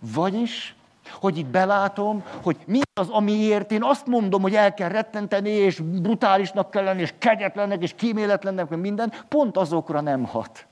Vagyis, 0.00 0.74
hogy 1.12 1.38
itt 1.38 1.46
belátom, 1.46 2.24
hogy 2.42 2.56
mi 2.66 2.80
az, 2.94 3.08
amiért 3.08 3.72
én 3.72 3.82
azt 3.82 4.06
mondom, 4.06 4.42
hogy 4.42 4.54
el 4.54 4.74
kell 4.74 4.88
rettenteni, 4.88 5.50
és 5.50 5.80
brutálisnak 5.80 6.70
kell 6.70 6.84
lenni, 6.84 7.00
és 7.00 7.14
kegyetlennek, 7.18 7.82
és 7.82 7.94
kíméletlennek, 7.96 8.68
meg 8.68 8.78
minden, 8.78 9.12
pont 9.28 9.56
azokra 9.56 10.00
nem 10.00 10.24
hat. 10.24 10.66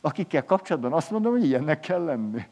Akikkel 0.00 0.44
kapcsolatban 0.44 0.92
azt 0.92 1.10
mondom, 1.10 1.32
hogy 1.32 1.44
ilyennek 1.44 1.80
kell 1.80 2.04
lenni. 2.04 2.46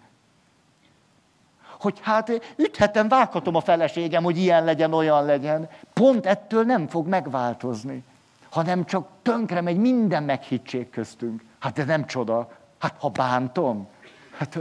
Hogy 1.80 1.98
hát 2.02 2.54
üthetem, 2.56 3.08
vághatom 3.08 3.54
a 3.54 3.60
feleségem, 3.60 4.22
hogy 4.22 4.38
ilyen 4.38 4.64
legyen, 4.64 4.92
olyan 4.92 5.24
legyen. 5.24 5.68
Pont 5.92 6.26
ettől 6.26 6.64
nem 6.64 6.86
fog 6.86 7.06
megváltozni, 7.06 8.04
hanem 8.50 8.84
csak 8.84 9.08
tönkre 9.22 9.60
megy 9.60 9.76
minden 9.76 10.22
meghittség 10.22 10.90
köztünk. 10.90 11.44
Hát 11.58 11.78
ez 11.78 11.86
nem 11.86 12.06
csoda. 12.06 12.48
Hát 12.78 12.94
ha 12.98 13.08
bántom, 13.08 13.88
hát 14.36 14.58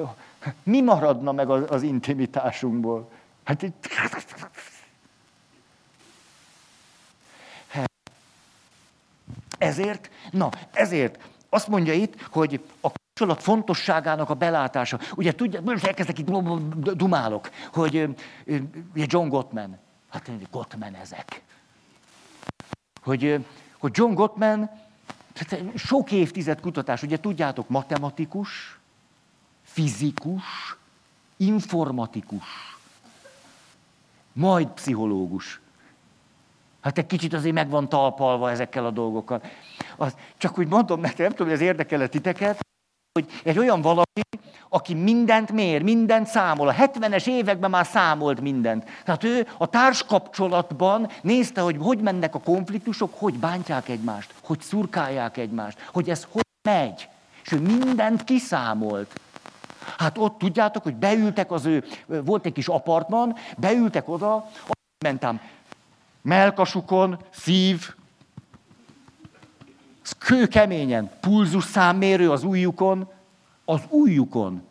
mi 0.63 0.82
maradna 0.82 1.32
meg 1.32 1.49
az, 1.49 1.63
az 1.69 1.82
intimitásunkból? 1.82 3.12
Hát 3.43 3.62
itt... 3.62 3.88
Ezért, 9.58 10.10
na, 10.32 10.49
ezért 10.71 11.19
azt 11.49 11.67
mondja 11.67 11.93
itt, 11.93 12.21
hogy 12.21 12.63
a 12.82 12.91
kapcsolat 13.13 13.43
fontosságának 13.43 14.29
a 14.29 14.34
belátása. 14.34 14.99
Ugye 15.15 15.36
tudja, 15.36 15.62
most 15.62 15.86
elkezdek 15.86 16.19
itt 16.19 16.29
dumálok, 16.75 17.49
hogy 17.73 18.15
John 18.93 19.27
Gottman, 19.27 19.77
hát 20.10 20.32
Gottman 20.51 20.95
ezek. 20.95 21.41
Hogy, 23.03 23.45
hogy 23.77 23.91
John 23.93 24.13
Gottman, 24.13 24.69
sok 25.75 26.12
évtized 26.12 26.60
kutatás, 26.60 27.03
ugye 27.03 27.19
tudjátok, 27.19 27.69
matematikus, 27.69 28.79
fizikus, 29.73 30.77
informatikus, 31.38 32.77
majd 34.33 34.67
pszichológus. 34.67 35.62
Hát 36.81 36.97
egy 36.97 37.05
kicsit 37.05 37.33
azért 37.33 37.53
meg 37.53 37.69
van 37.69 37.89
talpalva 37.89 38.51
ezekkel 38.51 38.86
a 38.86 38.91
dolgokkal. 38.91 39.41
Az, 39.97 40.15
csak 40.38 40.57
úgy 40.57 40.67
mondom 40.67 40.99
nektek, 40.99 41.19
nem 41.19 41.29
tudom, 41.29 41.47
hogy 41.47 41.55
ez 41.55 41.63
érdekel 41.67 42.09
titeket, 42.09 42.59
hogy 43.19 43.29
egy 43.43 43.57
olyan 43.57 43.81
valaki, 43.81 44.21
aki 44.69 44.93
mindent 44.93 45.51
mér, 45.51 45.81
mindent 45.81 46.27
számol. 46.27 46.67
A 46.67 46.73
70-es 46.73 47.27
években 47.27 47.69
már 47.69 47.86
számolt 47.86 48.41
mindent. 48.41 48.89
Tehát 49.03 49.23
ő 49.23 49.47
a 49.57 49.67
társkapcsolatban 49.67 51.09
nézte, 51.21 51.62
hogy 51.62 51.77
hogy 51.79 51.99
mennek 51.99 52.36
a 52.36 52.39
konfliktusok, 52.39 53.13
hogy 53.19 53.33
bántják 53.33 53.89
egymást, 53.89 54.33
hogy 54.43 54.62
szurkálják 54.62 55.38
egymást, 55.38 55.89
hogy 55.91 56.09
ez 56.09 56.27
hogy 56.31 56.45
megy. 56.69 57.09
És 57.43 57.51
ő 57.51 57.59
mindent 57.59 58.23
kiszámolt. 58.23 59.21
Hát 59.97 60.17
ott 60.17 60.37
tudjátok, 60.37 60.83
hogy 60.83 60.95
beültek 60.95 61.51
az 61.51 61.65
ő, 61.65 61.83
volt 62.05 62.45
egy 62.45 62.53
kis 62.53 62.67
apartman, 62.67 63.35
beültek 63.57 64.09
oda, 64.09 64.49
mentem 65.03 65.39
melkasukon, 66.23 67.17
szív, 67.29 67.93
kőkeményen, 70.17 71.11
pulzus 71.19 71.63
számmérő 71.63 72.31
az 72.31 72.43
ujjukon, 72.43 73.09
az 73.65 73.81
ujjukon. 73.89 74.63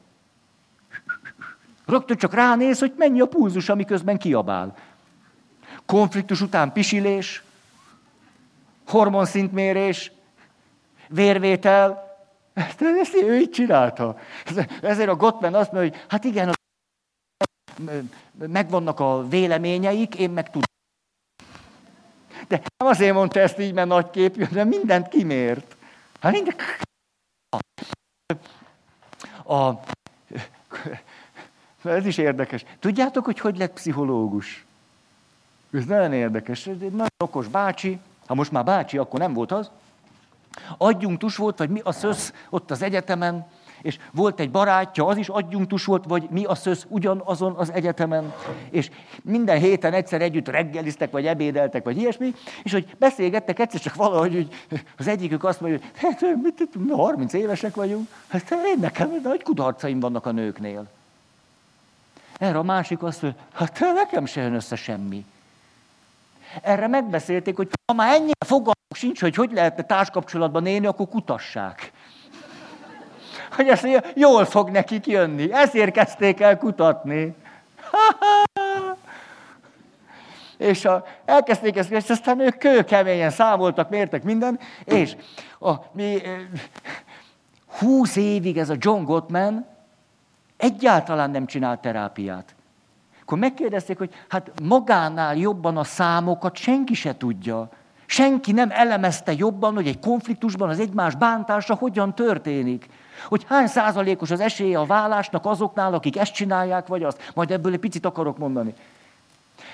Rögtön 1.87 2.17
csak 2.17 2.35
ránéz, 2.35 2.79
hogy 2.79 2.93
mennyi 2.97 3.21
a 3.21 3.27
pulzus, 3.27 3.69
amiközben 3.69 4.19
kiabál. 4.19 4.77
Konfliktus 5.87 6.41
után 6.41 6.73
pisilés, 6.73 7.43
hormonszintmérés, 8.89 10.13
vérvétel, 11.09 12.12
ezt, 12.53 12.83
ezt 12.83 13.15
ő 13.15 13.39
így 13.39 13.51
csinálta. 13.51 14.19
Ezért 14.81 15.09
a 15.09 15.17
Gottman 15.17 15.55
azt 15.55 15.73
mondja, 15.73 15.91
hogy 15.91 16.05
hát 16.09 16.25
igen, 16.25 16.53
megvannak 18.47 19.01
a 19.01 19.29
véleményeik, 19.29 20.15
én 20.15 20.31
meg 20.31 20.47
tudom. 20.47 20.63
De 22.49 22.63
nem 22.77 22.89
azért 22.89 23.15
mondta 23.15 23.41
ezt 23.41 23.59
így, 23.59 23.73
mert 23.73 23.89
nagy 23.89 24.11
képű, 24.11 24.45
de 24.45 24.65
mindent 24.65 25.09
kimért. 25.09 25.77
Hát 26.21 26.33
minden... 26.33 26.55
A... 29.45 29.73
Ez 31.85 32.07
is 32.07 32.19
érdekes. 32.19 32.65
Tudjátok, 32.79 33.25
hogy 33.25 33.41
hogy 33.41 33.57
lett 33.57 33.73
pszichológus? 33.73 34.65
Ez 35.73 35.85
nagyon 35.85 36.13
érdekes. 36.13 36.67
Ez 36.67 36.77
egy 36.81 36.91
nagyon 36.91 37.07
okos 37.25 37.49
bácsi. 37.49 38.01
Ha 38.27 38.35
most 38.35 38.51
már 38.51 38.65
bácsi, 38.65 38.99
akkor 38.99 39.21
nem 39.21 39.33
volt 39.33 39.53
az. 39.53 39.71
Adjunktus 40.79 41.37
volt, 41.37 41.59
vagy 41.59 41.71
mi 41.71 41.81
a 41.85 41.93
szösz 41.93 42.33
ott 42.51 42.71
az 42.71 42.83
egyetemen, 42.83 43.47
és 43.83 43.99
volt 44.13 44.41
egy 44.41 44.51
barátja, 44.51 45.07
az 45.07 45.17
is 45.17 45.29
adjunktus 45.29 45.85
volt, 45.85 46.05
vagy 46.05 46.29
mi 46.31 46.45
a 46.45 46.55
szösz 46.55 46.87
ugyanazon 46.89 47.55
az 47.55 47.71
egyetemen, 47.71 48.33
és 48.71 48.91
minden 49.23 49.59
héten 49.59 49.93
egyszer 49.93 50.23
együtt 50.23 50.49
reggeliztek, 50.49 51.11
vagy 51.11 51.27
ebédeltek, 51.27 51.85
vagy 51.85 51.97
ilyesmi, 51.97 52.35
és 52.63 52.73
hogy 52.73 52.97
beszélgettek 52.99 53.59
egyszer 53.59 53.81
csak 53.81 53.95
valahogy, 53.95 54.33
hogy 54.69 54.83
az 54.99 55.09
egyikük 55.09 55.45
azt 55.45 55.61
mondja, 55.61 55.79
hogy 55.79 55.91
hát, 55.95 56.21
mit, 56.43 56.69
30 56.91 57.33
évesek 57.33 57.75
vagyunk, 57.75 58.09
hát 58.29 58.51
én 58.51 58.79
nekem 58.81 59.21
nagy 59.23 59.43
kudarcaim 59.43 60.01
vannak 60.01 60.27
a 60.27 60.33
nőknél. 60.33 60.87
Erre 62.39 62.59
a 62.59 62.63
másik 62.63 63.03
azt 63.03 63.23
mondja, 63.23 63.41
hát 63.53 63.81
nekem 63.95 64.27
se 64.27 64.41
jön 64.41 64.55
össze 64.55 64.77
semmi. 64.77 65.25
Erre 66.63 66.87
megbeszélték, 66.87 67.57
hogy 67.57 67.69
ha 67.87 67.95
már 67.95 68.15
ennyi 68.15 68.31
fogalmuk 68.47 68.95
sincs, 68.95 69.21
hogy 69.21 69.35
hogy 69.35 69.53
lehetne 69.53 69.83
társkapcsolatban 69.83 70.67
élni, 70.67 70.87
akkor 70.87 71.09
kutassák. 71.09 71.93
Hogy 73.53 73.69
ezt 73.69 73.89
jól 74.15 74.45
fog 74.45 74.71
nekik 74.71 75.07
jönni. 75.07 75.53
Ezért 75.53 75.93
kezdték 75.93 76.41
el 76.41 76.59
kutatni. 76.59 77.35
és 80.57 80.85
a, 80.85 81.05
elkezdték 81.25 81.77
ezt, 81.77 81.91
és 81.91 82.11
aztán 82.11 82.41
ők 82.41 82.59
kőkeményen 82.59 83.31
számoltak, 83.31 83.91
mértek 83.91 84.23
minden, 84.23 84.59
és 84.85 85.17
a, 85.61 85.73
mi, 85.93 86.23
húsz 87.79 88.17
évig 88.17 88.59
ez 88.59 88.71
a 88.71 88.77
John 88.79 89.05
Gottman 89.05 89.67
egyáltalán 90.57 91.31
nem 91.31 91.47
csinált 91.47 91.81
terápiát. 91.81 92.55
Akkor 93.23 93.39
megkérdezték, 93.39 93.99
hogy 93.99 94.15
hát 94.29 94.51
magánál 94.63 95.37
jobban 95.37 95.77
a 95.77 95.85
számokat 95.85 96.57
senki 96.57 96.95
se 96.95 97.17
tudja. 97.17 97.69
Senki 98.07 98.53
nem 98.53 98.71
elemezte 98.71 99.33
jobban, 99.33 99.75
hogy 99.75 99.87
egy 99.87 99.99
konfliktusban 99.99 100.69
az 100.69 100.79
egymás 100.79 101.15
bántása 101.15 101.75
hogyan 101.75 102.15
történik. 102.15 102.89
Hogy 103.29 103.45
hány 103.49 103.67
százalékos 103.67 104.31
az 104.31 104.41
esélye 104.41 104.79
a 104.79 104.87
vállásnak 104.87 105.47
azoknál, 105.47 105.95
akik 105.95 106.17
ezt 106.17 106.33
csinálják, 106.33 106.87
vagy 106.87 107.03
azt. 107.03 107.33
Majd 107.35 107.51
ebből 107.51 107.73
egy 107.73 107.79
picit 107.79 108.07
akarok 108.07 108.39
mondani. 108.39 108.75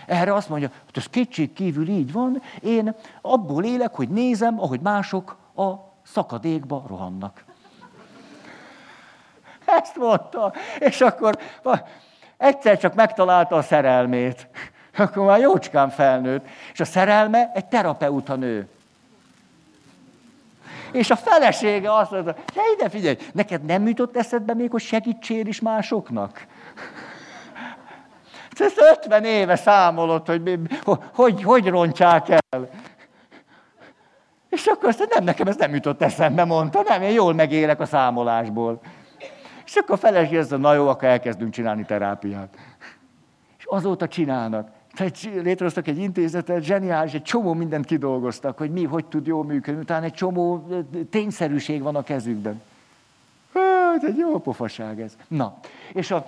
Erre 0.07 0.35
azt 0.35 0.49
mondja, 0.49 0.69
hogy 0.85 0.97
ez 0.97 1.07
kétség 1.07 1.53
kívül 1.53 1.89
így 1.89 2.13
van, 2.13 2.43
én 2.61 2.95
abból 3.21 3.65
élek, 3.65 3.95
hogy 3.95 4.09
nézem, 4.09 4.61
ahogy 4.61 4.81
mások 4.81 5.37
a 5.57 5.73
szakadékba 6.03 6.85
rohannak. 6.89 7.45
Ezt 9.65 9.97
mondta. 9.97 10.53
És 10.79 11.01
akkor 11.01 11.39
egyszer 12.39 12.79
csak 12.79 12.95
megtalálta 12.95 13.57
a 13.57 13.63
szerelmét. 13.63 14.49
Akkor 14.97 15.27
már 15.27 15.41
jócskán 15.41 15.91
felnőtt. 15.91 16.47
És 16.73 16.81
a 16.81 16.85
szerelme 16.85 17.51
egy 17.55 17.67
terapeuta 17.67 18.35
nő. 18.35 18.69
És 20.93 21.11
a 21.11 21.17
felesége 21.17 21.95
azt 21.95 22.11
mondta, 22.11 22.35
hogy 22.55 22.63
ide 22.77 22.89
figyelj, 22.89 23.17
neked 23.33 23.65
nem 23.65 23.87
jutott 23.87 24.17
eszedbe 24.17 24.55
még, 24.55 24.71
hogy 24.71 24.81
segítsél 24.81 25.47
is 25.47 25.61
másoknak? 25.61 26.47
Ezt 28.59 28.81
50 28.93 29.25
éve 29.25 29.57
számolott, 29.57 30.27
hogy, 30.27 30.59
hogy, 31.15 31.43
hogy 31.43 31.67
roncsák 31.67 32.29
el. 32.29 32.69
És 34.49 34.67
akkor 34.67 34.89
azt 34.89 35.09
nem, 35.15 35.25
nekem 35.25 35.47
ez 35.47 35.57
nem 35.57 35.75
jutott 35.75 36.03
eszembe, 36.03 36.45
mondta, 36.45 36.83
nem, 36.87 37.03
én 37.03 37.11
jól 37.11 37.35
megélek 37.35 37.81
a 37.81 37.87
számolásból. 37.87 38.81
És 39.69 39.75
akkor 39.75 39.95
a 39.95 39.99
feleség 39.99 40.59
na 40.59 40.75
jó, 40.75 40.89
akkor 40.89 41.09
elkezdünk 41.09 41.53
csinálni 41.53 41.85
terápiát. 41.85 42.57
És 43.59 43.65
azóta 43.65 44.09
csinálnak. 44.09 44.69
Tehát 44.95 45.23
létrehoztak 45.23 45.89
egy 45.89 45.99
intézetet, 45.99 46.63
zseniális, 46.63 47.13
egy 47.13 47.23
csomó 47.23 47.53
mindent 47.53 47.85
kidolgoztak, 47.85 48.59
hogy 48.59 48.71
mi, 48.71 48.85
hogy 48.85 49.05
tud 49.07 49.27
jól 49.27 49.45
működni. 49.45 49.81
Utána 49.81 50.05
egy 50.05 50.13
csomó 50.13 50.69
tényszerűség 51.11 51.83
van 51.83 51.97
a 51.97 52.03
kezükben. 52.03 52.63
Hát, 53.55 54.05
egy 54.05 54.17
jó 54.17 54.39
pofaság 54.39 55.01
ez. 55.01 55.17
Na, 55.29 55.59
és 55.93 56.11
a, 56.11 56.25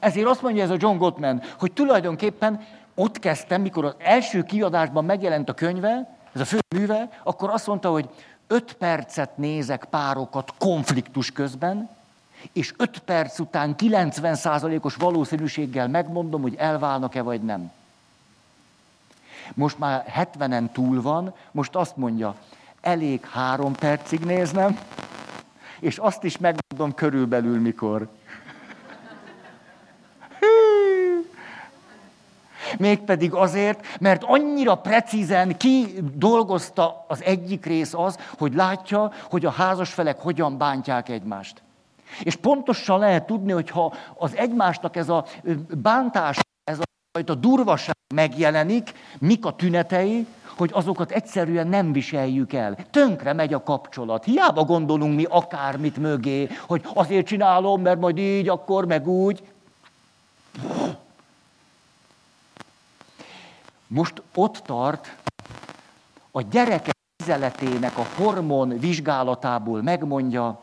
ezért 0.00 0.26
azt 0.26 0.42
mondja 0.42 0.62
ez 0.62 0.70
a 0.70 0.76
John 0.78 0.96
Gottman, 0.96 1.40
hogy 1.58 1.72
tulajdonképpen 1.72 2.60
ott 2.94 3.18
kezdtem, 3.18 3.62
mikor 3.62 3.84
az 3.84 3.94
első 3.98 4.42
kiadásban 4.42 5.04
megjelent 5.04 5.48
a 5.48 5.54
könyve, 5.54 6.16
ez 6.32 6.40
a 6.40 6.44
fő 6.44 6.58
műve, 6.76 7.08
akkor 7.22 7.50
azt 7.50 7.66
mondta, 7.66 7.90
hogy 7.90 8.08
öt 8.46 8.72
percet 8.72 9.36
nézek 9.36 9.84
párokat 9.84 10.54
konfliktus 10.58 11.30
közben, 11.30 11.98
és 12.52 12.74
öt 12.76 12.98
perc 12.98 13.38
után 13.38 13.74
90%-os 13.78 14.94
valószínűséggel 14.94 15.88
megmondom, 15.88 16.42
hogy 16.42 16.54
elválnak-e 16.54 17.22
vagy 17.22 17.42
nem. 17.42 17.72
Most 19.54 19.78
már 19.78 20.04
70-en 20.16 20.70
túl 20.72 21.02
van, 21.02 21.34
most 21.50 21.76
azt 21.76 21.96
mondja, 21.96 22.34
elég 22.80 23.26
három 23.26 23.72
percig 23.72 24.20
néznem, 24.20 24.78
és 25.80 25.98
azt 25.98 26.24
is 26.24 26.38
megmondom 26.38 26.94
körülbelül 26.94 27.60
mikor. 27.60 28.08
Mégpedig 32.78 33.34
azért, 33.34 33.98
mert 34.00 34.22
annyira 34.24 34.74
precízen 34.74 35.56
kidolgozta 35.56 37.04
az 37.08 37.22
egyik 37.22 37.66
rész 37.66 37.94
az, 37.94 38.18
hogy 38.38 38.54
látja, 38.54 39.12
hogy 39.30 39.44
a 39.44 39.50
házasfelek 39.50 40.18
hogyan 40.18 40.58
bántják 40.58 41.08
egymást. 41.08 41.62
És 42.22 42.36
pontosan 42.36 42.98
lehet 42.98 43.26
tudni, 43.26 43.52
hogy 43.52 43.70
ha 43.70 43.94
az 44.14 44.36
egymásnak 44.36 44.96
ez 44.96 45.08
a 45.08 45.24
bántás, 45.82 46.38
ez 46.64 46.78
a 46.78 46.82
fajta 47.12 47.34
durvaság 47.34 47.94
megjelenik, 48.14 48.92
mik 49.18 49.44
a 49.44 49.56
tünetei, 49.56 50.26
hogy 50.56 50.70
azokat 50.72 51.10
egyszerűen 51.10 51.66
nem 51.66 51.92
viseljük 51.92 52.52
el. 52.52 52.76
Tönkre 52.90 53.32
megy 53.32 53.54
a 53.54 53.62
kapcsolat. 53.62 54.24
Hiába 54.24 54.64
gondolunk 54.64 55.16
mi 55.16 55.24
akármit 55.24 55.96
mögé, 55.96 56.48
hogy 56.66 56.82
azért 56.94 57.26
csinálom, 57.26 57.82
mert 57.82 58.00
majd 58.00 58.18
így, 58.18 58.48
akkor, 58.48 58.86
meg 58.86 59.08
úgy. 59.08 59.42
Most 63.86 64.22
ott 64.34 64.56
tart, 64.56 65.16
a 66.30 66.42
gyerekek 66.42 66.96
vizeletének 67.16 67.98
a 67.98 68.06
hormon 68.16 68.78
vizsgálatából 68.78 69.82
megmondja, 69.82 70.60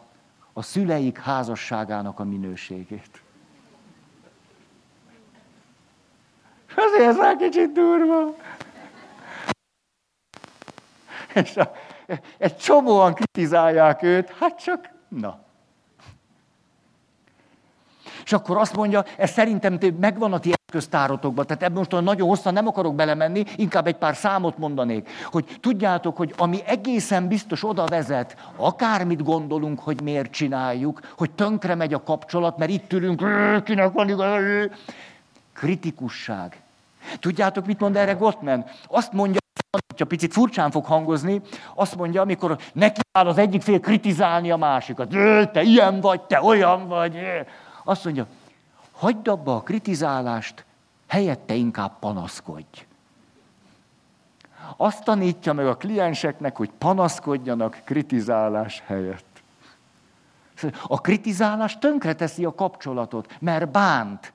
a 0.57 0.61
szüleik 0.61 1.19
házasságának 1.19 2.19
a 2.19 2.23
minőségét. 2.23 3.21
Azért 6.75 7.09
ez 7.09 7.17
már 7.17 7.35
kicsit 7.35 7.71
durva. 7.71 8.35
És 11.33 11.57
a, 11.57 11.71
egy 12.37 12.57
csomóan 12.57 13.13
kritizálják 13.13 14.03
őt, 14.03 14.29
hát 14.29 14.63
csak, 14.63 14.89
na. 15.07 15.39
És 18.23 18.33
akkor 18.33 18.57
azt 18.57 18.75
mondja, 18.75 19.03
ez 19.17 19.31
szerintem 19.31 19.77
megvan 19.99 20.33
a 20.33 20.39
ti 20.39 20.53
eszköztárotokban, 20.67 21.45
tehát 21.45 21.63
ebben 21.63 21.77
most 21.77 21.91
nagyon 21.91 22.27
hosszan 22.27 22.53
nem 22.53 22.67
akarok 22.67 22.95
belemenni, 22.95 23.43
inkább 23.55 23.87
egy 23.87 23.95
pár 23.95 24.15
számot 24.15 24.57
mondanék, 24.57 25.09
hogy 25.25 25.57
tudjátok, 25.61 26.17
hogy 26.17 26.33
ami 26.37 26.59
egészen 26.65 27.27
biztos 27.27 27.63
oda 27.63 27.85
vezet, 27.85 28.37
akármit 28.55 29.23
gondolunk, 29.23 29.79
hogy 29.79 30.01
miért 30.01 30.31
csináljuk, 30.31 30.99
hogy 31.17 31.31
tönkre 31.31 31.75
megy 31.75 31.93
a 31.93 32.03
kapcsolat, 32.03 32.57
mert 32.57 32.71
itt 32.71 32.93
ülünk, 32.93 33.23
kinek 33.63 33.91
van 33.91 34.09
igaz, 34.09 34.43
kritikusság. 35.53 36.61
Tudjátok, 37.19 37.65
mit 37.65 37.79
mond 37.79 37.95
erre 37.95 38.13
Gottman? 38.13 38.65
Azt 38.87 39.13
mondja, 39.13 39.39
csak 39.95 40.07
picit 40.07 40.33
furcsán 40.33 40.71
fog 40.71 40.85
hangozni, 40.85 41.41
azt 41.75 41.95
mondja, 41.95 42.21
amikor 42.21 42.57
neki 42.73 42.99
áll 43.11 43.27
az 43.27 43.37
egyik 43.37 43.61
fél 43.61 43.79
kritizálni 43.79 44.51
a 44.51 44.57
másikat. 44.57 45.09
Te 45.51 45.61
ilyen 45.61 45.99
vagy, 45.99 46.21
te 46.21 46.41
olyan 46.41 46.87
vagy. 46.87 47.17
Azt 47.83 48.03
mondja, 48.03 48.27
hagyd 48.97 49.27
abba 49.27 49.55
a 49.55 49.61
kritizálást, 49.61 50.65
helyette 51.07 51.53
inkább 51.53 51.99
panaszkodj. 51.99 52.85
Azt 54.77 55.03
tanítja 55.03 55.53
meg 55.53 55.67
a 55.67 55.77
klienseknek, 55.77 56.57
hogy 56.57 56.71
panaszkodjanak 56.77 57.81
kritizálás 57.85 58.83
helyett. 58.85 59.41
A 60.87 61.01
kritizálás 61.01 61.77
tönkreteszi 61.77 62.45
a 62.45 62.55
kapcsolatot, 62.55 63.35
mert 63.39 63.71
bánt. 63.71 64.33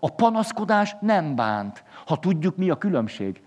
A 0.00 0.10
panaszkodás 0.10 0.96
nem 1.00 1.34
bánt, 1.34 1.84
ha 2.06 2.18
tudjuk, 2.18 2.56
mi 2.56 2.70
a 2.70 2.78
különbség. 2.78 3.42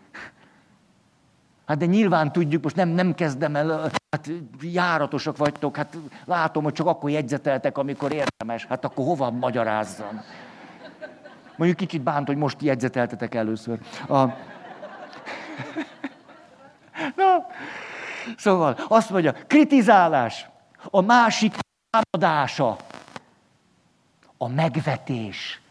Hát 1.70 1.78
de 1.78 1.86
nyilván 1.86 2.32
tudjuk, 2.32 2.64
most 2.64 2.76
nem, 2.76 2.90
nem 2.90 3.14
kezdem 3.14 3.56
el, 3.56 3.92
hát 4.12 4.30
járatosak 4.62 5.38
vagytok, 5.38 5.76
hát 5.76 5.98
látom, 6.26 6.64
hogy 6.64 6.74
csak 6.74 6.88
akkor 6.88 7.10
jegyzeteltek, 7.10 7.78
amikor 7.78 8.12
érdemes, 8.12 8.66
hát 8.66 8.86
akkor 8.86 9.06
hova 9.06 9.32
magyarázzam? 9.32 10.22
Mondjuk 11.56 11.80
kicsit 11.80 12.02
bánt, 12.02 12.28
hogy 12.28 12.38
most 12.38 12.62
jegyzeteltetek 12.62 13.36
először. 13.36 13.80
A... 14.08 14.24
Na, 17.16 17.48
szóval 18.38 18.78
azt 18.88 19.10
mondja, 19.10 19.34
kritizálás, 19.48 20.50
a 20.84 21.02
másik 21.02 21.56
támadása, 21.90 22.76
a 24.38 24.48
megvetés, 24.48 25.62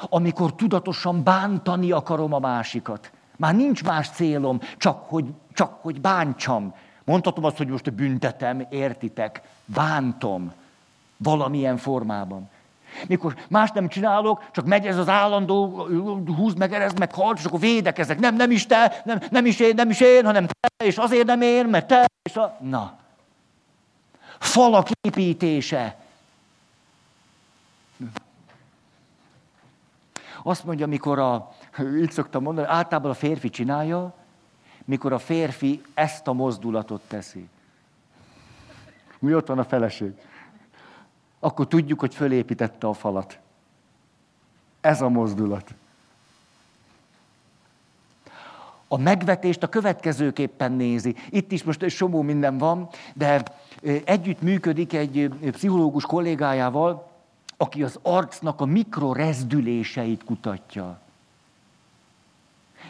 amikor 0.00 0.54
tudatosan 0.54 1.22
bántani 1.22 1.90
akarom 1.90 2.32
a 2.32 2.38
másikat. 2.38 3.10
Már 3.36 3.54
nincs 3.54 3.84
más 3.84 4.08
célom, 4.08 4.60
csak 4.76 5.08
hogy, 5.08 5.24
csak 5.52 5.78
hogy 5.82 6.00
bántsam. 6.00 6.74
Mondhatom 7.04 7.44
azt, 7.44 7.56
hogy 7.56 7.68
most 7.68 7.92
büntetem, 7.92 8.66
értitek, 8.70 9.42
bántom 9.64 10.52
valamilyen 11.16 11.76
formában. 11.76 12.50
Mikor 13.06 13.36
más 13.48 13.70
nem 13.70 13.88
csinálok, 13.88 14.44
csak 14.52 14.64
megy 14.64 14.86
ez 14.86 14.96
az 14.96 15.08
állandó, 15.08 15.86
húzd 16.36 16.58
meg, 16.58 16.72
erezd 16.72 16.98
meg, 16.98 17.12
halt, 17.14 17.38
és 17.38 17.44
akkor 17.44 17.60
védekezek. 17.60 18.18
Nem, 18.18 18.36
nem 18.36 18.50
is 18.50 18.66
te, 18.66 19.02
nem, 19.04 19.20
nem 19.30 19.46
is 19.46 19.60
én, 19.60 19.74
nem 19.74 19.90
is 19.90 20.00
én, 20.00 20.24
hanem 20.24 20.46
te, 20.46 20.84
és 20.84 20.96
azért 20.96 21.26
nem 21.26 21.40
én, 21.40 21.66
mert 21.66 21.86
te, 21.86 22.06
és 22.22 22.36
a... 22.36 22.56
Na. 22.60 22.96
Falak 24.38 24.88
építése. 25.00 25.96
Azt 30.42 30.64
mondja, 30.64 30.86
mikor 30.86 31.18
a, 31.18 31.54
így 32.02 32.10
szoktam 32.10 32.42
mondani, 32.42 32.66
általában 32.66 33.10
a 33.10 33.14
férfi 33.14 33.50
csinálja, 33.50 34.14
mikor 34.84 35.12
a 35.12 35.18
férfi 35.18 35.82
ezt 35.94 36.26
a 36.26 36.32
mozdulatot 36.32 37.02
teszi. 37.08 37.48
Mi 39.18 39.34
ott 39.34 39.46
van 39.46 39.58
a 39.58 39.64
feleség? 39.64 40.12
Akkor 41.40 41.68
tudjuk, 41.68 42.00
hogy 42.00 42.14
fölépítette 42.14 42.86
a 42.86 42.92
falat. 42.92 43.38
Ez 44.80 45.00
a 45.00 45.08
mozdulat. 45.08 45.74
A 48.88 48.98
megvetést 48.98 49.62
a 49.62 49.68
következőképpen 49.68 50.72
nézi. 50.72 51.16
Itt 51.30 51.52
is 51.52 51.62
most 51.62 51.82
egy 51.82 51.90
somó 51.90 52.22
minden 52.22 52.58
van, 52.58 52.88
de 53.14 53.42
együtt 54.04 54.42
működik 54.42 54.92
egy 54.92 55.30
pszichológus 55.50 56.04
kollégájával, 56.04 57.10
aki 57.56 57.82
az 57.82 57.98
arcnak 58.02 58.60
a 58.60 58.64
mikrorezdüléseit 58.64 60.24
kutatja. 60.24 61.00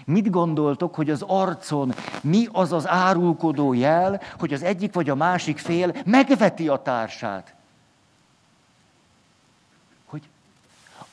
Mit 0.04 0.30
gondoltok, 0.30 0.94
hogy 0.94 1.10
az 1.10 1.22
arcon 1.26 1.94
mi 2.22 2.48
az 2.52 2.72
az 2.72 2.88
árulkodó 2.88 3.72
jel, 3.72 4.20
hogy 4.38 4.52
az 4.52 4.62
egyik 4.62 4.94
vagy 4.94 5.10
a 5.10 5.14
másik 5.14 5.58
fél 5.58 5.94
megveti 6.04 6.68
a 6.68 6.82
társát? 6.82 7.54
Hogy 10.04 10.22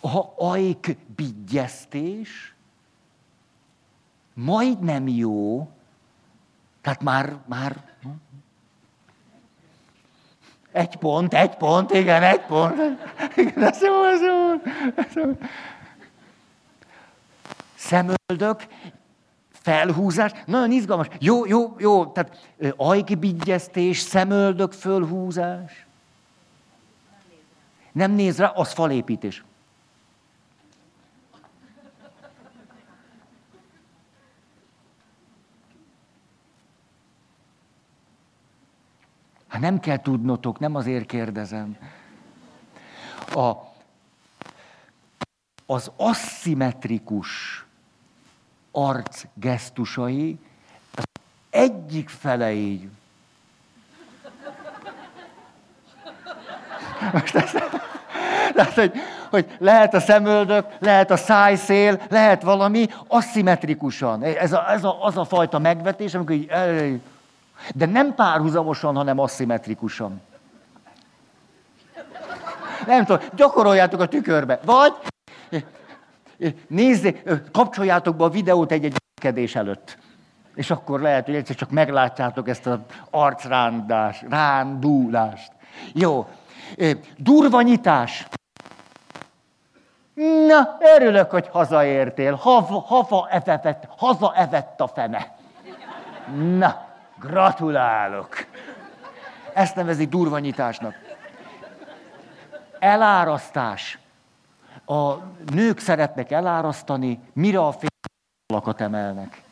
a 0.01 0.45
ajk 0.45 0.97
bigyeztés 1.15 2.53
majdnem 4.33 5.07
jó, 5.07 5.69
tehát 6.81 7.01
már, 7.01 7.35
már 7.45 7.75
egy 10.71 10.95
pont, 10.95 11.33
egy 11.33 11.55
pont, 11.55 11.91
igen, 11.91 12.23
egy 12.23 12.41
pont. 12.41 12.75
Igen, 13.35 13.63
ez 13.63 13.81
jó, 13.81 14.03
ez 14.03 14.21
jó. 14.21 14.51
Ez 14.95 15.13
jó. 15.15 15.37
Szemöldök, 17.81 18.67
felhúzás, 19.51 20.31
nagyon 20.45 20.71
izgalmas. 20.71 21.07
Jó, 21.19 21.45
jó, 21.45 21.75
jó, 21.79 22.05
tehát 22.05 22.53
ajkibigyeztés, 22.75 23.99
szemöldök, 23.99 24.71
fölhúzás. 24.71 25.85
Nem 27.91 28.11
néz 28.11 28.37
rá, 28.37 28.47
az 28.47 28.71
falépítés. 28.71 29.43
Hát 39.47 39.61
nem 39.61 39.79
kell 39.79 40.01
tudnotok, 40.01 40.59
nem 40.59 40.75
azért 40.75 41.05
kérdezem. 41.05 41.77
A, 43.33 43.51
az 45.65 45.91
aszimmetrikus 45.95 47.65
arc 48.71 49.23
gesztusai, 49.33 50.39
az 50.95 51.03
egyik 51.49 52.09
fele 52.09 52.51
így. 52.51 52.87
Most 57.13 57.35
ez, 57.35 57.51
tehát, 58.55 58.73
hogy, 58.73 58.91
hogy 59.29 59.55
lehet 59.59 59.93
a 59.93 59.99
szemöldök, 59.99 60.65
lehet 60.79 61.11
a 61.11 61.17
szájszél, 61.17 62.01
lehet 62.09 62.41
valami 62.41 62.87
aszimmetrikusan. 63.07 64.23
Ez, 64.23 64.53
a, 64.53 64.71
ez 64.71 64.83
a, 64.83 65.05
az 65.05 65.17
a 65.17 65.25
fajta 65.25 65.59
megvetés, 65.59 66.13
amikor 66.13 66.35
így, 66.35 66.51
de 67.75 67.85
nem 67.85 68.15
párhuzamosan, 68.15 68.95
hanem 68.95 69.19
aszimmetrikusan. 69.19 70.21
Nem 72.85 73.05
tudom, 73.05 73.27
gyakoroljátok 73.35 73.99
a 73.99 74.07
tükörbe. 74.07 74.59
Vagy 74.63 74.93
nézzé, 76.67 77.21
kapcsoljátok 77.51 78.15
be 78.15 78.23
a 78.23 78.29
videót 78.29 78.71
egy-egy 78.71 78.95
kedés 79.21 79.55
előtt. 79.55 79.97
És 80.55 80.71
akkor 80.71 81.01
lehet, 81.01 81.25
hogy 81.25 81.35
egyszer 81.35 81.55
csak 81.55 81.71
meglátjátok 81.71 82.49
ezt 82.49 82.67
az 82.67 82.79
arcrándás, 83.09 84.23
rándulást. 84.29 85.51
Jó. 85.93 86.27
Durva 87.17 87.61
nyitás. 87.61 88.27
Na, 90.47 90.77
örülök, 90.95 91.29
hogy 91.31 91.47
hazaértél. 91.47 92.35
Haza, 92.35 92.79
haza, 92.79 93.27
evett, 93.29 93.87
haza 93.97 94.33
evett 94.35 94.81
a 94.81 94.87
fene. 94.87 95.35
Na, 96.57 96.89
Gratulálok! 97.21 98.45
Ezt 99.53 99.75
nevezik 99.75 100.09
durvanyításnak. 100.09 100.95
Elárasztás. 102.79 103.99
A 104.85 105.13
nők 105.53 105.79
szeretnek 105.79 106.31
elárasztani, 106.31 107.19
mire 107.33 107.59
a 107.59 107.71
férfiakat 107.71 108.81
emelnek. 108.81 109.43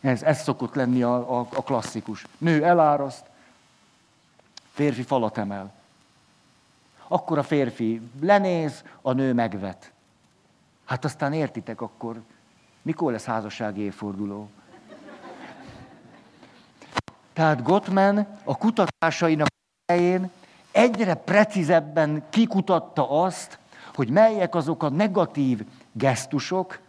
Ez, 0.00 0.22
ez 0.22 0.42
szokott 0.42 0.74
lenni 0.74 1.02
a, 1.02 1.38
a, 1.38 1.46
a 1.54 1.62
klasszikus. 1.62 2.26
Nő 2.38 2.64
eláraszt, 2.64 3.24
férfi 4.72 5.02
falat 5.02 5.38
emel. 5.38 5.72
Akkor 7.08 7.38
a 7.38 7.42
férfi 7.42 8.00
lenéz, 8.20 8.84
a 9.02 9.12
nő 9.12 9.32
megvet. 9.32 9.92
Hát 10.84 11.04
aztán 11.04 11.32
értitek 11.32 11.80
akkor, 11.80 12.22
mikor 12.82 13.12
lesz 13.12 13.24
házassági 13.24 13.80
évforduló? 13.80 14.50
Tehát 17.32 17.62
Gottman 17.62 18.26
a 18.44 18.56
kutatásainak 18.56 19.48
helyén 19.92 20.30
egyre 20.72 21.14
precízebben 21.14 22.22
kikutatta 22.30 23.10
azt, 23.10 23.58
hogy 23.94 24.10
melyek 24.10 24.54
azok 24.54 24.82
a 24.82 24.88
negatív 24.88 25.64
gesztusok, 25.92 26.80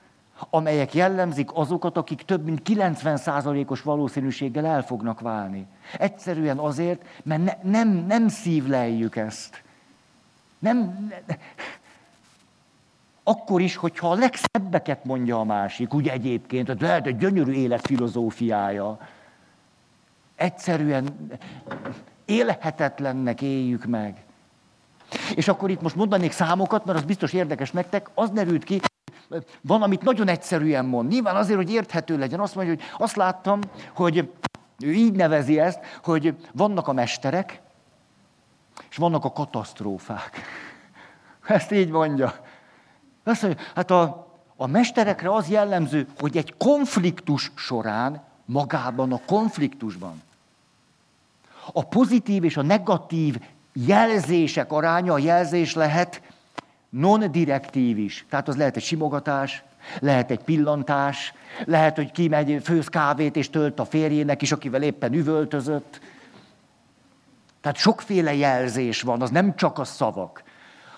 amelyek 0.49 0.93
jellemzik 0.93 1.49
azokat, 1.53 1.97
akik 1.97 2.21
több 2.21 2.45
mint 2.45 2.61
90%-os 2.65 3.81
valószínűséggel 3.81 4.65
el 4.65 4.83
fognak 4.83 5.19
válni. 5.19 5.65
Egyszerűen 5.97 6.57
azért, 6.57 7.05
mert 7.23 7.43
ne, 7.43 7.69
nem, 7.71 7.89
nem 7.89 8.27
szívleljük 8.27 9.15
ezt. 9.15 9.63
Nem, 10.59 11.09
ne, 11.27 11.35
akkor 13.23 13.61
is, 13.61 13.75
hogyha 13.75 14.11
a 14.11 14.15
legszebbeket 14.15 15.05
mondja 15.05 15.39
a 15.39 15.43
másik, 15.43 15.93
ugye 15.93 16.11
egyébként, 16.11 16.81
lehet 16.81 17.05
egy 17.05 17.17
gyönyörű 17.17 17.51
életfilozófiája, 17.51 18.97
Egyszerűen 20.35 21.29
élhetetlennek 22.25 23.41
éljük 23.41 23.85
meg. 23.85 24.23
És 25.35 25.47
akkor 25.47 25.69
itt 25.69 25.81
most 25.81 25.95
mondanék 25.95 26.31
számokat, 26.31 26.85
mert 26.85 26.97
az 26.97 27.03
biztos 27.03 27.33
érdekes 27.33 27.71
nektek, 27.71 28.09
az 28.13 28.29
derült 28.29 28.63
ki, 28.63 28.81
van, 29.61 29.81
amit 29.81 30.03
nagyon 30.03 30.27
egyszerűen 30.27 30.85
mond. 30.85 31.09
Nyilván 31.09 31.35
azért, 31.35 31.57
hogy 31.57 31.71
érthető 31.71 32.17
legyen. 32.17 32.39
Azt 32.39 32.55
mondja, 32.55 32.73
hogy 32.73 32.83
azt 32.97 33.15
láttam, 33.15 33.59
hogy 33.95 34.29
ő 34.79 34.91
így 34.91 35.15
nevezi 35.15 35.59
ezt, 35.59 35.79
hogy 36.03 36.35
vannak 36.53 36.87
a 36.87 36.93
mesterek, 36.93 37.61
és 38.89 38.97
vannak 38.97 39.25
a 39.25 39.31
katasztrófák. 39.31 40.41
Ezt 41.47 41.71
így 41.71 41.89
mondja. 41.89 42.33
Azt 43.23 43.41
mondja, 43.41 43.63
hát 43.75 43.91
a, 43.91 44.27
a 44.55 44.67
mesterekre 44.67 45.33
az 45.33 45.49
jellemző, 45.49 46.07
hogy 46.19 46.37
egy 46.37 46.53
konfliktus 46.57 47.51
során, 47.55 48.23
magában 48.45 49.13
a 49.13 49.19
konfliktusban, 49.25 50.21
a 51.73 51.83
pozitív 51.83 52.43
és 52.43 52.57
a 52.57 52.61
negatív 52.61 53.39
jelzések 53.75 54.71
aránya, 54.71 55.13
a 55.13 55.17
jelzés 55.17 55.73
lehet 55.73 56.21
non-direktív 56.89 57.97
is. 57.97 58.25
Tehát 58.29 58.47
az 58.47 58.57
lehet 58.57 58.75
egy 58.75 58.83
simogatás, 58.83 59.63
lehet 59.99 60.31
egy 60.31 60.43
pillantás, 60.43 61.33
lehet, 61.65 61.95
hogy 61.95 62.11
kimegy, 62.11 62.63
főz 62.63 62.87
kávét 62.87 63.35
és 63.35 63.49
tölt 63.49 63.79
a 63.79 63.85
férjének 63.85 64.41
is, 64.41 64.51
akivel 64.51 64.81
éppen 64.81 65.13
üvöltözött. 65.13 65.99
Tehát 67.61 67.77
sokféle 67.77 68.35
jelzés 68.35 69.01
van, 69.01 69.21
az 69.21 69.29
nem 69.29 69.55
csak 69.55 69.79
a 69.79 69.83
szavak. 69.83 70.43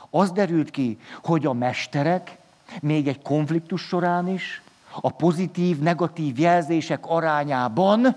Az 0.09 0.31
derült 0.31 0.71
ki, 0.71 0.97
hogy 1.23 1.45
a 1.45 1.53
mesterek 1.53 2.37
még 2.81 3.07
egy 3.07 3.21
konfliktus 3.21 3.81
során 3.81 4.27
is 4.27 4.61
a 5.01 5.09
pozitív, 5.09 5.79
negatív 5.79 6.39
jelzések 6.39 7.05
arányában 7.05 8.15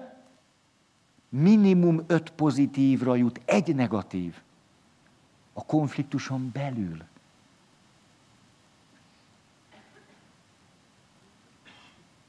minimum 1.29 2.05
öt 2.07 2.31
pozitívra 2.31 3.15
jut, 3.15 3.41
egy 3.45 3.75
negatív. 3.75 4.35
A 5.61 5.65
konfliktuson 5.67 6.51
belül. 6.53 7.03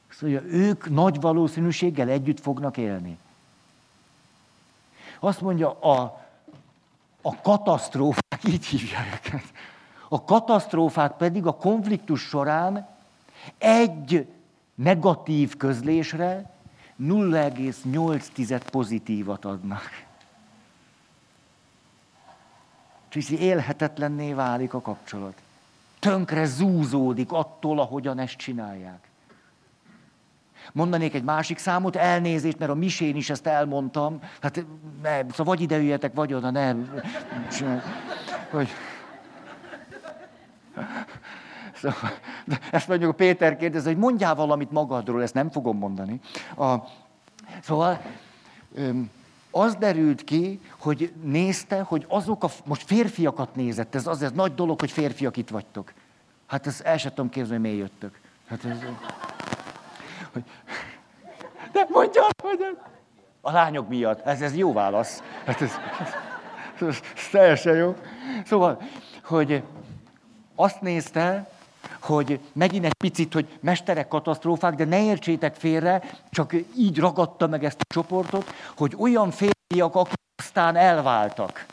Szóval 0.10 0.44
ők 0.44 0.90
nagy 0.90 1.22
valószínűséggel 1.22 2.10
együtt 2.10 2.40
fognak 2.40 2.78
élni. 2.78 3.18
Azt 5.20 5.42
mondja, 5.42 5.80
a, 5.80 6.26
a 7.22 7.42
katasztrófák, 7.42 8.40
így 8.48 8.66
hívják 8.66 9.26
őket, 9.26 9.52
a 10.10 10.24
katasztrófák 10.24 11.18
pedig 11.18 11.46
a 11.46 11.56
konfliktus 11.56 12.22
során 12.22 12.88
egy 13.58 14.28
negatív 14.76 15.58
közlésre 15.58 16.52
0,8 17.00 18.62
pozitívat 18.72 19.46
adnak. 19.46 20.10
És 23.12 23.30
élhetetlenné 23.30 24.34
válik 24.34 24.74
a 24.74 24.82
kapcsolat. 24.82 25.34
tönkre 26.00 26.46
zúzódik 26.46 27.32
attól, 27.32 27.80
ahogyan 27.80 28.20
ezt 28.20 28.36
csinálják. 28.36 29.10
Mondanék 30.72 31.14
egy 31.14 31.24
másik 31.24 31.58
számot, 31.58 31.96
elnézést, 31.96 32.60
mert 32.60 32.72
a 32.72 32.76
misén 32.76 33.16
is 33.16 33.30
ezt 33.30 33.48
elmondtam. 33.48 34.20
Hát 34.42 34.66
ne, 35.02 35.20
szóval 35.20 35.46
vagy 35.46 35.62
ide 35.62 35.78
üljetek, 35.78 36.14
vagy 36.14 36.34
oda, 36.34 36.50
nem. 36.50 37.02
Hogy... 38.50 38.70
Szóval, 41.74 42.12
ezt 42.72 42.88
mondjuk 42.88 43.12
a 43.12 43.14
Péter 43.14 43.58
kérdezi, 43.58 43.88
hogy 43.88 43.98
mondjál 43.98 44.36
valamit 44.36 44.72
magadról, 44.72 45.22
ezt 45.22 45.34
nem 45.34 45.50
fogom 45.50 45.78
mondani. 45.78 46.20
A, 46.58 46.76
szóval 47.62 48.02
az 49.52 49.76
derült 49.76 50.24
ki, 50.24 50.60
hogy 50.80 51.14
nézte, 51.24 51.82
hogy 51.82 52.06
azok 52.08 52.44
a, 52.44 52.50
most 52.66 52.86
férfiakat 52.86 53.56
nézett, 53.56 53.96
ez 53.96 54.08
azért 54.08 54.36
nagy 54.36 54.56
dolog, 54.56 54.80
hogy 54.80 54.92
férfiak 54.92 55.38
itt 55.38 55.50
vagytok. 55.50 55.94
Hát 56.48 56.68
ezt 56.68 56.82
el 56.82 56.98
sem 56.98 57.14
tudom 57.14 57.30
képzelni, 57.30 57.68
hogy 57.68 57.72
miért 57.72 57.92
jöttök. 57.92 58.20
Hát 58.48 58.66
ez, 58.66 58.78
hogy, 60.34 60.44
de 61.72 61.86
mondja, 61.90 62.22
hogy 62.44 62.78
a 63.42 63.52
lányok 63.52 63.90
miatt. 63.90 64.26
Ez, 64.26 64.42
ez 64.42 64.56
jó 64.56 64.74
válasz. 64.74 65.24
Hát 65.46 65.62
ez, 65.62 65.72
ez, 66.00 66.14
ez, 66.88 67.00
ez 67.16 67.28
teljesen 67.32 67.76
jó. 67.76 67.96
Szóval, 68.46 68.82
hogy 69.24 69.64
azt 70.56 70.82
nézte, 70.82 71.50
hogy 72.00 72.40
megint 72.54 72.86
egy 72.86 72.94
picit, 72.94 73.34
hogy 73.34 73.58
mesterek 73.60 74.08
katasztrófák, 74.08 74.76
de 74.76 74.86
ne 74.86 75.04
értsétek 75.04 75.56
félre, 75.56 76.04
csak 76.30 76.56
így 76.78 77.00
ragadta 77.00 77.48
meg 77.48 77.64
ezt 77.64 77.82
a 77.82 77.94
csoportot, 77.94 78.54
hogy 78.78 78.96
olyan 78.98 79.32
férfiak, 79.32 79.96
akik 79.96 80.20
aztán 80.36 80.76
elváltak. 80.76 81.66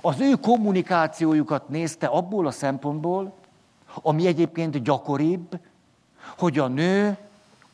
Az 0.00 0.20
ő 0.20 0.34
kommunikációjukat 0.34 1.68
nézte 1.68 2.06
abból 2.06 2.46
a 2.46 2.50
szempontból, 2.50 3.34
ami 3.94 4.26
egyébként 4.26 4.82
gyakoribb, 4.82 5.58
hogy 6.38 6.58
a 6.58 6.68
nő 6.68 7.16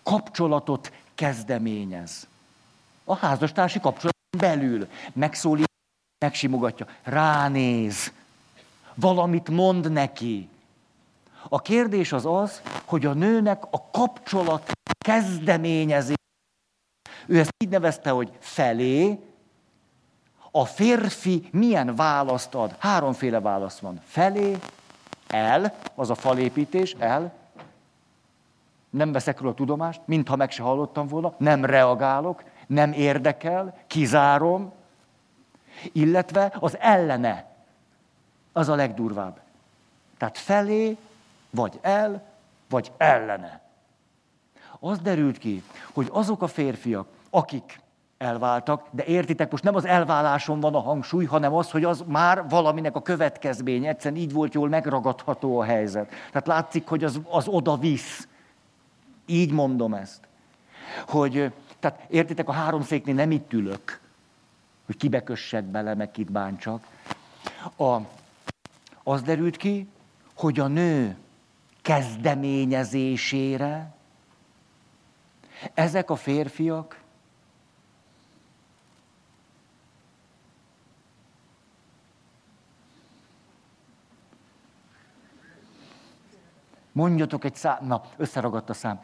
kapcsolatot 0.02 0.92
kezdeményez. 1.14 2.26
A 3.04 3.16
házastársi 3.16 3.80
kapcsolaton 3.80 4.38
belül 4.38 4.88
megszólít, 5.12 5.70
megsimogatja, 6.24 6.86
ránéz, 7.02 8.12
valamit 8.94 9.48
mond 9.48 9.92
neki. 9.92 10.48
A 11.48 11.60
kérdés 11.60 12.12
az 12.12 12.26
az, 12.26 12.62
hogy 12.84 13.06
a 13.06 13.12
nőnek 13.12 13.62
a 13.70 13.90
kapcsolat 13.90 14.72
kezdeményezés. 14.98 16.16
Ő 17.26 17.38
ezt 17.38 17.54
így 17.64 17.70
nevezte, 17.70 18.10
hogy 18.10 18.32
felé, 18.38 19.18
a 20.50 20.64
férfi 20.64 21.48
milyen 21.52 21.94
választ 21.94 22.54
ad? 22.54 22.76
Háromféle 22.78 23.40
válasz 23.40 23.78
van. 23.78 24.00
Felé, 24.04 24.56
el, 25.28 25.74
az 25.94 26.10
a 26.10 26.14
falépítés, 26.14 26.96
el, 26.98 27.32
nem 28.90 29.12
veszek 29.12 29.40
róla 29.40 29.54
tudomást, 29.54 30.00
mintha 30.04 30.36
meg 30.36 30.50
se 30.50 30.62
hallottam 30.62 31.06
volna, 31.06 31.34
nem 31.38 31.64
reagálok, 31.64 32.42
nem 32.66 32.92
érdekel, 32.92 33.78
kizárom, 33.86 34.72
illetve 35.92 36.52
az 36.60 36.76
ellene, 36.78 37.54
az 38.52 38.68
a 38.68 38.74
legdurvább. 38.74 39.40
Tehát 40.18 40.38
felé, 40.38 40.96
vagy 41.50 41.78
el, 41.82 42.22
vagy 42.68 42.92
ellene. 42.96 43.60
Az 44.80 44.98
derült 44.98 45.38
ki, 45.38 45.62
hogy 45.94 46.08
azok 46.12 46.42
a 46.42 46.46
férfiak, 46.46 47.08
akik 47.30 47.80
elváltak, 48.18 48.86
de 48.90 49.04
értitek, 49.04 49.50
most 49.50 49.64
nem 49.64 49.74
az 49.74 49.84
elváláson 49.84 50.60
van 50.60 50.74
a 50.74 50.80
hangsúly, 50.80 51.24
hanem 51.24 51.54
az, 51.54 51.70
hogy 51.70 51.84
az 51.84 52.04
már 52.06 52.48
valaminek 52.48 52.96
a 52.96 53.02
következménye, 53.02 53.88
egyszerűen 53.88 54.20
így 54.20 54.32
volt 54.32 54.54
jól 54.54 54.68
megragadható 54.68 55.58
a 55.60 55.64
helyzet. 55.64 56.08
Tehát 56.08 56.46
látszik, 56.46 56.86
hogy 56.86 57.04
az, 57.04 57.20
az 57.28 57.48
oda 57.48 57.76
visz. 57.76 58.28
Így 59.26 59.52
mondom 59.52 59.94
ezt. 59.94 60.28
Hogy, 61.08 61.52
tehát 61.80 62.04
értitek, 62.08 62.48
a 62.48 62.52
három 62.52 62.82
széknél 62.82 63.14
nem 63.14 63.30
itt 63.30 63.52
ülök, 63.52 64.00
hogy 64.86 64.96
kibekössek 64.96 65.64
bele, 65.64 65.94
meg 65.94 66.10
kit 66.10 66.32
bántsak. 66.32 66.86
A, 67.76 67.96
az 69.02 69.22
derült 69.22 69.56
ki, 69.56 69.88
hogy 70.34 70.60
a 70.60 70.66
nő 70.66 71.16
kezdeményezésére 71.86 73.94
ezek 75.74 76.10
a 76.10 76.16
férfiak 76.16 77.04
Mondjatok 86.92 87.44
egy 87.44 87.54
szám. 87.54 87.86
Na, 87.86 88.02
összeragadt 88.16 88.70
a 88.70 88.72
szám. 88.72 89.00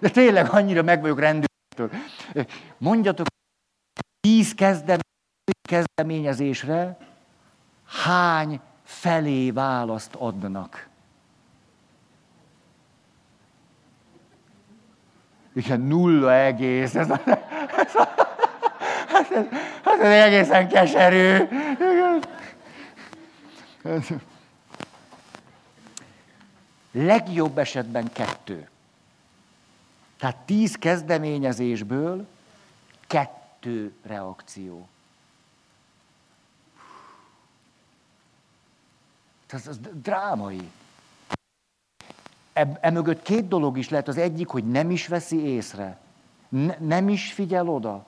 De 0.00 0.08
tényleg 0.08 0.50
annyira 0.50 0.82
meg 0.82 1.00
vagyok 1.00 1.18
rendőrtől. 1.18 1.90
Mondjatok 2.78 3.26
tíz 4.20 4.54
kezdeményezésre 5.68 6.96
hány 7.84 8.60
felé 8.82 9.50
választ 9.50 10.14
adnak. 10.14 10.88
Igen, 15.56 15.80
nulla 15.80 16.34
egész. 16.34 16.94
Ez, 16.94 17.10
ez, 17.10 17.18
ez, 17.26 17.94
ez, 19.12 19.46
ez, 19.84 20.00
ez 20.00 20.00
egészen 20.00 20.68
keserű. 20.68 21.48
Legjobb 26.92 27.58
esetben 27.58 28.12
kettő. 28.12 28.68
Tehát 30.18 30.36
tíz 30.36 30.76
kezdeményezésből 30.76 32.26
kettő 33.06 33.92
reakció. 34.02 34.88
Ez, 39.46 39.66
ez 39.66 39.78
drámai. 39.78 40.70
Emögött 42.80 43.22
két 43.22 43.48
dolog 43.48 43.78
is 43.78 43.88
lehet. 43.88 44.08
Az 44.08 44.16
egyik, 44.16 44.48
hogy 44.48 44.64
nem 44.64 44.90
is 44.90 45.06
veszi 45.06 45.46
észre. 45.46 45.98
Ne, 46.48 46.74
nem 46.78 47.08
is 47.08 47.32
figyel 47.32 47.68
oda. 47.68 48.06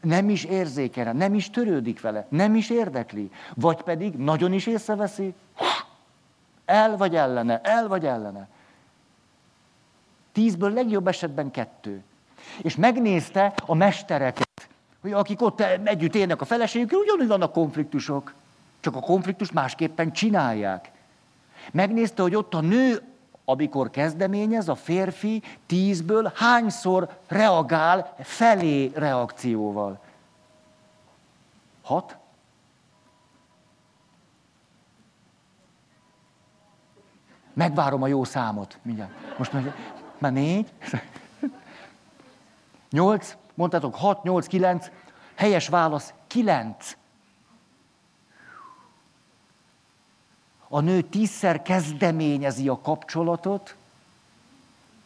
Nem 0.00 0.28
is 0.28 0.44
érzékel, 0.44 1.12
nem 1.12 1.34
is 1.34 1.50
törődik 1.50 2.00
vele, 2.00 2.26
nem 2.28 2.54
is 2.54 2.70
érdekli. 2.70 3.30
Vagy 3.54 3.82
pedig 3.82 4.14
nagyon 4.14 4.52
is 4.52 4.66
észreveszi, 4.66 5.34
el 6.64 6.96
vagy 6.96 7.16
ellene, 7.16 7.60
el 7.60 7.88
vagy 7.88 8.06
ellene. 8.06 8.48
Tízből 10.32 10.72
legjobb 10.72 11.06
esetben 11.06 11.50
kettő. 11.50 12.02
És 12.62 12.76
megnézte 12.76 13.52
a 13.66 13.74
mestereket, 13.74 14.68
hogy 15.00 15.12
akik 15.12 15.42
ott 15.42 15.60
együtt 15.84 16.14
élnek 16.14 16.40
a 16.40 16.44
feleségükkel, 16.44 16.98
ugyanúgy 16.98 17.26
vannak 17.26 17.52
konfliktusok. 17.52 18.34
Csak 18.80 18.96
a 18.96 19.00
konfliktust 19.00 19.52
másképpen 19.52 20.12
csinálják. 20.12 20.90
Megnézte, 21.72 22.22
hogy 22.22 22.34
ott 22.34 22.54
a 22.54 22.60
nő, 22.60 23.02
amikor 23.48 23.90
kezdeményez, 23.90 24.68
a 24.68 24.74
férfi 24.74 25.42
tízből 25.66 26.32
hányszor 26.34 27.18
reagál 27.26 28.14
felé 28.18 28.90
reakcióval. 28.94 29.98
Hat? 31.82 32.16
Megvárom 37.52 38.02
a 38.02 38.06
jó 38.06 38.24
számot. 38.24 38.78
Mindjárt. 38.82 39.38
Most 39.38 39.52
már, 39.52 39.74
már 40.18 40.32
négy. 40.32 40.72
Nyolc. 42.90 43.36
Mondtátok 43.54 43.94
hat, 43.94 44.22
nyolc, 44.22 44.46
kilenc. 44.46 44.90
Helyes 45.34 45.68
válasz 45.68 46.14
kilenc. 46.26 46.96
A 50.68 50.80
nő 50.80 51.02
tízszer 51.02 51.62
kezdeményezi 51.62 52.68
a 52.68 52.80
kapcsolatot, 52.80 53.76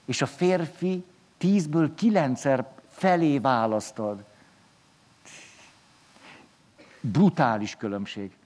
és 0.04 0.22
a 0.22 0.26
férfi 0.26 1.04
tízből 1.38 1.94
kilencszer 1.94 2.68
felé 2.90 3.38
választad. 3.38 4.24
Brutális 7.00 7.76
különbség. 7.76 8.36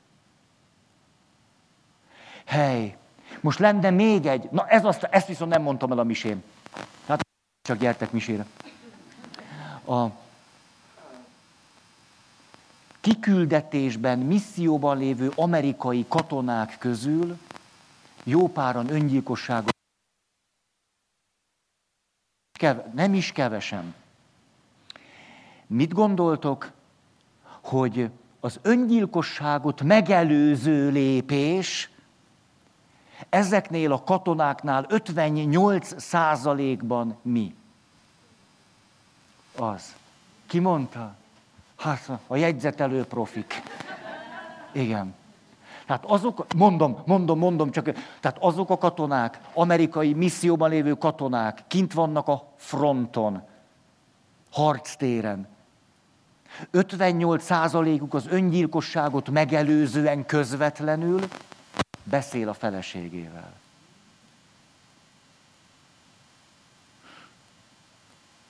Hely, 2.44 2.96
most 3.40 3.58
lenne 3.58 3.90
még 3.90 4.26
egy, 4.26 4.48
na 4.50 4.66
ez 4.68 4.84
azt, 4.84 5.02
ezt 5.02 5.26
viszont 5.26 5.50
nem 5.50 5.62
mondtam 5.62 5.92
el 5.92 5.98
a 5.98 6.04
misém. 6.04 6.42
Hát 7.06 7.20
csak 7.62 7.78
gyertek 7.78 8.12
misére. 8.12 8.46
A 9.84 10.06
kiküldetésben, 13.04 14.18
misszióban 14.18 14.98
lévő 14.98 15.32
amerikai 15.36 16.04
katonák 16.08 16.76
közül 16.78 17.38
jó 18.22 18.48
páran 18.48 18.90
öngyilkosságot 18.90 19.72
nem 22.92 23.14
is 23.14 23.32
kevesen. 23.32 23.94
Mit 25.66 25.92
gondoltok, 25.92 26.70
hogy 27.60 28.10
az 28.40 28.58
öngyilkosságot 28.62 29.82
megelőző 29.82 30.90
lépés 30.90 31.90
Ezeknél 33.28 33.92
a 33.92 34.02
katonáknál 34.02 34.86
58 34.88 36.02
százalékban 36.02 37.16
mi? 37.22 37.54
Az. 39.56 39.94
Ki 40.46 40.58
mondta? 40.58 41.14
Hát 41.84 42.10
a 42.26 42.36
jegyzetelő 42.36 43.04
profik. 43.04 43.62
Igen. 44.72 45.14
Tehát 45.86 46.04
azok, 46.04 46.46
mondom, 46.56 47.02
mondom, 47.06 47.38
mondom, 47.38 47.70
csak, 47.70 47.92
tehát 48.20 48.36
azok 48.40 48.70
a 48.70 48.78
katonák, 48.78 49.40
amerikai 49.54 50.12
misszióban 50.12 50.70
lévő 50.70 50.92
katonák 50.92 51.64
kint 51.68 51.92
vannak 51.92 52.28
a 52.28 52.52
fronton, 52.56 53.42
harctéren. 54.50 55.48
58%-uk 56.72 58.14
az 58.14 58.26
öngyilkosságot 58.26 59.30
megelőzően 59.30 60.26
közvetlenül 60.26 61.20
beszél 62.02 62.48
a 62.48 62.54
feleségével. 62.54 63.52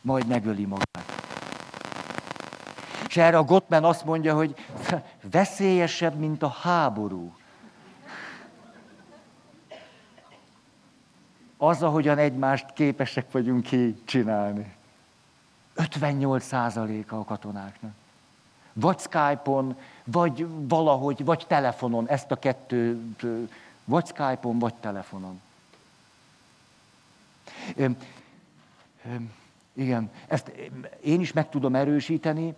Majd 0.01 0.27
megöli 0.27 0.65
magát. 0.65 1.15
És 3.15 3.21
erre 3.21 3.39
a 3.39 3.45
Gottman 3.45 3.85
azt 3.85 4.05
mondja, 4.05 4.35
hogy 4.35 4.55
veszélyesebb, 5.23 6.19
mint 6.19 6.43
a 6.43 6.49
háború. 6.49 7.35
Az, 11.57 11.83
ahogyan 11.83 12.19
egymást 12.19 12.73
képesek 12.73 13.31
vagyunk 13.31 13.63
ki 13.63 14.03
csinálni. 14.05 14.75
58 15.75 16.45
százaléka 16.45 17.19
a 17.19 17.25
katonáknak. 17.25 17.93
Vagy 18.73 18.99
Skype-on, 18.99 19.77
vagy 20.05 20.47
valahogy, 20.69 21.25
vagy 21.25 21.45
telefonon, 21.49 22.09
ezt 22.09 22.31
a 22.31 22.37
kettőt, 22.37 23.27
vagy 23.85 24.07
Skype-on, 24.07 24.59
vagy 24.59 24.75
telefonon. 24.75 25.41
Öm, 27.77 27.97
öm, 29.05 29.33
igen, 29.75 30.11
ezt 30.29 30.53
én 31.03 31.21
is 31.21 31.33
meg 31.33 31.49
tudom 31.49 31.75
erősíteni. 31.75 32.55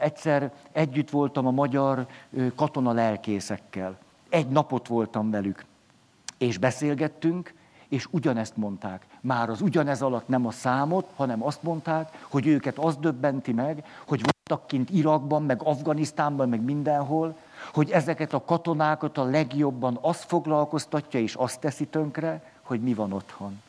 Egyszer 0.00 0.52
együtt 0.72 1.10
voltam 1.10 1.46
a 1.46 1.50
magyar 1.50 2.06
katona 2.54 2.92
lelkészekkel. 2.92 3.98
Egy 4.28 4.48
napot 4.48 4.86
voltam 4.86 5.30
velük, 5.30 5.64
és 6.38 6.58
beszélgettünk, 6.58 7.54
és 7.88 8.06
ugyanezt 8.10 8.56
mondták. 8.56 9.06
Már 9.20 9.50
az 9.50 9.60
ugyanez 9.60 10.02
alatt 10.02 10.28
nem 10.28 10.46
a 10.46 10.50
számot, 10.50 11.10
hanem 11.16 11.44
azt 11.44 11.62
mondták, 11.62 12.26
hogy 12.30 12.46
őket 12.46 12.78
az 12.78 12.96
döbbenti 12.96 13.52
meg, 13.52 13.84
hogy 14.06 14.22
voltak 14.22 14.66
kint 14.66 14.90
Irakban, 14.90 15.42
meg 15.42 15.62
Afganisztánban, 15.62 16.48
meg 16.48 16.62
mindenhol, 16.62 17.36
hogy 17.72 17.90
ezeket 17.90 18.32
a 18.32 18.44
katonákat 18.44 19.18
a 19.18 19.24
legjobban 19.24 19.98
azt 20.00 20.24
foglalkoztatja, 20.24 21.20
és 21.20 21.34
azt 21.34 21.60
teszi 21.60 21.86
tönkre, 21.86 22.42
hogy 22.62 22.80
mi 22.80 22.94
van 22.94 23.12
otthon 23.12 23.60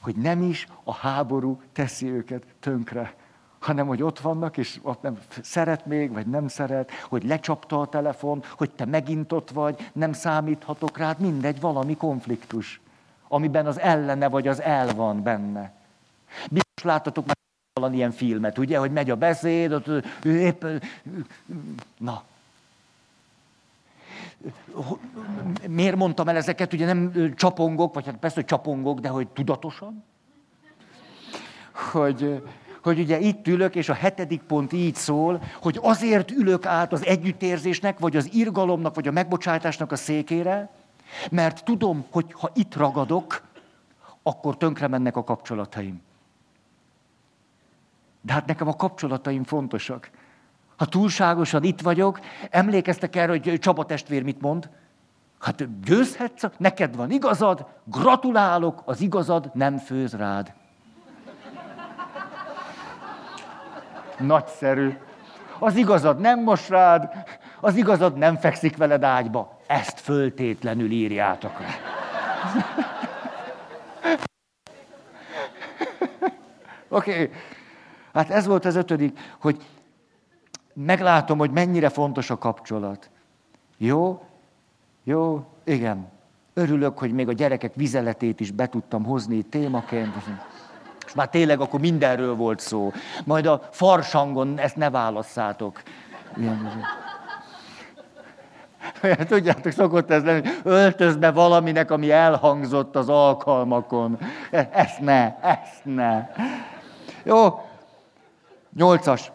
hogy 0.00 0.16
nem 0.16 0.42
is 0.42 0.68
a 0.84 0.94
háború 0.94 1.60
teszi 1.72 2.10
őket 2.10 2.42
tönkre, 2.60 3.14
hanem 3.58 3.86
hogy 3.86 4.02
ott 4.02 4.18
vannak, 4.18 4.56
és 4.56 4.78
ott 4.82 5.02
nem 5.02 5.18
szeret 5.42 5.86
még, 5.86 6.12
vagy 6.12 6.26
nem 6.26 6.48
szeret, 6.48 6.90
hogy 6.90 7.24
lecsapta 7.24 7.80
a 7.80 7.88
telefon, 7.88 8.42
hogy 8.56 8.70
te 8.70 8.84
megint 8.84 9.32
ott 9.32 9.50
vagy, 9.50 9.90
nem 9.92 10.12
számíthatok 10.12 10.98
rád, 10.98 11.18
mindegy, 11.18 11.60
valami 11.60 11.96
konfliktus, 11.96 12.80
amiben 13.28 13.66
az 13.66 13.78
ellene 13.78 14.28
vagy 14.28 14.48
az 14.48 14.60
el 14.60 14.94
van 14.94 15.22
benne. 15.22 15.72
Biztos 16.50 16.82
láttatok 16.82 17.26
már 17.26 17.36
valami 17.72 17.96
ilyen 17.96 18.10
filmet, 18.10 18.58
ugye, 18.58 18.78
hogy 18.78 18.92
megy 18.92 19.10
a 19.10 19.16
beszéd, 19.16 19.72
ott 19.72 19.88
épp, 20.24 20.64
na, 21.98 22.22
Miért 25.68 25.96
mondtam 25.96 26.28
el 26.28 26.36
ezeket? 26.36 26.72
Ugye 26.72 26.86
nem 26.86 27.32
csapongok, 27.34 27.94
vagy 27.94 28.06
hát 28.06 28.16
persze, 28.16 28.36
hogy 28.36 28.44
csapongok, 28.44 28.98
de 28.98 29.08
hogy 29.08 29.28
tudatosan? 29.28 30.04
Hogy, 31.92 32.42
hogy 32.82 32.98
ugye 32.98 33.18
itt 33.18 33.46
ülök, 33.46 33.74
és 33.74 33.88
a 33.88 33.94
hetedik 33.94 34.42
pont 34.42 34.72
így 34.72 34.94
szól, 34.94 35.42
hogy 35.62 35.78
azért 35.82 36.30
ülök 36.30 36.66
át 36.66 36.92
az 36.92 37.04
együttérzésnek, 37.04 37.98
vagy 37.98 38.16
az 38.16 38.32
irgalomnak, 38.32 38.94
vagy 38.94 39.08
a 39.08 39.12
megbocsátásnak 39.12 39.92
a 39.92 39.96
székére, 39.96 40.70
mert 41.30 41.64
tudom, 41.64 42.04
hogy 42.10 42.32
ha 42.32 42.50
itt 42.54 42.76
ragadok, 42.76 43.42
akkor 44.22 44.56
tönkre 44.56 44.86
mennek 44.88 45.16
a 45.16 45.24
kapcsolataim. 45.24 46.00
De 48.20 48.32
hát 48.32 48.46
nekem 48.46 48.68
a 48.68 48.76
kapcsolataim 48.76 49.44
fontosak. 49.44 50.10
Ha 50.78 50.84
túlságosan 50.84 51.62
itt 51.62 51.80
vagyok, 51.80 52.20
emlékeztek 52.50 53.16
erre, 53.16 53.30
hogy 53.30 53.58
Csaba 53.58 53.84
testvér 53.84 54.22
mit 54.22 54.40
mond? 54.40 54.70
Hát 55.40 55.80
győzhetsz, 55.84 56.44
neked 56.56 56.96
van 56.96 57.10
igazad, 57.10 57.66
gratulálok, 57.84 58.82
az 58.84 59.00
igazad 59.00 59.50
nem 59.54 59.76
főz 59.76 60.12
rád. 60.12 60.52
Nagyszerű. 64.18 64.96
Az 65.58 65.76
igazad 65.76 66.18
nem 66.20 66.42
mos 66.42 66.68
rád, 66.68 67.10
az 67.60 67.76
igazad 67.76 68.16
nem 68.16 68.36
fekszik 68.36 68.76
veled 68.76 69.02
ágyba. 69.02 69.60
Ezt 69.66 70.00
föltétlenül 70.00 70.90
írjátok 70.90 71.58
le. 71.60 71.66
Oké, 76.88 77.12
okay. 77.12 77.30
hát 78.12 78.30
ez 78.30 78.46
volt 78.46 78.64
az 78.64 78.76
ötödik, 78.76 79.18
hogy 79.40 79.62
meglátom, 80.84 81.38
hogy 81.38 81.50
mennyire 81.50 81.88
fontos 81.88 82.30
a 82.30 82.38
kapcsolat. 82.38 83.10
Jó? 83.76 84.22
Jó? 85.04 85.44
Igen. 85.64 86.08
Örülök, 86.54 86.98
hogy 86.98 87.12
még 87.12 87.28
a 87.28 87.32
gyerekek 87.32 87.74
vizeletét 87.74 88.40
is 88.40 88.50
be 88.50 88.66
tudtam 88.66 89.04
hozni 89.04 89.42
témaként. 89.42 90.14
És 91.06 91.14
már 91.14 91.28
tényleg 91.28 91.60
akkor 91.60 91.80
mindenről 91.80 92.34
volt 92.34 92.60
szó. 92.60 92.92
Majd 93.24 93.46
a 93.46 93.68
farsangon 93.70 94.58
ezt 94.58 94.76
ne 94.76 94.90
válasszátok. 94.90 95.82
Ilyen, 96.36 96.82
Tudjátok, 99.28 99.72
szokott 99.72 100.10
ez 100.10 100.24
lenni, 100.24 100.48
öltözbe 100.62 101.30
valaminek, 101.30 101.90
ami 101.90 102.10
elhangzott 102.10 102.96
az 102.96 103.08
alkalmakon. 103.08 104.18
E, 104.50 104.68
ezt 104.72 105.00
ne, 105.00 105.38
ezt 105.40 105.84
ne. 105.84 106.28
Jó, 107.22 107.68
nyolcas 108.76 109.32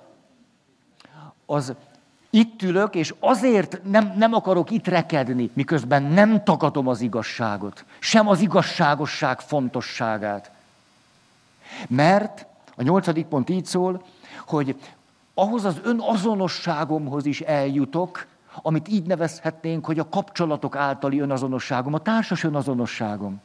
az 1.45 1.73
itt 2.29 2.61
ülök, 2.61 2.95
és 2.95 3.13
azért 3.19 3.79
nem, 3.83 4.13
nem 4.17 4.33
akarok 4.33 4.71
itt 4.71 4.87
rekedni, 4.87 5.49
miközben 5.53 6.03
nem 6.03 6.43
tagadom 6.43 6.87
az 6.87 7.01
igazságot, 7.01 7.85
sem 7.99 8.27
az 8.27 8.39
igazságosság 8.39 9.39
fontosságát. 9.39 10.51
Mert 11.87 12.45
a 12.75 12.83
nyolcadik 12.83 13.25
pont 13.25 13.49
így 13.49 13.65
szól, 13.65 14.03
hogy 14.47 14.75
ahhoz 15.33 15.65
az 15.65 15.79
önazonosságomhoz 15.83 17.25
is 17.25 17.41
eljutok, 17.41 18.25
amit 18.61 18.87
így 18.87 19.05
nevezhetnénk, 19.05 19.85
hogy 19.85 19.99
a 19.99 20.09
kapcsolatok 20.09 20.75
általi 20.75 21.19
önazonosságom, 21.19 21.93
a 21.93 21.99
társas 21.99 22.43
önazonosságom. 22.43 23.41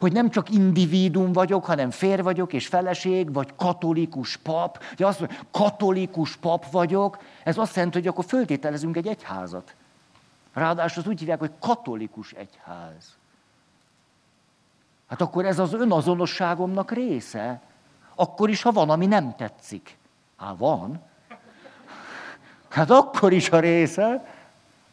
Hogy 0.00 0.12
nem 0.12 0.30
csak 0.30 0.50
individuum 0.50 1.32
vagyok, 1.32 1.64
hanem 1.64 1.90
fér 1.90 2.22
vagyok 2.22 2.52
és 2.52 2.66
feleség, 2.66 3.32
vagy 3.32 3.52
katolikus 3.56 4.36
pap. 4.36 4.82
Ugye 4.92 5.06
azt 5.06 5.20
mondja, 5.20 5.38
katolikus 5.50 6.36
pap 6.36 6.70
vagyok, 6.70 7.18
ez 7.44 7.58
azt 7.58 7.74
jelenti, 7.74 7.98
hogy 7.98 8.06
akkor 8.06 8.24
föltételezünk 8.24 8.96
egy 8.96 9.06
egyházat. 9.06 9.74
Ráadásul 10.52 11.02
azt 11.02 11.10
úgy 11.10 11.18
hívják, 11.18 11.38
hogy 11.38 11.52
katolikus 11.58 12.32
egyház. 12.32 13.16
Hát 15.06 15.20
akkor 15.20 15.44
ez 15.44 15.58
az 15.58 15.72
önazonosságomnak 15.72 16.90
része. 16.90 17.60
Akkor 18.14 18.50
is, 18.50 18.62
ha 18.62 18.72
van, 18.72 18.90
ami 18.90 19.06
nem 19.06 19.34
tetszik. 19.36 19.96
Hát 20.36 20.54
van. 20.58 21.02
Hát 22.68 22.90
akkor 22.90 23.32
is 23.32 23.50
a 23.50 23.60
része. 23.60 24.34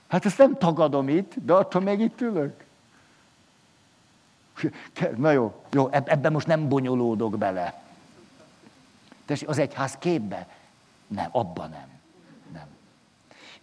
Hát 0.07 0.25
ezt 0.25 0.37
nem 0.37 0.57
tagadom 0.57 1.09
itt, 1.09 1.33
de 1.45 1.53
attól 1.53 1.81
még 1.81 1.99
itt 1.99 2.21
ülök. 2.21 2.65
Na 5.17 5.31
jó, 5.31 5.63
jó, 5.71 5.89
ebben 5.91 6.31
most 6.31 6.47
nem 6.47 6.67
bonyolódok 6.67 7.37
bele. 7.37 7.83
Tessék, 9.25 9.49
az 9.49 9.57
egyház 9.57 9.97
képbe? 9.97 10.47
Nem, 11.07 11.29
abban 11.31 11.69
nem. 11.69 11.87
Nem. 12.53 12.67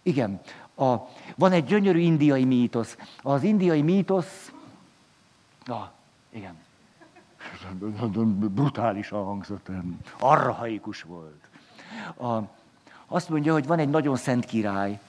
Igen, 0.01 0.41
a, 0.75 0.95
van 1.35 1.51
egy 1.51 1.65
gyönyörű 1.65 1.99
indiai 1.99 2.45
mítosz. 2.45 2.97
Az 3.21 3.43
indiai 3.43 3.81
mítosz, 3.81 4.51
ah, 5.65 5.87
igen, 6.29 6.55
brutálisan 8.33 9.23
hangzott, 9.23 9.67
arrahaikus 10.19 11.01
volt. 11.01 11.47
A, 12.17 12.49
azt 13.07 13.29
mondja, 13.29 13.53
hogy 13.53 13.67
van 13.67 13.79
egy 13.79 13.89
nagyon 13.89 14.15
szent 14.15 14.45
király, 14.45 14.99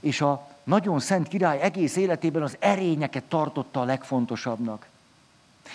és 0.00 0.20
a 0.20 0.48
nagyon 0.64 1.00
szent 1.00 1.28
király 1.28 1.60
egész 1.60 1.96
életében 1.96 2.42
az 2.42 2.56
erényeket 2.58 3.24
tartotta 3.24 3.80
a 3.80 3.84
legfontosabbnak. 3.84 4.87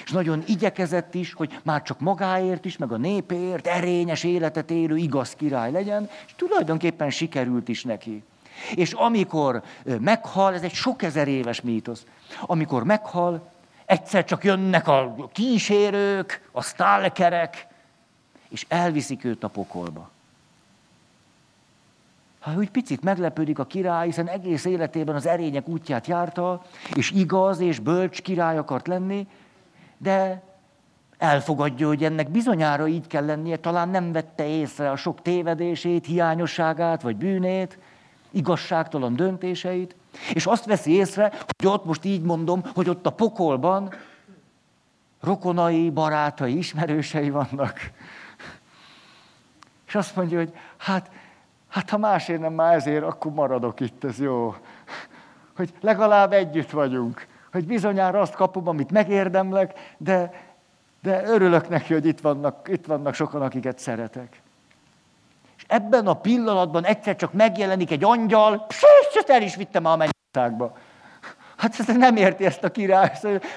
És 0.03 0.11
nagyon 0.11 0.43
igyekezett 0.47 1.13
is, 1.13 1.33
hogy 1.33 1.59
már 1.63 1.81
csak 1.81 1.99
magáért 1.99 2.65
is, 2.65 2.77
meg 2.77 2.91
a 2.91 2.97
népért 2.97 3.67
erényes 3.67 4.23
életet 4.23 4.71
élő 4.71 4.97
igaz 4.97 5.33
király 5.33 5.71
legyen, 5.71 6.09
és 6.25 6.33
tulajdonképpen 6.35 7.09
sikerült 7.09 7.67
is 7.67 7.83
neki. 7.83 8.23
És 8.75 8.91
amikor 8.91 9.63
meghal, 9.99 10.53
ez 10.53 10.61
egy 10.61 10.73
sok 10.73 11.01
ezer 11.01 11.27
éves 11.27 11.61
mítosz, 11.61 12.05
amikor 12.41 12.83
meghal, 12.83 13.51
egyszer 13.85 14.23
csak 14.23 14.43
jönnek 14.43 14.87
a 14.87 15.29
kísérők, 15.31 16.49
a 16.51 16.61
stalkerek, 16.61 17.67
és 18.49 18.65
elviszik 18.67 19.23
őt 19.23 19.43
a 19.43 19.47
pokolba. 19.47 20.11
Hát 22.39 22.57
úgy 22.57 22.69
picit 22.69 23.03
meglepődik 23.03 23.59
a 23.59 23.65
király, 23.65 24.05
hiszen 24.05 24.27
egész 24.27 24.65
életében 24.65 25.15
az 25.15 25.25
erények 25.25 25.67
útját 25.67 26.07
járta, 26.07 26.61
és 26.95 27.11
igaz 27.11 27.59
és 27.59 27.79
bölcs 27.79 28.21
király 28.21 28.57
akart 28.57 28.87
lenni, 28.87 29.27
de 30.03 30.43
elfogadja, 31.17 31.87
hogy 31.87 32.03
ennek 32.03 32.29
bizonyára 32.29 32.87
így 32.87 33.07
kell 33.07 33.25
lennie, 33.25 33.57
talán 33.57 33.89
nem 33.89 34.11
vette 34.11 34.47
észre 34.47 34.91
a 34.91 34.95
sok 34.95 35.21
tévedését, 35.21 36.05
hiányosságát 36.05 37.01
vagy 37.01 37.15
bűnét, 37.15 37.77
igazságtalan 38.31 39.15
döntéseit, 39.15 39.95
és 40.33 40.45
azt 40.45 40.65
veszi 40.65 40.91
észre, 40.91 41.31
hogy 41.57 41.67
ott 41.67 41.85
most 41.85 42.05
így 42.05 42.21
mondom, 42.21 42.63
hogy 42.73 42.89
ott 42.89 43.05
a 43.05 43.09
pokolban 43.09 43.93
rokonai, 45.21 45.89
barátai, 45.89 46.57
ismerősei 46.57 47.29
vannak. 47.29 47.79
És 49.87 49.95
azt 49.95 50.15
mondja, 50.15 50.37
hogy 50.37 50.53
hát, 50.77 51.11
hát 51.67 51.89
ha 51.89 51.97
másért 51.97 52.39
nem 52.39 52.53
már 52.53 52.75
ezért, 52.75 53.03
akkor 53.03 53.31
maradok 53.31 53.79
itt, 53.79 54.03
ez 54.03 54.19
jó. 54.19 54.55
Hogy 55.55 55.73
legalább 55.81 56.31
együtt 56.31 56.69
vagyunk. 56.69 57.27
Hogy 57.53 57.65
bizonyára 57.65 58.19
azt 58.19 58.35
kapom, 58.35 58.67
amit 58.67 58.91
megérdemlek, 58.91 59.93
de, 59.97 60.33
de 61.01 61.23
örülök 61.25 61.69
neki, 61.69 61.93
hogy 61.93 62.05
itt 62.05 62.19
vannak, 62.19 62.67
itt 62.71 62.85
vannak 62.85 63.13
sokan, 63.13 63.41
akiket 63.41 63.79
szeretek. 63.79 64.41
És 65.57 65.65
ebben 65.67 66.07
a 66.07 66.13
pillanatban 66.13 66.85
egyszer 66.85 67.15
csak 67.15 67.33
megjelenik 67.33 67.91
egy 67.91 68.03
angyal, 68.03 68.65
és 68.69 68.83
el 69.27 69.41
is 69.41 69.55
vittem 69.55 69.85
a 69.85 69.95
mennyországba. 69.95 70.77
Hát 71.57 71.79
ezt 71.79 71.97
nem 71.97 72.15
érti 72.15 72.45
ezt 72.45 72.63
a 72.63 72.71
király, 72.71 73.11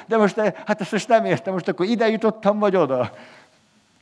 de 0.06 0.16
most, 0.16 0.40
hát 0.66 0.80
ezt 0.80 0.92
most 0.92 1.08
nem 1.08 1.24
értem, 1.24 1.52
most 1.52 1.68
akkor 1.68 1.86
ide 1.86 2.08
jutottam, 2.08 2.58
vagy 2.58 2.76
oda. 2.76 3.10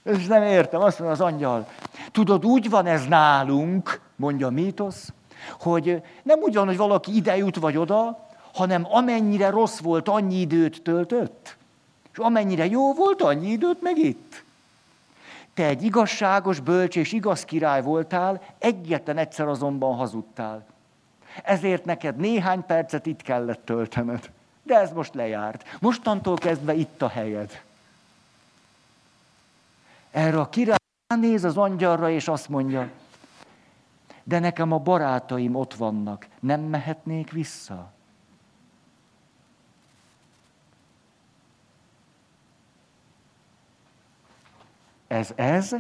Ezt 0.03 0.29
nem 0.29 0.43
értem, 0.43 0.81
azt 0.81 0.99
mondja 0.99 1.25
az 1.25 1.33
angyal. 1.33 1.67
Tudod, 2.13 2.45
úgy 2.45 2.71
van 2.71 2.87
ez 2.87 3.07
nálunk, 3.07 4.01
mondja 4.17 4.47
a 4.47 4.51
mítosz, 4.51 5.13
hogy 5.61 6.03
nem 6.23 6.39
úgy 6.41 6.55
van, 6.55 6.67
hogy 6.67 6.77
valaki 6.77 7.17
ide 7.17 7.37
jut 7.37 7.57
vagy 7.57 7.77
oda, 7.77 8.25
hanem 8.55 8.87
amennyire 8.91 9.51
rossz 9.51 9.79
volt, 9.79 10.09
annyi 10.09 10.41
időt 10.41 10.83
töltött. 10.83 11.57
És 12.13 12.19
amennyire 12.19 12.67
jó 12.67 12.95
volt, 12.95 13.23
annyi 13.23 13.51
időt 13.51 13.83
meg 13.83 13.99
itt. 13.99 14.45
Te 15.55 15.67
egy 15.67 15.83
igazságos, 15.83 16.61
bölcs 16.61 16.97
és 16.97 17.13
igaz 17.13 17.45
király 17.45 17.83
voltál, 17.83 18.43
egyetlen 18.59 19.19
egyszer 19.19 19.49
azonban 19.49 19.97
hazudtál. 19.97 20.67
Ezért 21.43 21.85
neked 21.85 22.17
néhány 22.17 22.67
percet 22.67 23.07
itt 23.07 23.23
kellett 23.23 23.65
töltened. 23.65 24.31
De 24.63 24.79
ez 24.79 24.93
most 24.93 25.15
lejárt. 25.15 25.77
Mostantól 25.81 26.37
kezdve 26.37 26.75
itt 26.75 27.03
a 27.03 27.09
helyed. 27.09 27.63
Erre 30.11 30.41
a 30.41 30.49
király 30.49 30.77
néz 31.17 31.45
az 31.45 31.57
angyalra, 31.57 32.11
és 32.11 32.29
azt 32.29 32.49
mondja, 32.49 32.91
de 34.23 34.39
nekem 34.39 34.73
a 34.73 34.79
barátaim 34.79 35.55
ott 35.55 35.75
vannak, 35.75 36.27
nem 36.41 36.61
mehetnék 36.61 37.33
vissza? 37.33 37.94
Ez 45.15 45.33
ez, 45.35 45.77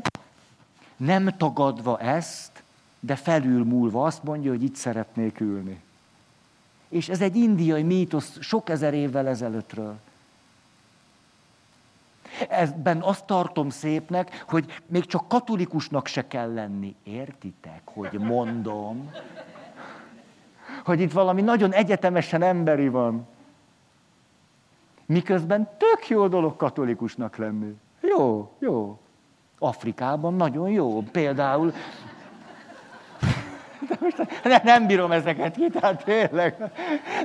nem 0.96 1.28
tagadva 1.36 1.98
ezt, 1.98 2.62
de 3.00 3.16
felülmúlva 3.16 4.04
azt 4.04 4.22
mondja, 4.22 4.50
hogy 4.50 4.62
itt 4.62 4.74
szeretnék 4.74 5.40
ülni. 5.40 5.80
És 6.88 7.08
ez 7.08 7.20
egy 7.20 7.36
indiai 7.36 7.82
mítosz 7.82 8.40
sok 8.40 8.68
ezer 8.68 8.94
évvel 8.94 9.28
ezelőttről. 9.28 9.96
Ebben 12.48 13.02
azt 13.02 13.24
tartom 13.24 13.70
szépnek, 13.70 14.44
hogy 14.48 14.82
még 14.86 15.06
csak 15.06 15.28
katolikusnak 15.28 16.06
se 16.06 16.26
kell 16.26 16.52
lenni. 16.52 16.94
Értitek, 17.02 17.80
hogy 17.84 18.12
mondom? 18.12 19.10
Hogy 20.84 21.00
itt 21.00 21.12
valami 21.12 21.42
nagyon 21.42 21.72
egyetemesen 21.72 22.42
emberi 22.42 22.88
van. 22.88 23.26
Miközben 25.06 25.68
tök 25.78 26.08
jó 26.08 26.28
dolog 26.28 26.56
katolikusnak 26.56 27.36
lenni. 27.36 27.76
Jó, 28.00 28.52
jó. 28.58 28.98
Afrikában 29.58 30.34
nagyon 30.34 30.70
jó. 30.70 31.02
Például 31.02 31.72
de 33.88 33.96
most 34.00 34.16
de 34.42 34.60
nem 34.64 34.86
bírom 34.86 35.12
ezeket 35.12 35.54
ki, 35.54 35.68
tehát 35.70 36.04
tényleg. 36.04 36.56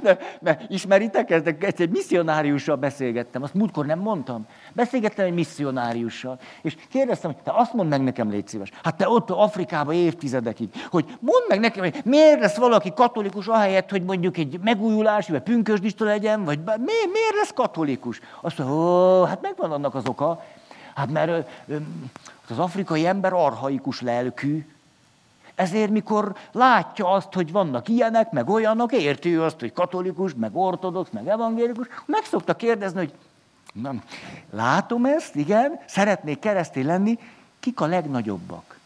De, 0.01 0.17
de 0.39 0.59
ismeritek 0.69 1.30
ezt? 1.30 1.80
Egy 1.80 1.89
misszionáriussal 1.89 2.75
beszélgettem, 2.75 3.43
azt 3.43 3.53
múltkor 3.53 3.86
nem 3.86 3.99
mondtam. 3.99 4.45
Beszélgettem 4.73 5.25
egy 5.25 5.34
misszionáriussal, 5.34 6.39
és 6.61 6.75
kérdeztem, 6.89 7.32
hogy 7.32 7.41
te 7.43 7.51
azt 7.53 7.73
mondd 7.73 7.89
meg 7.89 8.03
nekem, 8.03 8.30
légy 8.30 8.47
szíves. 8.47 8.69
Hát 8.84 8.95
te 8.97 9.09
ott 9.09 9.30
Afrikában 9.30 9.93
évtizedekig, 9.93 10.69
hogy 10.89 11.05
mondd 11.19 11.43
meg 11.47 11.59
nekem, 11.59 11.84
hogy 11.84 12.01
miért 12.05 12.39
lesz 12.39 12.57
valaki 12.57 12.93
katolikus 12.93 13.47
ahelyett, 13.47 13.89
hogy 13.89 14.03
mondjuk 14.03 14.38
egy 14.38 14.59
megújulás, 14.63 15.30
vagy 15.30 15.41
pünkösdista 15.41 16.05
legyen, 16.05 16.43
vagy 16.43 16.59
miért, 16.65 17.11
miért 17.11 17.36
lesz 17.36 17.53
katolikus? 17.53 18.19
Azt 18.41 18.57
mondja, 18.57 19.25
hát 19.25 19.41
megvan 19.41 19.71
annak 19.71 19.95
az 19.95 20.07
oka. 20.07 20.43
Hát 21.00 21.12
mert 21.12 21.50
az 22.50 22.60
afrikai 22.60 23.06
ember 23.06 23.34
arhaikus 23.34 24.02
lelkű, 24.02 24.66
ezért, 25.56 25.89
mikor 25.89 26.36
látja 26.52 27.12
azt, 27.12 27.34
hogy 27.34 27.52
vannak 27.52 27.88
ilyenek, 27.88 28.32
meg 28.32 28.50
olyanok, 28.50 28.91
érti 28.91 29.36
azt, 29.36 29.60
hogy 29.60 29.74
katolikus, 29.74 30.34
meg 30.34 30.56
ortodox, 30.56 31.10
meg 31.10 31.28
evangélikus, 31.28 31.88
meg 32.06 32.24
szokta 32.24 32.56
kérdezni, 32.56 32.97
hogy 32.97 33.14
nem, 33.74 34.04
látom 34.52 35.06
ezt, 35.06 35.36
igen, 35.36 35.80
szeretnék 35.86 36.39
keresztény 36.39 36.86
lenni, 36.86 37.20
kik 37.60 37.82
a 37.82 37.86
legnagyobbak? 37.86 38.78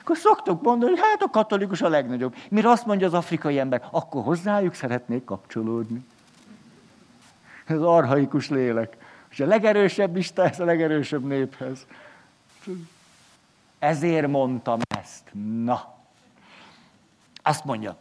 Akkor 0.00 0.16
szoktuk 0.16 0.62
mondani, 0.62 0.90
hogy 0.90 1.00
hát 1.02 1.22
a 1.22 1.30
katolikus 1.30 1.82
a 1.82 1.88
legnagyobb. 1.88 2.34
Mire 2.48 2.70
azt 2.70 2.86
mondja 2.86 3.06
az 3.06 3.14
afrikai 3.14 3.58
ember, 3.58 3.88
akkor 3.90 4.22
hozzájuk 4.22 4.74
szeretnék 4.74 5.24
kapcsolódni. 5.24 6.04
Ez 7.64 7.80
arhaikus 7.80 8.48
lélek. 8.48 8.96
És 9.32 9.40
a 9.40 9.46
legerősebb 9.46 10.16
Isten, 10.16 10.46
ez 10.46 10.60
a 10.60 10.64
legerősebb 10.64 11.24
néphez. 11.24 11.86
Ezért 13.78 14.26
mondtam 14.26 14.80
ezt. 14.98 15.30
Na. 15.64 15.94
Azt 17.42 17.64
mondja. 17.64 17.96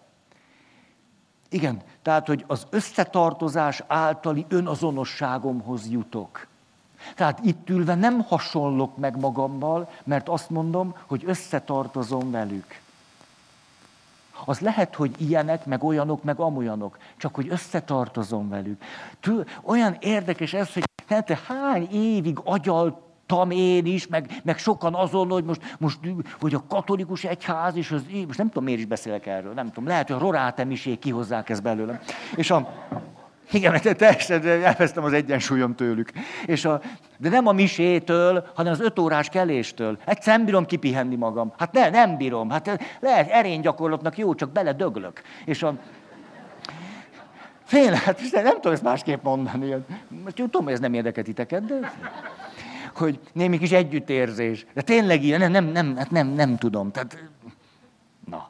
Igen, 1.50 1.82
tehát, 2.02 2.28
hogy 2.28 2.44
az 2.48 2.68
összetartozás 2.70 3.84
általi 3.88 4.46
önazonosságomhoz 4.50 5.90
jutok. 5.90 6.48
Tehát 7.16 7.40
itt 7.44 7.70
ülve 7.70 7.96
nem 7.96 8.22
hasonlok 8.22 8.98
meg 8.98 9.20
magammal, 9.20 9.90
mert 10.04 10.30
azt 10.30 10.50
mondom, 10.50 10.96
hogy 11.06 11.24
összetartozom 11.26 12.32
velük. 12.32 12.81
Az 14.46 14.60
lehet, 14.60 14.96
hogy 14.96 15.12
ilyenek, 15.18 15.66
meg 15.66 15.84
olyanok, 15.84 16.24
meg 16.24 16.40
amolyanok, 16.40 16.98
csak 17.18 17.36
hogy 17.36 17.48
összetartozom 17.50 18.50
velük. 18.50 18.82
Olyan 19.64 19.98
érdekes 20.00 20.54
ez, 20.54 20.74
hogy 20.74 20.84
te 21.08 21.40
hány 21.48 21.88
évig 21.92 22.38
agyalt 22.44 22.96
tam 23.26 23.52
én 23.52 23.86
is, 23.86 24.08
meg, 24.08 24.42
meg 24.44 24.58
sokan 24.58 24.94
azon, 24.94 25.30
hogy 25.30 25.44
most, 25.44 25.76
most 25.80 26.00
hogy 26.40 26.54
a 26.54 26.64
katolikus 26.68 27.24
egyház, 27.24 27.76
és 27.76 27.92
az, 27.92 28.06
most 28.26 28.38
nem 28.38 28.48
tudom, 28.48 28.64
miért 28.64 28.80
is 28.80 28.86
beszélek 28.86 29.26
erről, 29.26 29.54
nem 29.54 29.68
tudom, 29.68 29.88
lehet, 29.88 30.08
hogy 30.08 30.16
a 30.16 30.20
rorátemiség 30.20 31.00
kihozzák 31.00 31.50
ezt 31.50 31.64
belőlem. 31.64 32.00
És 32.36 32.52
a, 32.52 32.74
igen, 33.52 33.72
mert 33.72 33.98
teljesen 33.98 34.48
elvesztem 34.48 35.04
az 35.04 35.14
egyensúlyom 35.14 35.76
tőlük. 35.76 36.12
És 36.46 36.66
a, 36.66 36.82
de 37.18 37.30
nem 37.30 37.48
a 37.48 37.52
misétől, 37.52 38.48
hanem 38.56 38.72
az 38.72 38.80
öt 38.80 39.00
órás 39.00 39.30
keléstől. 39.30 39.98
Egyszer 40.06 40.36
nem 40.36 40.46
bírom 40.46 40.66
kipihenni 40.66 41.16
magam. 41.16 41.54
Hát 41.58 41.72
ne, 41.72 41.90
nem 41.90 42.18
bírom. 42.18 42.50
Hát 42.50 42.80
lehet 43.00 43.30
erénygyakorlatnak 43.30 44.18
jó, 44.18 44.36
csak 44.36 44.52
bele 44.52 44.74
döglök. 44.74 45.22
És 45.46 45.64
a, 45.64 45.74
Fél, 47.64 47.92
hát 47.94 48.22
nem 48.32 48.54
tudom 48.54 48.74
ezt 48.74 48.84
másképp 48.84 49.24
mondani. 49.24 49.76
Most 50.24 50.36
tudom, 50.36 50.64
hogy 50.64 50.74
ez 50.74 50.80
nem 50.80 50.94
érdekel 50.94 51.24
titeket, 51.24 51.66
de 51.66 51.94
hogy 52.96 53.20
némi 53.34 53.58
kis 53.58 53.72
együttérzés. 53.72 54.66
De 54.74 54.82
tényleg 54.82 55.24
ilyen, 55.24 55.40
nem, 55.40 55.52
nem, 55.52 55.66
nem, 55.66 55.96
hát 55.96 56.12
nem, 56.12 56.28
nem 56.28 56.58
tudom. 56.58 56.92
Tehát, 56.92 57.24
na. 58.30 58.50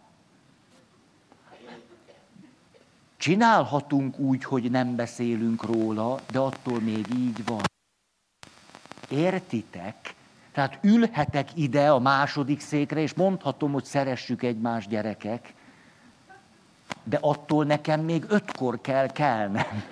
Csinálhatunk 3.22 4.20
úgy, 4.20 4.44
hogy 4.44 4.72
nem 4.72 4.96
beszélünk 4.96 5.64
róla, 5.64 6.20
de 6.32 6.40
attól 6.40 6.80
még 6.80 7.06
így 7.16 7.46
van. 7.46 7.62
Értitek? 9.10 9.96
Tehát 10.54 10.78
ülhetek 10.82 11.50
ide 11.54 11.92
a 11.92 12.00
második 12.00 12.60
székre, 12.60 13.00
és 13.00 13.14
mondhatom, 13.14 13.72
hogy 13.72 13.84
szeressük 13.84 14.44
egymás 14.44 14.88
gyerekek, 14.88 15.54
de 17.04 17.18
attól 17.22 17.66
nekem 17.66 18.00
még 18.00 18.26
ötkor 18.28 18.82
kell 18.82 19.08
kelnem. 19.08 19.84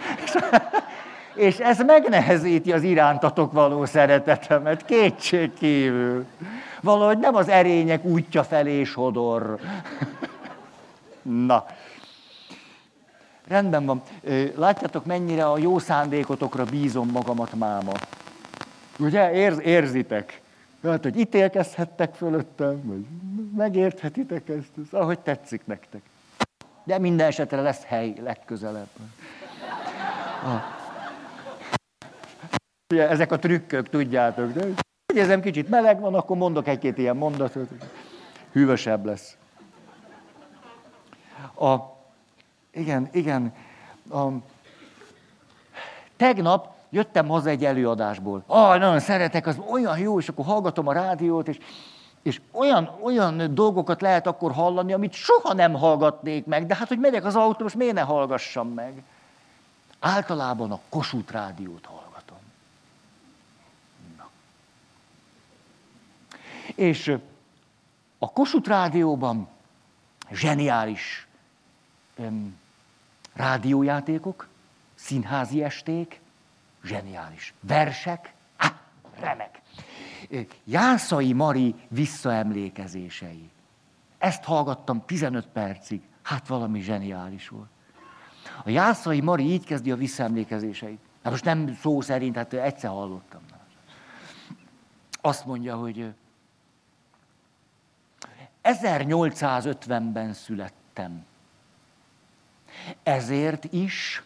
És 1.36 1.58
ez 1.58 1.80
megnehezíti 1.80 2.72
az 2.72 2.84
irántatok 2.84 3.52
való 3.52 3.86
szeretetemet, 3.86 4.86
kétség 4.86 5.54
kívül. 5.54 6.26
Valahogy 6.82 7.18
nem 7.18 7.36
az 7.36 7.48
erények 7.50 8.04
útja 8.04 8.44
felé 8.44 8.84
sodor. 8.84 9.60
Na. 11.48 11.66
Rendben 13.50 13.86
van. 13.86 14.02
Látjátok, 14.56 15.06
mennyire 15.06 15.50
a 15.52 15.58
jó 15.58 15.80
szándékotokra 15.80 16.64
bízom 16.64 17.10
magamat 17.10 17.54
máma. 17.54 17.92
Ugye? 19.00 19.32
Érz, 19.32 19.60
érzitek. 19.60 20.42
Hát, 20.84 21.04
hogy 21.04 21.18
ítélkezhettek 21.18 22.14
fölöttem, 22.14 22.82
vagy 22.84 23.06
megérthetitek 23.56 24.50
ezt, 24.50 24.72
ez 24.78 25.00
ahogy 25.00 25.20
tetszik 25.20 25.66
nektek. 25.66 26.02
De 26.84 26.98
minden 26.98 27.28
esetre 27.28 27.62
lesz 27.62 27.84
hely 27.84 28.14
legközelebb. 28.24 28.88
Ah. 30.44 30.62
Ugye, 32.94 33.10
ezek 33.10 33.32
a 33.32 33.40
trükkök, 33.40 33.90
tudjátok. 33.90 34.52
De 34.52 34.68
érzem, 35.14 35.42
kicsit 35.42 35.70
meleg 35.70 36.00
van, 36.00 36.14
akkor 36.16 36.38
mondok 36.38 36.68
egy-két 36.68 36.98
ilyen 36.98 37.18
mondatot. 37.18 37.70
Hűvösebb 38.52 39.06
lesz. 39.06 39.38
A, 41.56 41.76
igen, 42.80 43.10
igen. 43.12 43.54
A, 44.12 44.28
tegnap 46.18 46.74
jöttem 46.90 47.28
haza 47.28 47.50
egy 47.50 47.66
előadásból. 47.66 48.44
Ah, 48.48 48.80
nagyon 48.80 49.00
szeretek, 49.00 49.48
az 49.48 49.58
olyan 49.72 49.98
jó, 49.98 50.20
és 50.20 50.30
akkor 50.30 50.46
hallgatom 50.46 50.88
a 50.88 50.94
rádiót, 50.94 51.48
és, 51.48 51.58
és 52.22 52.42
olyan, 52.52 52.98
olyan 53.02 53.56
dolgokat 53.56 54.02
lehet 54.02 54.28
akkor 54.28 54.52
hallani, 54.52 54.94
amit 54.94 55.14
soha 55.14 55.54
nem 55.54 55.74
hallgatnék 55.74 56.46
meg, 56.46 56.66
de 56.66 56.76
hát, 56.76 56.88
hogy 56.88 57.00
megyek 57.00 57.26
az 57.26 57.36
autó, 57.36 57.64
most 57.64 57.76
miért 57.76 57.94
ne 57.94 58.02
hallgassam 58.02 58.68
meg? 58.68 59.04
Általában 60.00 60.72
a 60.72 60.80
Kossuth 60.90 61.32
rádiót 61.32 61.86
hallgatom. 61.86 62.38
Na. 64.18 64.30
És 66.76 67.18
a 68.20 68.32
Kossuth 68.32 68.70
rádióban 68.70 69.48
zseniális 70.32 71.28
öm, 72.16 72.59
rádiójátékok, 73.40 74.48
színházi 74.96 75.64
esték, 75.64 76.22
zseniális. 76.84 77.54
Versek, 77.60 78.34
ha, 78.58 78.68
remek. 79.20 79.62
Jászai 80.64 81.34
Mari 81.34 81.76
visszaemlékezései. 81.88 83.50
Ezt 84.18 84.44
hallgattam 84.44 85.06
15 85.06 85.48
percig. 85.48 86.02
Hát 86.22 86.48
valami 86.48 86.80
zseniális 86.82 87.48
volt. 87.50 87.70
A 88.64 88.70
Jászai 88.70 89.22
Mari 89.22 89.44
így 89.44 89.66
kezdi 89.66 89.92
a 89.92 89.96
visszaemlékezéseit. 89.96 91.00
Hát 91.24 91.32
most 91.32 91.46
nem 91.46 91.78
szó 91.82 92.02
szerint, 92.02 92.36
hát 92.36 92.54
egyszer 92.54 92.90
hallottam. 92.90 93.42
Azt 95.22 95.46
mondja, 95.46 95.76
hogy 95.76 96.14
1850-ben 98.64 100.34
születtem. 100.34 101.26
Ezért 103.04 103.64
is 103.74 104.24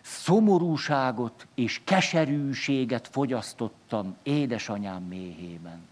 szomorúságot 0.00 1.46
és 1.54 1.80
keserűséget 1.84 3.08
fogyasztottam 3.08 4.16
édesanyám 4.22 5.02
méhében. 5.02 5.88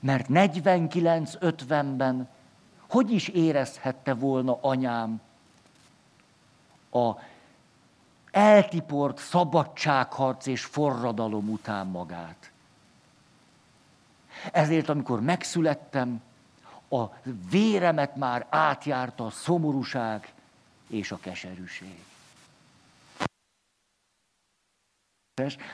Mert 0.00 0.26
49-50-ben 0.30 2.28
hogy 2.92 3.10
is 3.10 3.28
érezhette 3.28 4.14
volna 4.14 4.58
anyám 4.60 5.20
a 6.90 7.12
eltiport 8.30 9.18
szabadságharc 9.18 10.46
és 10.46 10.64
forradalom 10.64 11.48
után 11.48 11.86
magát. 11.86 12.50
Ezért, 14.52 14.88
amikor 14.88 15.20
megszülettem, 15.20 16.22
a 16.92 17.12
véremet 17.50 18.16
már 18.16 18.46
átjárta 18.50 19.26
a 19.26 19.30
szomorúság 19.30 20.32
és 20.88 21.12
a 21.12 21.18
keserűség. 21.20 22.04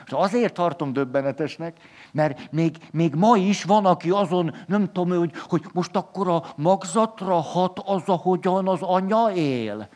Azért 0.07 0.53
tartom 0.53 0.93
döbbenetesnek, 0.93 1.77
mert 2.11 2.51
még, 2.51 2.77
még 2.91 3.15
ma 3.15 3.37
is 3.37 3.63
van, 3.63 3.85
aki 3.85 4.09
azon, 4.09 4.55
nem 4.67 4.91
tudom, 4.91 5.17
hogy, 5.17 5.31
hogy 5.47 5.65
most 5.73 5.95
akkor 5.95 6.27
a 6.27 6.43
magzatra 6.55 7.35
hat 7.35 7.79
az, 7.79 8.01
ahogyan 8.05 8.67
az 8.67 8.81
anya 8.81 9.31
él. 9.31 9.87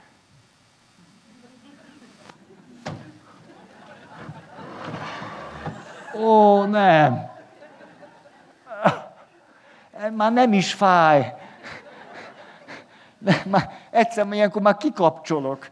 Ó, 6.16 6.64
nem. 6.64 7.33
Már 10.12 10.34
nem 10.34 10.54
is 10.54 10.74
fáj. 10.74 11.34
Már 13.52 13.80
egyszer 13.90 14.28
ilyenkor 14.32 14.62
már 14.62 14.78
kikapcsolok. 14.78 15.70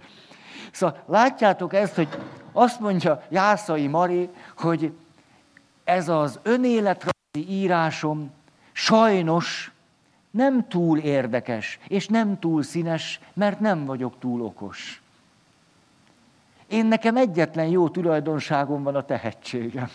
Szóval 0.71 1.03
látjátok 1.05 1.73
ezt, 1.73 1.95
hogy 1.95 2.07
azt 2.51 2.79
mondja 2.79 3.23
Jászai 3.29 3.87
Mari, 3.87 4.29
hogy 4.57 4.93
ez 5.83 6.09
az 6.09 6.39
önéletrajzi 6.43 7.49
írásom 7.49 8.31
sajnos 8.71 9.71
nem 10.31 10.67
túl 10.67 10.97
érdekes, 10.97 11.79
és 11.87 12.07
nem 12.07 12.39
túl 12.39 12.63
színes, 12.63 13.19
mert 13.33 13.59
nem 13.59 13.85
vagyok 13.85 14.19
túl 14.19 14.41
okos. 14.41 15.01
Én 16.67 16.85
nekem 16.85 17.17
egyetlen 17.17 17.67
jó 17.67 17.89
tulajdonságom 17.89 18.83
van 18.83 18.95
a 18.95 19.05
tehetségem. 19.05 19.89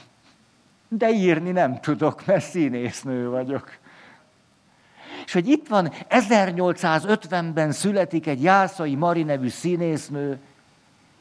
De 0.88 1.10
írni 1.10 1.50
nem 1.50 1.80
tudok, 1.80 2.26
mert 2.26 2.44
színésznő 2.44 3.28
vagyok. 3.28 3.78
És 5.26 5.32
hogy 5.32 5.48
itt 5.48 5.68
van, 5.68 5.92
1850-ben 6.08 7.72
születik 7.72 8.26
egy 8.26 8.42
Jászai 8.42 8.94
Mari 8.94 9.22
nevű 9.22 9.48
színésznő, 9.48 10.38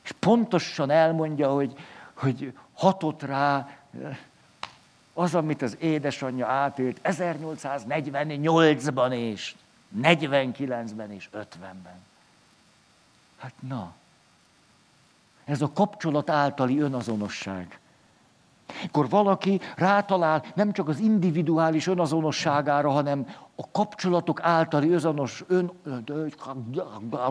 és 0.04 0.12
pontosan 0.12 0.90
elmondja, 0.90 1.52
hogy, 1.52 1.74
hogy 2.14 2.54
hatott 2.74 3.24
rá 3.24 3.70
az, 5.14 5.36
amit 5.36 5.62
az 5.62 5.78
édesanyja 5.80 6.48
átélt 6.48 7.00
1848-ban 7.04 9.14
és 9.14 9.56
49-ben 10.02 11.12
és 11.12 11.30
50-ben. 11.34 12.04
Hát 13.38 13.54
na, 13.60 13.94
ez 15.46 15.62
a 15.62 15.72
kapcsolat 15.74 16.30
általi 16.30 16.80
önazonosság. 16.80 17.80
Akkor 18.88 19.10
valaki 19.10 19.62
rátalál 19.76 20.44
nem 20.56 20.72
csak 20.72 20.88
az 20.88 21.00
individuális 21.00 21.88
önazonosságára, 21.88 22.90
hanem 22.90 23.28
a 23.56 23.72
kapcsolatok 23.72 24.40
általi 24.44 24.92
özanos 24.92 25.44
ön, 25.48 25.72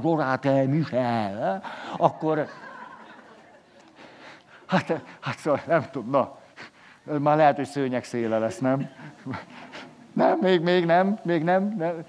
Rorát 0.03 0.67
Michel, 0.67 1.63
akkor 1.97 2.47
hát, 4.67 5.01
hát 5.21 5.39
szóval 5.39 5.61
nem 5.67 5.85
tudom, 5.91 6.11
na, 6.11 6.37
már 7.19 7.37
lehet, 7.37 7.57
hogy 7.57 7.67
szőnyek 7.67 8.05
széle 8.05 8.39
lesz, 8.39 8.59
nem? 8.59 8.89
Nem, 10.13 10.39
még, 10.41 10.61
még 10.61 10.85
nem, 10.85 11.19
még 11.23 11.43
nem. 11.43 11.75
nem. 11.79 12.05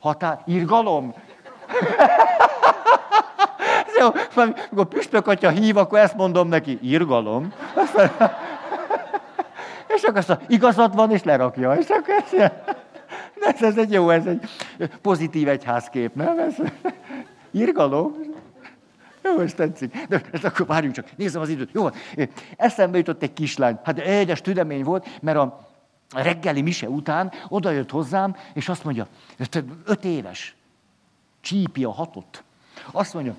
Határ, 0.00 0.42
irgalom? 0.46 1.14
Jó, 3.98 4.08
amikor 4.34 4.86
püspök 4.86 5.26
atya 5.26 5.48
hív, 5.48 5.76
akkor 5.76 5.98
ezt 5.98 6.16
mondom 6.16 6.48
neki, 6.48 6.78
irgalom. 6.82 7.52
és 9.94 10.02
akkor 10.02 10.16
azt 10.16 10.38
igazad 10.46 10.94
van, 10.94 11.10
és 11.10 11.22
lerakja. 11.22 11.74
És 11.74 11.88
akkor 11.88 12.14
ezt, 12.14 12.52
ez, 13.54 13.62
ez 13.62 13.76
egy 13.76 13.92
jó, 13.92 14.10
ez 14.10 14.26
egy 14.26 14.50
pozitív 15.02 15.48
egyházkép, 15.48 16.14
nem? 16.14 16.38
Ez, 16.38 16.54
irgalom. 17.50 18.14
Jó, 19.22 19.38
ez 19.38 19.54
tetszik. 19.54 20.06
De 20.06 20.22
ezt 20.32 20.44
akkor 20.44 20.66
várjunk 20.66 20.94
csak, 20.94 21.16
nézzem 21.16 21.40
az 21.40 21.48
időt. 21.48 21.70
Jó, 21.72 21.88
eszembe 22.56 22.98
jutott 22.98 23.22
egy 23.22 23.32
kislány. 23.32 23.78
Hát 23.84 23.98
egyes 23.98 24.40
tüdemény 24.40 24.84
volt, 24.84 25.08
mert 25.20 25.38
a 25.38 25.68
reggeli 26.14 26.62
mise 26.62 26.88
után 26.88 27.32
odajött 27.48 27.90
hozzám, 27.90 28.36
és 28.54 28.68
azt 28.68 28.84
mondja, 28.84 29.06
öt 29.84 30.04
éves, 30.04 30.54
csípi 31.40 31.84
a 31.84 31.92
hatot. 31.92 32.42
Azt 32.92 33.14
mondja, 33.14 33.34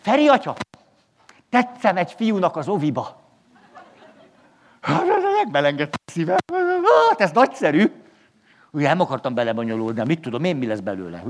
Feri 0.00 0.28
atya, 0.28 0.54
tetszem 1.48 1.96
egy 1.96 2.12
fiúnak 2.12 2.56
az 2.56 2.68
oviba. 2.68 3.20
Hát, 4.80 5.04
megbelengedte 5.36 5.98
a 6.06 6.10
szívem. 6.10 6.36
Hát, 7.08 7.20
ez 7.20 7.30
nagyszerű. 7.30 8.01
Ugye 8.72 8.88
nem 8.88 9.00
akartam 9.00 9.34
belebonyolódni, 9.34 10.02
mit 10.06 10.20
tudom 10.20 10.44
én, 10.44 10.56
mi 10.56 10.66
lesz 10.66 10.80
belőle. 10.80 11.22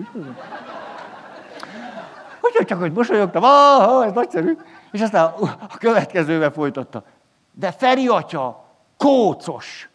Úgyhogy 2.41 2.67
csak, 2.67 2.79
hogy 2.79 2.93
mosolyogtam, 2.93 3.43
ah, 3.43 4.07
ez 4.07 4.13
nagyszerű. 4.13 4.57
És 4.91 5.01
aztán 5.01 5.25
a 5.69 5.77
következővel 5.79 6.51
folytatta. 6.51 7.05
De 7.53 7.73
Feri 7.73 8.09
atya, 8.09 8.65
kócos. 8.97 9.91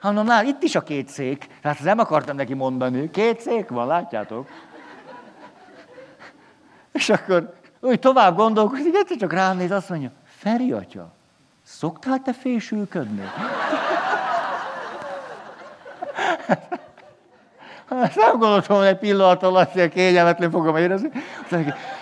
Hanem 0.00 0.26
már 0.26 0.44
itt 0.44 0.62
is 0.62 0.74
a 0.74 0.82
két 0.82 1.08
szék. 1.08 1.46
Hát 1.62 1.80
nem 1.80 1.98
akartam 1.98 2.36
neki 2.36 2.54
mondani. 2.54 3.10
Két 3.10 3.40
szék 3.40 3.68
van, 3.68 3.86
látjátok? 3.86 4.48
És 6.92 7.08
akkor 7.08 7.54
úgy 7.80 7.98
tovább 7.98 8.36
gondolkozik, 8.36 8.94
egyszer 8.94 9.16
csak 9.16 9.32
rám 9.32 9.56
néz, 9.56 9.70
azt 9.70 9.88
mondja, 9.88 10.10
Feri 10.24 10.72
atya, 10.72 11.12
szoktál 11.78 12.22
te 12.22 12.32
fésülködni? 12.32 13.22
Hát 17.88 18.14
nem 18.14 18.38
gondoltam, 18.38 18.76
hogy 18.76 18.86
egy 18.86 18.98
pillanat 18.98 19.42
alatt 19.42 19.74
ilyen 19.74 19.90
kényelmetlen 19.90 20.50
fogom 20.50 20.76
érezni. 20.76 21.10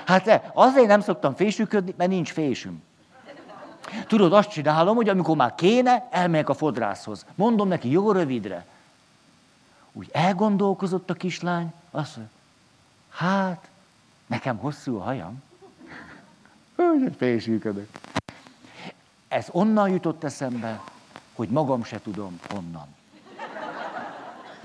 Hát 0.06 0.50
azért 0.54 0.86
nem 0.86 1.00
szoktam 1.00 1.34
fésüködni, 1.34 1.94
mert 1.96 2.10
nincs 2.10 2.32
fésüm. 2.32 2.82
Tudod, 4.06 4.32
azt 4.32 4.50
csinálom, 4.50 4.96
hogy 4.96 5.08
amikor 5.08 5.36
már 5.36 5.54
kéne, 5.54 6.08
elmegyek 6.10 6.48
a 6.48 6.54
fodrászhoz. 6.54 7.26
Mondom 7.34 7.68
neki, 7.68 7.90
jó 7.90 8.12
rövidre. 8.12 8.64
Úgy 9.92 10.08
elgondolkozott 10.12 11.10
a 11.10 11.14
kislány, 11.14 11.72
azt 11.90 12.16
mondja, 12.16 12.34
hát, 13.10 13.68
nekem 14.26 14.56
hosszú 14.56 14.98
a 14.98 15.02
hajam. 15.02 15.42
Úgy 16.76 17.14
fésülködök. 17.16 17.88
Ez 19.31 19.49
onnan 19.51 19.89
jutott 19.89 20.24
eszembe, 20.24 20.83
hogy 21.35 21.49
magam 21.49 21.85
se 21.85 22.01
tudom 22.03 22.41
honnan. 22.49 22.87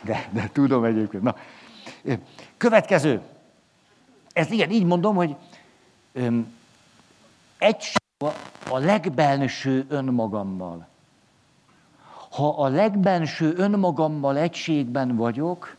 De, 0.03 0.29
de 0.31 0.49
tudom 0.53 0.83
egyébként. 0.83 1.23
Na. 1.23 1.35
Következő. 2.57 3.21
Ez 4.33 4.51
igen, 4.51 4.69
így 4.69 4.85
mondom, 4.85 5.15
hogy 5.15 5.35
öm, 6.11 6.53
egység 7.57 8.01
a 8.69 8.77
legbelső 8.77 9.85
önmagammal. 9.89 10.87
Ha 12.31 12.49
a 12.49 12.67
legbenső 12.67 13.53
önmagammal 13.57 14.37
egységben 14.37 15.15
vagyok, 15.15 15.75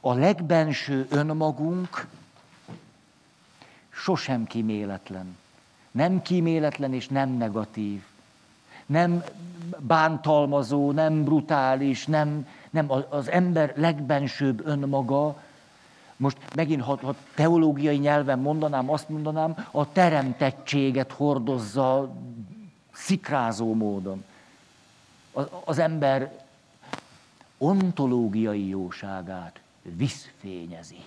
a 0.00 0.12
legbenső 0.12 1.06
önmagunk 1.10 2.06
sosem 3.90 4.46
kíméletlen. 4.46 5.36
Nem 5.90 6.22
kíméletlen 6.22 6.94
és 6.94 7.08
nem 7.08 7.30
negatív. 7.30 8.02
Nem 8.86 9.24
bántalmazó, 9.78 10.92
nem 10.92 11.24
brutális, 11.24 12.06
nem, 12.06 12.48
nem 12.70 12.90
az 13.08 13.30
ember 13.30 13.72
legbensőbb 13.76 14.66
önmaga, 14.66 15.36
most 16.16 16.36
megint, 16.54 16.82
ha, 16.82 16.98
ha 17.02 17.14
teológiai 17.34 17.96
nyelven 17.96 18.38
mondanám, 18.38 18.90
azt 18.90 19.08
mondanám, 19.08 19.66
a 19.70 19.92
teremtettséget 19.92 21.12
hordozza 21.12 22.14
szikrázó 22.92 23.74
módon. 23.74 24.24
Az, 25.32 25.46
az 25.64 25.78
ember 25.78 26.44
ontológiai 27.58 28.68
jóságát 28.68 29.60
visszfényezi. 29.82 31.04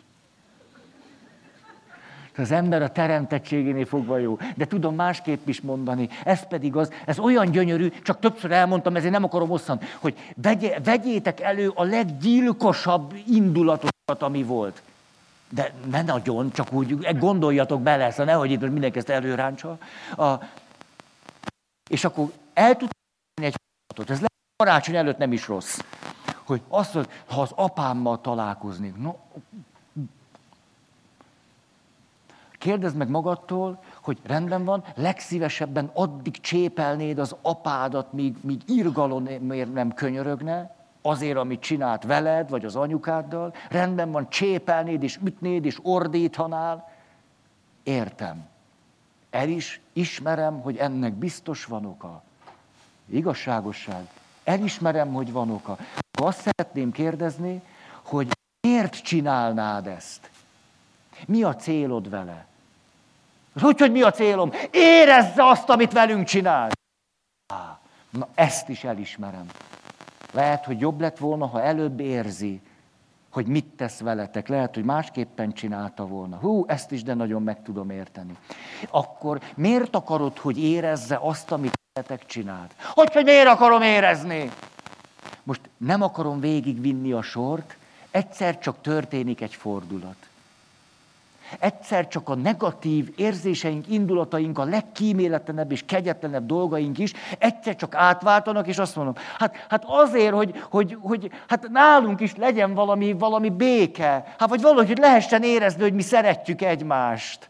Az 2.38 2.52
ember 2.52 2.82
a 2.82 2.92
teremtettségénél 2.92 3.86
fogva 3.86 4.18
jó. 4.18 4.38
De 4.56 4.66
tudom 4.66 4.96
másképp 4.96 5.48
is 5.48 5.62
mondani. 5.62 6.10
Ez 6.24 6.48
pedig 6.48 6.76
az, 6.76 6.92
ez 7.06 7.20
olyan 7.20 7.52
gyönyörű, 7.52 7.90
csak 8.04 8.20
többször 8.20 8.52
elmondtam, 8.52 8.96
ezért 8.96 9.12
nem 9.14 9.24
akarom 9.24 9.50
hosszan, 9.50 9.80
hogy 10.00 10.18
vegye, 10.36 10.80
vegyétek 10.80 11.40
elő 11.40 11.72
a 11.76 11.84
leggyilkosabb 11.84 13.16
indulatokat, 13.28 14.22
ami 14.22 14.44
volt. 14.44 14.82
De 15.50 15.74
ne 15.90 16.02
nagyon, 16.02 16.52
csak 16.52 16.74
úgy 16.74 17.18
gondoljatok 17.18 17.82
bele, 17.82 18.12
szóval 18.12 18.26
nehogy 18.26 18.52
itt 18.52 18.62
mindenki 18.62 18.98
ezt 18.98 19.10
előráncsa. 19.10 19.78
A, 20.18 20.34
és 21.90 22.04
akkor 22.04 22.32
el 22.54 22.76
tudsz 22.76 22.92
egy 23.42 23.56
feladatot. 23.56 24.10
Ez 24.10 24.16
lehet 24.16 24.32
karácsony 24.56 24.96
előtt 24.96 25.18
nem 25.18 25.34
is 25.34 25.48
rossz. 25.48 25.80
Hogy 26.44 26.62
azt 26.68 26.94
mondod, 26.94 27.12
ha 27.28 27.42
az 27.42 27.52
apámmal 27.56 28.22
találkoznék, 28.22 28.96
no, 28.98 29.14
Kérdezd 32.62 32.95
meg 32.95 33.09
magadtól, 33.09 33.84
hogy 34.01 34.18
rendben 34.24 34.66
van, 34.66 34.84
legszívesebben 34.95 35.91
addig 35.93 36.39
csépelnéd 36.39 37.20
az 37.20 37.36
apádat, 37.41 38.14
míg, 38.14 38.36
míg 38.41 38.62
irgalon 38.68 39.30
nem 39.74 39.93
könyörögne, 39.93 40.76
azért, 41.01 41.38
amit 41.38 41.62
csinált 41.62 42.03
veled, 42.03 42.49
vagy 42.49 42.66
az 42.66 42.76
anyukáddal, 42.76 43.53
rendben 43.70 44.12
van, 44.12 44.30
csépelnéd, 44.30 45.03
és 45.03 45.20
ütnéd, 45.24 45.66
és 45.66 45.80
ordíthanál. 45.82 46.89
Értem. 47.84 48.47
El 49.30 49.49
is 49.49 49.82
ismerem, 49.93 50.62
hogy 50.62 50.78
ennek 50.78 51.14
biztos 51.14 51.66
van 51.66 51.86
oka. 51.86 52.24
Igazságosság. 53.09 54.07
Elismerem, 54.43 55.14
hogy 55.14 55.32
van 55.32 55.49
oka. 55.49 55.78
Azt 56.20 56.41
szeretném 56.41 56.91
kérdezni, 56.91 57.62
hogy 58.05 58.28
miért 58.68 58.95
csinálnád 58.95 59.88
ezt? 59.88 60.30
Mi 61.28 61.43
a 61.43 61.55
célod 61.55 62.09
vele? 62.09 62.49
Hogy, 63.60 63.80
hogy 63.80 63.91
mi 63.91 64.02
a 64.02 64.12
célom? 64.12 64.52
Érezze 64.72 65.43
azt, 65.47 65.70
amit 65.70 65.93
velünk 65.93 66.26
csinál. 66.26 66.70
Na, 68.10 68.28
ezt 68.36 68.70
is 68.70 68.84
elismerem. 68.84 69.45
Lehet, 70.32 70.66
hogy 70.66 70.80
jobb 70.80 70.99
lett 70.99 71.18
volna, 71.18 71.45
ha 71.45 71.62
előbb 71.62 71.99
érzi, 71.99 72.62
hogy 73.32 73.45
mit 73.45 73.66
tesz 73.66 73.99
veletek. 73.99 74.47
Lehet, 74.47 74.76
hogy 74.76 74.84
másképpen 74.84 75.54
csinálta 75.54 76.06
volna. 76.06 76.38
Hú, 76.38 76.66
ezt 76.68 76.91
is 76.91 77.04
de 77.04 77.14
nagyon 77.14 77.43
meg 77.43 77.64
tudom 77.64 77.89
érteni. 77.89 78.38
Akkor 78.89 79.41
miért 79.56 79.95
akarod, 79.95 80.38
hogy 80.38 80.64
érezze 80.64 81.20
azt, 81.22 81.52
amit 81.52 81.80
veletek 81.93 82.26
csinált? 82.26 82.74
Hogy, 82.93 83.14
hogy 83.14 83.24
miért 83.24 83.47
akarom 83.47 83.82
érezni? 83.82 84.52
Most 85.43 85.62
nem 85.78 86.02
akarom 86.02 86.39
végigvinni 86.39 87.12
a 87.12 87.22
sort, 87.22 87.78
egyszer 88.12 88.60
csak 88.60 88.82
történik 88.82 89.41
egy 89.41 89.56
fordulat. 89.56 90.30
Egyszer 91.60 92.08
csak 92.08 92.30
a 92.30 92.36
negatív 92.36 93.14
érzéseink, 93.16 93.88
indulataink, 93.88 94.60
a 94.60 94.64
legkíméletlenebb 94.64 95.72
és 95.72 95.84
kegyetlenebb 95.86 96.45
dolgaink 96.45 96.97
is 96.97 97.14
egyszer 97.39 97.76
csak 97.76 97.95
átváltanak, 97.95 98.68
és 98.68 98.78
azt 98.78 98.95
mondom, 98.95 99.14
hát, 99.38 99.56
hát 99.70 99.84
azért, 99.88 100.34
hogy, 100.34 100.64
hogy, 100.70 100.97
hogy 101.02 101.32
hát 101.47 101.70
nálunk 101.70 102.20
is 102.20 102.36
legyen 102.36 102.74
valami, 102.74 103.14
valami 103.14 103.49
béke, 103.49 104.36
hát 104.38 104.49
vagy 104.49 104.62
valahogy, 104.62 104.88
hogy 104.88 104.97
lehessen 104.97 105.43
érezni, 105.43 105.82
hogy 105.82 105.93
mi 105.93 106.02
szeretjük 106.02 106.62
egymást. 106.62 107.49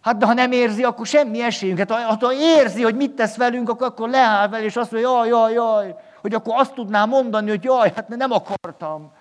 Hát 0.00 0.16
de 0.16 0.26
ha 0.26 0.32
nem 0.32 0.52
érzi, 0.52 0.82
akkor 0.82 1.06
semmi 1.06 1.42
esélyünk. 1.42 1.78
Hát 1.78 1.90
ha, 1.90 2.26
ha 2.26 2.32
érzi, 2.32 2.82
hogy 2.82 2.96
mit 2.96 3.14
tesz 3.14 3.36
velünk, 3.36 3.68
akkor, 3.68 3.86
akkor 3.86 4.08
leáll 4.08 4.48
vele, 4.48 4.64
és 4.64 4.76
azt 4.76 4.92
mondja, 4.92 5.10
jaj, 5.10 5.28
jaj, 5.28 5.52
jaj. 5.52 5.94
Hogy 6.20 6.34
akkor 6.34 6.54
azt 6.56 6.74
tudná 6.74 7.04
mondani, 7.04 7.48
hogy 7.48 7.64
jaj, 7.64 7.92
hát 7.94 8.08
nem 8.08 8.30
akartam. 8.30 9.12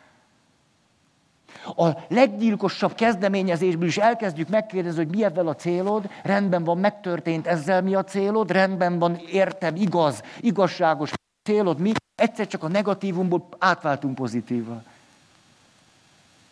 A 1.75 2.05
leggyilkosabb 2.07 2.93
kezdeményezésből 2.93 3.87
is 3.87 3.97
elkezdjük 3.97 4.49
megkérdezni, 4.49 5.03
hogy 5.03 5.15
mi 5.15 5.23
ebben 5.23 5.47
a 5.47 5.55
célod, 5.55 6.09
rendben 6.23 6.63
van, 6.63 6.77
megtörtént 6.77 7.47
ezzel 7.47 7.81
mi 7.81 7.95
a 7.95 8.03
célod, 8.03 8.51
rendben 8.51 8.99
van, 8.99 9.15
értem, 9.31 9.75
igaz, 9.75 10.23
igazságos 10.39 11.11
célod, 11.43 11.79
mi? 11.79 11.91
Egyszer 12.15 12.47
csak 12.47 12.63
a 12.63 12.67
negatívumból 12.67 13.47
átváltunk 13.57 14.15
pozitívra. 14.15 14.83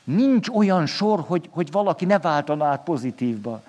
Nincs 0.03 0.49
olyan 0.49 0.85
sor, 0.85 1.19
hogy, 1.27 1.49
hogy 1.51 1.71
valaki 1.71 2.05
ne 2.05 2.19
váltana 2.19 2.65
át 2.65 2.83
pozitívba. 2.83 3.61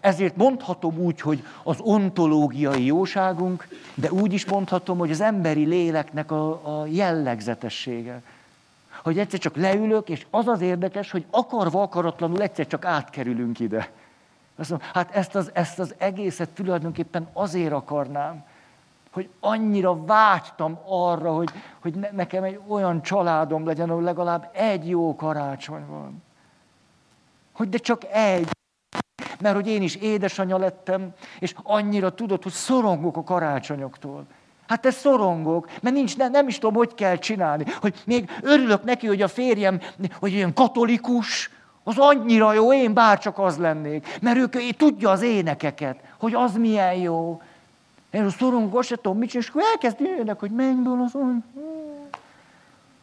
Ezért 0.00 0.36
mondhatom 0.36 0.98
úgy, 0.98 1.20
hogy 1.20 1.44
az 1.62 1.76
ontológiai 1.80 2.84
jóságunk, 2.84 3.68
de 3.94 4.12
úgy 4.12 4.32
is 4.32 4.44
mondhatom, 4.44 4.98
hogy 4.98 5.10
az 5.10 5.20
emberi 5.20 5.64
léleknek 5.64 6.30
a, 6.30 6.80
a 6.80 6.86
jellegzetessége 6.86 8.22
hogy 9.06 9.18
egyszer 9.18 9.38
csak 9.38 9.56
leülök, 9.56 10.08
és 10.08 10.26
az 10.30 10.46
az 10.46 10.60
érdekes, 10.60 11.10
hogy 11.10 11.26
akarva 11.30 11.82
akaratlanul 11.82 12.42
egyszer 12.42 12.66
csak 12.66 12.84
átkerülünk 12.84 13.60
ide. 13.60 13.90
Azt 14.56 14.70
mondom, 14.70 14.88
hát 14.92 15.14
ezt 15.14 15.34
az, 15.34 15.50
ezt 15.54 15.78
az 15.78 15.94
egészet 15.98 16.48
tulajdonképpen 16.50 17.28
azért 17.32 17.72
akarnám, 17.72 18.44
hogy 19.12 19.28
annyira 19.40 20.04
vágytam 20.04 20.78
arra, 20.86 21.32
hogy, 21.32 21.50
hogy 21.80 21.94
ne, 21.94 22.10
nekem 22.10 22.42
egy 22.42 22.60
olyan 22.68 23.02
családom 23.02 23.66
legyen, 23.66 23.90
ahol 23.90 24.02
legalább 24.02 24.50
egy 24.52 24.88
jó 24.88 25.16
karácsony 25.16 25.86
van. 25.86 26.22
Hogy 27.52 27.68
de 27.68 27.78
csak 27.78 28.04
egy. 28.04 28.48
Mert 29.40 29.54
hogy 29.54 29.66
én 29.66 29.82
is 29.82 29.96
édesanyja 29.96 30.56
lettem, 30.56 31.14
és 31.38 31.54
annyira 31.62 32.14
tudod, 32.14 32.42
hogy 32.42 32.52
szorongok 32.52 33.16
a 33.16 33.22
karácsonyoktól. 33.22 34.26
Hát 34.66 34.86
ez 34.86 34.94
szorongok, 34.94 35.70
mert 35.80 35.94
nincs, 35.94 36.16
nem, 36.16 36.30
nem 36.30 36.48
is 36.48 36.58
tudom, 36.58 36.74
hogy 36.74 36.94
kell 36.94 37.16
csinálni. 37.16 37.64
Hogy 37.80 37.94
még 38.04 38.30
örülök 38.42 38.84
neki, 38.84 39.06
hogy 39.06 39.22
a 39.22 39.28
férjem, 39.28 39.80
hogy 40.18 40.32
ilyen 40.32 40.54
katolikus, 40.54 41.50
az 41.84 41.98
annyira 41.98 42.52
jó, 42.52 42.72
én 42.72 42.94
bárcsak 42.94 43.38
az 43.38 43.56
lennék. 43.56 44.18
Mert 44.20 44.36
ők, 44.36 44.54
ő 44.54 44.70
tudja 44.70 45.10
az 45.10 45.22
énekeket, 45.22 45.98
hogy 46.18 46.34
az 46.34 46.54
milyen 46.54 46.94
jó. 46.94 47.42
Én 48.10 48.24
a 48.24 48.30
szorongok, 48.30 48.82
sem 48.82 48.98
tudom, 49.02 49.18
mit 49.18 49.34
és 49.34 49.48
akkor 49.48 49.62
elkezd 49.62 50.00
jönnek, 50.00 50.40
hogy 50.40 50.50
mennyből 50.50 51.02
az 51.02 51.14
on. 51.14 51.44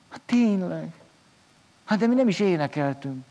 Hát 0.09 0.21
tényleg. 0.25 0.87
Hát 1.85 1.99
de 1.99 2.07
mi 2.07 2.15
nem 2.15 2.27
is 2.27 2.39
énekeltünk. 2.39 3.25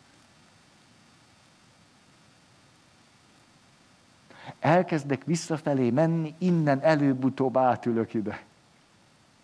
Elkezdek 4.62 5.24
visszafelé 5.24 5.90
menni, 5.90 6.34
innen 6.38 6.80
előbb-utóbb 6.80 7.56
átülök 7.56 8.14
ide. 8.14 8.42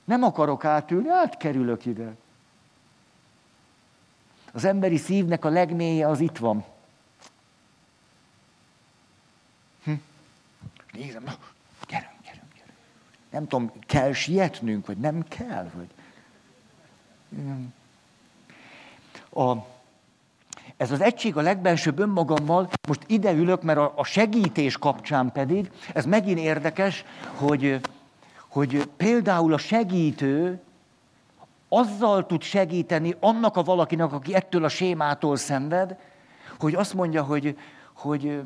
Nem 0.04 0.22
akarok 0.22 0.64
átülni, 0.64 1.08
átkerülök 1.08 1.84
ide. 1.84 2.16
Az 4.52 4.64
emberi 4.64 4.96
szívnek 4.96 5.44
a 5.44 5.48
legmélye 5.48 6.08
az 6.08 6.20
itt 6.20 6.36
van. 6.36 6.64
Hm. 9.84 9.92
Nézem, 10.92 11.22
na, 11.22 11.32
gyerünk, 11.88 12.22
gyerünk, 12.24 12.52
gyerünk. 12.54 12.78
nem 13.30 13.46
tudom, 13.46 13.72
kell 13.86 14.12
sietnünk, 14.12 14.86
vagy 14.86 14.98
nem 14.98 15.24
kell, 15.28 15.70
vagy... 15.74 15.88
A, 19.30 19.66
ez 20.78 20.90
az 20.90 21.00
egység 21.00 21.36
a 21.36 21.40
legbensőbb 21.40 21.98
önmagammal, 21.98 22.68
most 22.88 23.00
ide 23.06 23.32
ülök, 23.32 23.62
mert 23.62 23.78
a, 23.78 23.92
a 23.96 24.04
segítés 24.04 24.78
kapcsán 24.78 25.32
pedig, 25.32 25.70
ez 25.94 26.04
megint 26.04 26.38
érdekes, 26.38 27.04
hogy, 27.34 27.80
hogy 28.48 28.86
például 28.96 29.52
a 29.52 29.58
segítő 29.58 30.60
azzal 31.68 32.26
tud 32.26 32.42
segíteni 32.42 33.14
annak 33.20 33.56
a 33.56 33.62
valakinek, 33.62 34.12
aki 34.12 34.34
ettől 34.34 34.64
a 34.64 34.68
sémától 34.68 35.36
szenved, 35.36 35.96
hogy 36.58 36.74
azt 36.74 36.94
mondja, 36.94 37.22
hogy, 37.22 37.56
hogy 37.92 38.40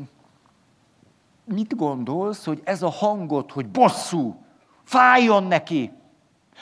mit 1.44 1.76
gondolsz, 1.76 2.44
hogy 2.44 2.60
ez 2.64 2.82
a 2.82 2.90
hangot, 2.90 3.52
hogy 3.52 3.66
bosszú, 3.66 4.36
fájjon 4.84 5.44
neki, 5.44 5.92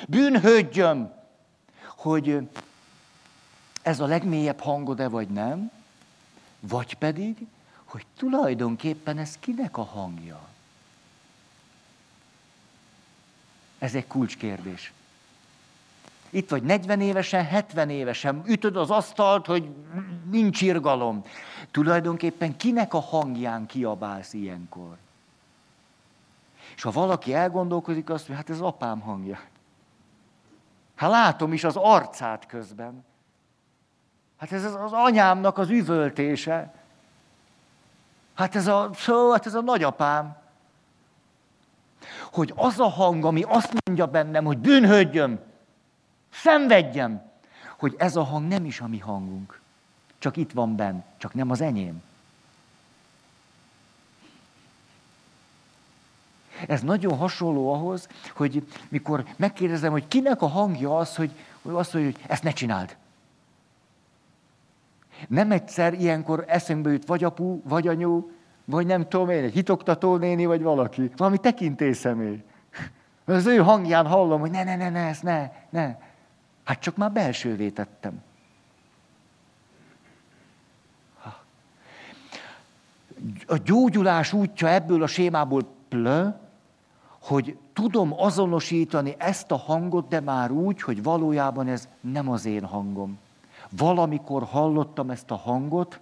bűnhődjön, 0.09 1.14
hogy 1.97 2.49
ez 3.83 4.01
a 4.01 4.07
legmélyebb 4.07 4.61
hangod-e, 4.61 5.09
vagy 5.09 5.28
nem, 5.28 5.70
vagy 6.61 6.95
pedig, 6.95 7.47
hogy 7.85 8.07
tulajdonképpen 8.16 9.18
ez 9.18 9.37
kinek 9.39 9.76
a 9.76 9.85
hangja. 9.85 10.49
Ez 13.78 13.95
egy 13.95 14.07
kulcskérdés. 14.07 14.93
Itt 16.31 16.51
vagy 16.51 16.62
40 16.62 17.01
évesen, 17.01 17.45
70 17.45 17.91
évesen, 17.91 18.43
ütöd 18.47 18.76
az 18.76 18.91
asztalt, 18.91 19.47
hogy 19.47 19.68
nincs 20.31 20.61
irgalom. 20.61 21.24
Tulajdonképpen 21.70 22.57
kinek 22.57 22.95
a 22.95 23.01
hangján 23.01 23.66
kiabálsz 23.66 24.33
ilyenkor? 24.33 24.97
És 26.76 26.83
ha 26.83 26.91
valaki 26.91 27.35
elgondolkozik, 27.35 28.11
azt 28.11 28.28
mondja, 28.28 28.37
hát 28.37 28.57
ez 28.57 28.61
apám 28.61 29.01
hangja. 29.01 29.41
Hát 30.95 31.11
látom 31.11 31.53
is 31.53 31.64
az 31.64 31.76
arcát 31.76 32.47
közben. 32.47 33.05
Hát 34.41 34.53
ez 34.53 34.64
az 34.64 34.93
anyámnak 34.93 35.59
az 35.59 35.70
üvöltése. 35.70 36.72
Hát 38.34 38.57
ez 38.57 38.66
a, 38.66 38.91
szó, 38.95 39.32
hát 39.32 39.47
ez 39.47 39.55
a 39.55 39.61
nagyapám. 39.61 40.36
Hogy 42.32 42.53
az 42.57 42.78
a 42.78 42.88
hang, 42.88 43.24
ami 43.24 43.43
azt 43.43 43.72
mondja 43.84 44.07
bennem, 44.07 44.45
hogy 44.45 44.59
bűnhődjön, 44.59 45.41
szenvedjem, 46.30 47.30
hogy 47.78 47.95
ez 47.99 48.16
a 48.16 48.22
hang 48.22 48.49
nem 48.49 48.64
is 48.64 48.80
a 48.80 48.86
mi 48.86 48.99
hangunk. 48.99 49.61
Csak 50.18 50.36
itt 50.36 50.53
van 50.53 50.76
benn, 50.76 51.03
csak 51.16 51.34
nem 51.34 51.51
az 51.51 51.61
enyém. 51.61 52.03
Ez 56.66 56.80
nagyon 56.80 57.16
hasonló 57.16 57.72
ahhoz, 57.72 58.09
hogy 58.34 58.66
mikor 58.88 59.24
megkérdezem, 59.36 59.91
hogy 59.91 60.09
kinek 60.09 60.43
a 60.43 60.47
hangja 60.47 60.97
az, 60.97 61.16
hogy, 61.16 61.30
hogy 61.62 61.72
mondja, 61.72 61.93
hogy 61.93 62.16
ezt 62.26 62.43
ne 62.43 62.51
csináld. 62.51 62.97
Nem 65.29 65.51
egyszer 65.51 65.93
ilyenkor 65.93 66.45
eszembe 66.47 66.91
jut 66.91 67.07
vagy 67.07 67.25
apu, 67.25 67.61
vagy 67.64 67.89
anyu, 67.89 68.31
vagy 68.64 68.87
nem 68.87 69.09
tudom 69.09 69.31
én, 69.31 69.45
egy 69.45 69.53
hitoktató 69.53 70.16
néni, 70.16 70.47
vagy 70.47 70.62
valaki. 70.62 71.11
Valami 71.16 71.39
tekintélyszemély. 71.39 72.43
Az 73.25 73.47
ő 73.47 73.57
hangján 73.57 74.07
hallom, 74.07 74.41
hogy 74.41 74.51
ne, 74.51 74.64
ne, 74.64 74.77
ne, 74.77 74.89
ne, 74.89 75.07
ezt 75.07 75.23
ne, 75.23 75.51
ne. 75.71 75.97
Hát 76.64 76.81
csak 76.81 76.97
már 76.97 77.12
belsővé 77.12 77.71
tettem. 77.71 78.23
A 83.47 83.57
gyógyulás 83.64 84.33
útja 84.33 84.68
ebből 84.68 85.03
a 85.03 85.07
sémából 85.07 85.62
plö, 85.89 86.29
hogy 87.23 87.59
tudom 87.73 88.12
azonosítani 88.16 89.14
ezt 89.18 89.51
a 89.51 89.57
hangot, 89.57 90.09
de 90.09 90.21
már 90.21 90.51
úgy, 90.51 90.83
hogy 90.83 91.03
valójában 91.03 91.68
ez 91.68 91.89
nem 92.01 92.31
az 92.31 92.45
én 92.45 92.64
hangom. 92.64 93.18
Valamikor 93.77 94.43
hallottam 94.43 95.11
ezt 95.11 95.31
a 95.31 95.37
hangot, 95.37 96.01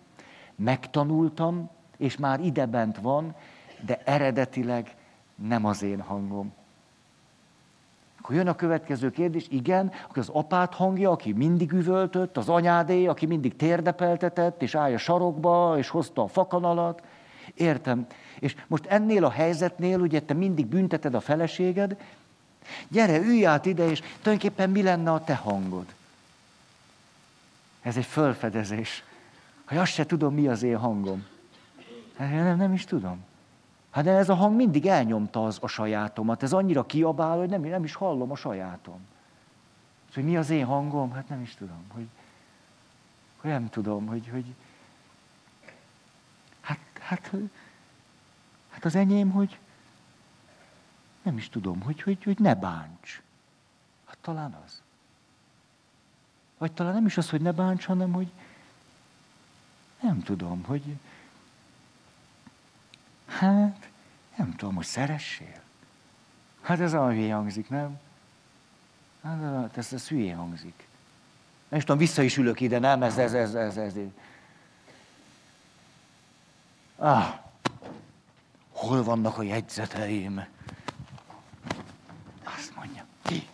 megtanultam, 0.57 1.71
és 1.97 2.17
már 2.17 2.41
idebent 2.41 2.99
van, 2.99 3.35
de 3.87 4.01
eredetileg 4.05 4.95
nem 5.35 5.65
az 5.65 5.83
én 5.83 6.01
hangom. 6.01 6.53
Akkor 8.19 8.35
jön 8.35 8.49
a 8.49 8.55
következő 8.55 9.11
kérdés, 9.11 9.47
igen, 9.51 9.93
akkor 10.05 10.19
az 10.19 10.29
apát 10.29 10.75
hangja, 10.75 11.11
aki 11.11 11.33
mindig 11.33 11.73
üvöltött, 11.73 12.37
az 12.37 12.49
anyádé, 12.49 13.07
aki 13.07 13.27
mindig 13.27 13.57
térdepeltetett, 13.57 14.63
és 14.63 14.75
állja 14.75 14.99
sarokba, 14.99 15.75
és 15.79 15.89
hozta 15.89 16.23
a 16.23 16.29
fakanalat. 16.29 17.03
Értem. 17.55 18.07
És 18.39 18.57
most 18.67 18.87
ennél 18.87 19.25
a 19.25 19.31
helyzetnél, 19.31 20.01
ugye 20.01 20.21
te 20.21 20.35
mindig 20.35 20.67
bünteted 20.67 21.15
a 21.15 21.21
feleséged, 21.21 21.97
gyere, 22.89 23.19
ülj 23.19 23.47
át 23.47 23.67
ide, 23.67 23.91
és 23.91 24.01
tulajdonképpen 24.01 24.71
mi 24.71 24.83
lenne 24.83 25.13
a 25.13 25.25
te 25.25 25.35
hangod? 25.35 25.87
Ez 27.81 27.97
egy 27.97 28.05
fölfedezés. 28.05 29.05
Hogy 29.67 29.77
azt 29.77 29.93
se 29.93 30.07
tudom, 30.07 30.35
mi 30.35 30.49
az 30.49 30.63
én 30.63 30.77
hangom. 30.77 31.27
Hát 32.17 32.31
nem, 32.31 32.57
nem 32.57 32.73
is 32.73 32.85
tudom. 32.85 33.25
Hát 33.91 34.05
de 34.05 34.11
ez 34.11 34.29
a 34.29 34.35
hang 34.35 34.57
mindig 34.57 34.87
elnyomta 34.87 35.45
az 35.45 35.59
a 35.61 35.67
sajátomat. 35.67 36.43
Ez 36.43 36.53
annyira 36.53 36.87
kiabál, 36.87 37.39
hogy 37.39 37.49
nem, 37.49 37.61
nem 37.61 37.85
is 37.85 37.95
hallom 37.95 38.31
a 38.31 38.37
sajátom. 38.37 39.01
És 40.09 40.15
hogy 40.15 40.25
mi 40.25 40.37
az 40.37 40.51
én 40.51 40.65
hangom? 40.65 41.13
Hát 41.13 41.29
nem 41.29 41.41
is 41.41 41.55
tudom. 41.55 41.85
Hogy, 41.89 42.09
hogy 43.41 43.51
nem 43.51 43.69
tudom, 43.69 44.07
hogy, 44.07 44.29
hogy 44.29 44.55
hát, 46.61 46.79
hát, 47.01 47.33
hát 48.71 48.85
az 48.85 48.95
enyém, 48.95 49.31
hogy 49.31 49.59
nem 51.23 51.37
is 51.37 51.49
tudom, 51.49 51.83
hogy, 51.83 52.03
hogy, 52.03 52.25
hogy 52.25 52.39
ne 52.39 52.55
bánts. 52.55 53.23
Hát 54.07 54.19
talán 54.21 54.57
az. 54.65 54.83
Vagy 56.59 56.73
talán 56.73 56.95
nem 56.95 57.07
is 57.07 57.17
az, 57.17 57.31
hogy 57.31 57.41
ne 57.41 57.53
bánts, 57.53 57.85
hanem 57.85 58.13
hogy 58.13 58.31
nem 60.01 60.23
tudom, 60.23 60.65
hogy 60.65 60.83
hát 63.27 63.89
nem 64.37 64.55
tudom, 64.57 64.75
hogy 64.75 64.85
szeressél. 64.85 65.61
Hát 66.63 66.81
ez 66.81 66.95
olyan 66.95 67.13
hülye 67.13 67.35
hangzik, 67.35 67.69
nem? 67.69 68.01
Hát 69.23 69.77
ez, 69.77 69.93
ez 69.93 70.09
hülye 70.09 70.35
hangzik. 70.35 70.89
Nem 71.69 71.79
is 71.79 71.85
tudom, 71.85 71.99
vissza 71.99 72.23
is 72.23 72.37
ülök 72.37 72.61
ide, 72.61 72.79
nem? 72.79 73.03
Ez, 73.03 73.19
ez, 73.19 73.35
ez, 73.35 73.55
ez, 73.55 73.77
ez. 73.77 73.95
Ah, 76.97 77.39
hol 78.71 79.03
vannak 79.03 79.39
a 79.39 79.43
jegyzeteim? 79.43 80.47
Azt 82.45 82.77
mondja, 82.77 83.05
ki? 83.23 83.49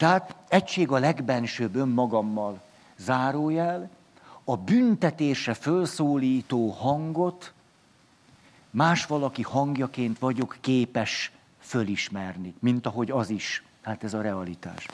Tehát 0.00 0.34
egység 0.48 0.90
a 0.90 0.98
legbensőbb 0.98 1.74
önmagammal 1.74 2.60
zárójel, 2.96 3.90
a 4.44 4.56
büntetésre 4.56 5.54
fölszólító 5.54 6.68
hangot 6.68 7.52
más 8.70 9.06
valaki 9.06 9.42
hangjaként 9.42 10.18
vagyok 10.18 10.56
képes 10.60 11.32
fölismerni, 11.58 12.54
mint 12.58 12.86
ahogy 12.86 13.10
az 13.10 13.30
is. 13.30 13.62
Hát 13.82 14.04
ez 14.04 14.14
a 14.14 14.20
realitás. 14.20 14.86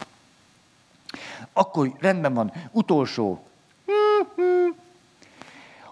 Akkor 1.53 1.97
rendben 1.99 2.35
van, 2.35 2.53
utolsó. 2.71 3.47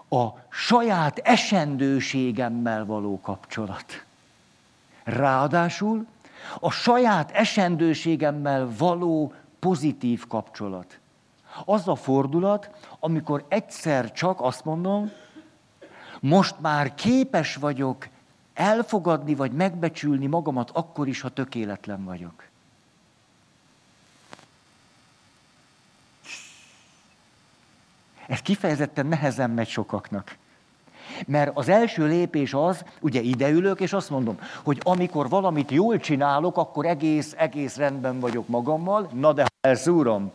A 0.09 0.27
saját 0.49 1.17
esendőségemmel 1.17 2.85
való 2.85 3.19
kapcsolat. 3.21 4.03
Ráadásul 5.03 6.05
a 6.59 6.71
saját 6.71 7.31
esendőségemmel 7.31 8.69
való 8.77 9.33
pozitív 9.59 10.27
kapcsolat. 10.27 10.99
Az 11.65 11.87
a 11.87 11.95
fordulat, 11.95 12.69
amikor 12.99 13.45
egyszer 13.47 14.11
csak 14.11 14.41
azt 14.41 14.65
mondom, 14.65 15.11
most 16.19 16.55
már 16.59 16.93
képes 16.93 17.55
vagyok 17.55 18.07
elfogadni 18.53 19.35
vagy 19.35 19.51
megbecsülni 19.51 20.27
magamat 20.27 20.71
akkor 20.73 21.07
is, 21.07 21.21
ha 21.21 21.29
tökéletlen 21.29 22.03
vagyok. 22.03 22.43
Ez 28.27 28.39
kifejezetten 28.39 29.05
nehezen 29.05 29.49
megy 29.49 29.67
sokaknak. 29.67 30.37
Mert 31.27 31.51
az 31.53 31.69
első 31.69 32.07
lépés 32.07 32.53
az, 32.53 32.85
ugye 33.01 33.21
ideülök, 33.21 33.79
és 33.79 33.93
azt 33.93 34.09
mondom, 34.09 34.39
hogy 34.63 34.79
amikor 34.83 35.29
valamit 35.29 35.71
jól 35.71 35.97
csinálok, 35.97 36.57
akkor 36.57 36.85
egész, 36.85 37.33
egész 37.37 37.75
rendben 37.77 38.19
vagyok 38.19 38.47
magammal, 38.47 39.09
na 39.13 39.33
de 39.33 39.41
ha 39.41 39.67
elszúrom, 39.67 40.31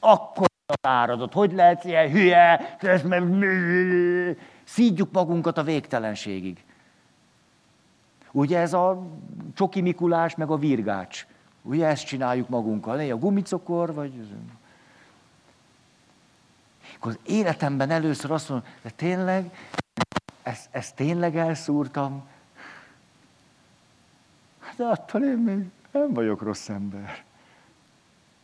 akkor 0.00 0.46
az 0.66 0.76
áradat, 0.80 1.32
hogy 1.32 1.52
lehet 1.52 1.84
ilyen 1.84 2.10
hülye, 2.10 2.76
szídjuk 4.64 5.12
magunkat 5.12 5.58
a 5.58 5.62
végtelenségig. 5.62 6.64
Ugye 8.32 8.58
ez 8.58 8.72
a 8.72 9.02
Csoki 9.54 9.80
Mikulás, 9.80 10.34
meg 10.34 10.50
a 10.50 10.56
virgács. 10.56 11.26
Ugye 11.62 11.86
ezt 11.86 12.06
csináljuk 12.06 12.48
magunkkal, 12.48 12.98
a 12.98 13.16
gumicokor, 13.16 13.94
vagy... 13.94 14.12
Akkor 16.96 17.12
az 17.12 17.32
életemben 17.32 17.90
először 17.90 18.30
azt 18.30 18.48
mondom, 18.48 18.68
de 18.82 18.90
tényleg, 18.90 19.50
ezt, 20.44 20.68
ezt 20.70 20.94
tényleg 20.94 21.36
elszúrtam? 21.36 22.22
de 24.76 24.84
attól 24.84 25.22
én 25.22 25.36
még 25.36 25.64
nem 25.92 26.12
vagyok 26.12 26.42
rossz 26.42 26.68
ember. 26.68 27.22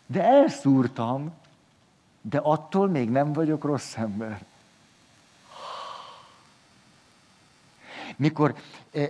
De 0.07 0.23
elszúrtam, 0.23 1.33
de 2.21 2.39
attól 2.39 2.89
még 2.89 3.11
nem 3.11 3.33
vagyok 3.33 3.65
rossz 3.65 3.97
ember. 3.97 4.45
Mikor 8.17 8.55
eh, 8.91 9.09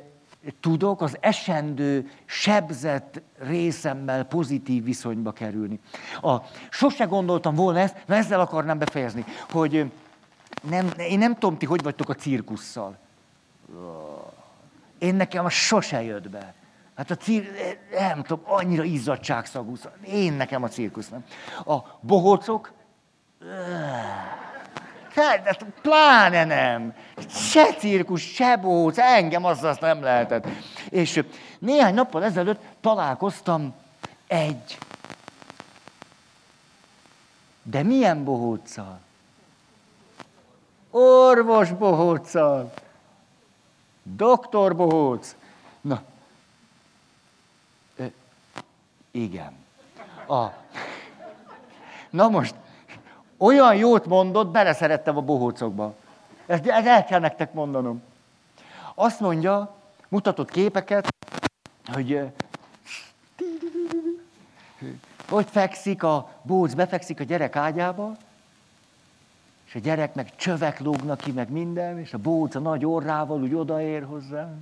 tudok 0.61 1.01
az 1.01 1.17
esendő, 1.21 2.11
sebzett 2.25 3.21
részemmel 3.39 4.25
pozitív 4.25 4.85
viszonyba 4.85 5.33
kerülni. 5.33 5.81
A, 6.21 6.37
sose 6.71 7.05
gondoltam 7.05 7.55
volna 7.55 7.79
ezt, 7.79 7.97
na 8.07 8.15
ezzel 8.15 8.41
akarnám 8.41 8.79
befejezni, 8.79 9.25
hogy 9.51 9.93
nem, 10.63 10.91
én 10.99 11.19
nem 11.19 11.35
tudom, 11.35 11.59
ti 11.59 11.67
hogy 11.67 11.83
vagytok 11.83 12.09
a 12.09 12.15
cirkusszal. 12.15 12.99
Én 14.99 15.15
nekem 15.15 15.45
a 15.45 15.49
sose 15.49 16.03
jött 16.03 16.31
be. 16.31 16.55
Hát 16.97 17.11
a 17.11 17.17
cir... 17.17 17.51
nem 17.91 18.23
tudom, 18.23 18.45
annyira 18.47 18.83
izzadságszagú. 18.83 19.77
Én 20.05 20.33
nekem 20.33 20.63
a 20.63 20.69
cirkusz 20.69 21.09
nem. 21.09 21.25
A 21.65 21.99
bohócok, 22.01 22.73
Hát, 25.15 25.65
pláne 25.83 26.45
nem. 26.45 26.95
Se 27.29 27.75
cirkus, 27.75 28.23
se 28.23 28.57
bóc, 28.57 28.99
engem 28.99 29.45
az 29.45 29.65
azt 29.65 29.81
nem 29.81 30.03
lehetett. 30.03 30.47
És 30.89 31.23
néhány 31.59 31.95
nappal 31.95 32.25
ezelőtt 32.25 32.61
találkoztam 32.81 33.75
egy. 34.27 34.79
De 37.63 37.83
milyen 37.83 38.25
bohóccal? 38.25 39.01
Orvos 40.91 41.73
bohóccal. 41.73 42.73
Doktor 44.03 44.77
bohóc. 44.77 45.37
Na, 45.81 46.03
Ö, 47.97 48.05
igen. 49.11 49.53
A, 50.29 50.47
na 52.11 52.29
most, 52.29 52.55
olyan 53.37 53.75
jót 53.75 54.07
mondott, 54.07 54.49
beleszerettem 54.49 55.17
a 55.17 55.21
bohócokba. 55.21 55.95
Ezt, 56.47 56.67
ezt 56.67 56.87
el 56.87 57.05
kell 57.05 57.21
nektek 57.21 57.53
mondanom. 57.53 58.03
Azt 58.95 59.21
mondja, 59.21 59.75
mutatott 60.09 60.51
képeket, 60.51 61.09
hogy 61.93 62.31
hogy 65.29 65.47
fekszik 65.51 66.03
a 66.03 66.29
bóc, 66.43 66.75
befekszik 66.75 67.21
a 67.21 67.25
gyerek 67.25 67.57
ágyába, 67.57 68.17
és 69.71 69.77
a 69.77 69.79
gyerek 69.79 70.15
meg 70.15 70.37
csövek 70.37 70.81
lógnak 70.81 71.19
ki, 71.19 71.33
meg 71.33 71.51
minden, 71.51 71.99
és 71.99 72.15
a 72.15 72.19
bóc 72.19 72.55
nagy 72.55 72.85
orrával 72.85 73.43
úgy 73.43 73.55
odaér 73.55 74.05
hozzá. 74.05 74.53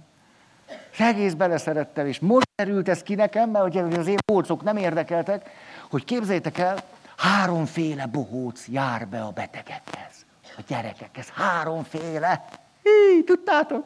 És 0.93 1.01
egész 1.01 1.33
beleszerettem, 1.33 2.07
és 2.07 2.19
most 2.19 2.49
derült 2.55 2.89
ez 2.89 3.03
ki 3.03 3.15
nekem, 3.15 3.51
mert 3.51 3.77
az 3.77 4.07
én 4.07 4.19
bócok 4.27 4.63
nem 4.63 4.77
érdekeltek, 4.77 5.51
hogy 5.91 6.05
képzeljétek 6.05 6.59
el, 6.59 6.79
Háromféle 7.17 8.07
bohóc 8.07 8.69
jár 8.69 9.09
be 9.09 9.21
a 9.23 9.31
betegekhez, 9.31 10.27
a 10.57 10.63
gyerekekhez. 10.67 11.29
Háromféle. 11.29 12.45
Hí, 12.83 13.25
tudtátok? 13.25 13.85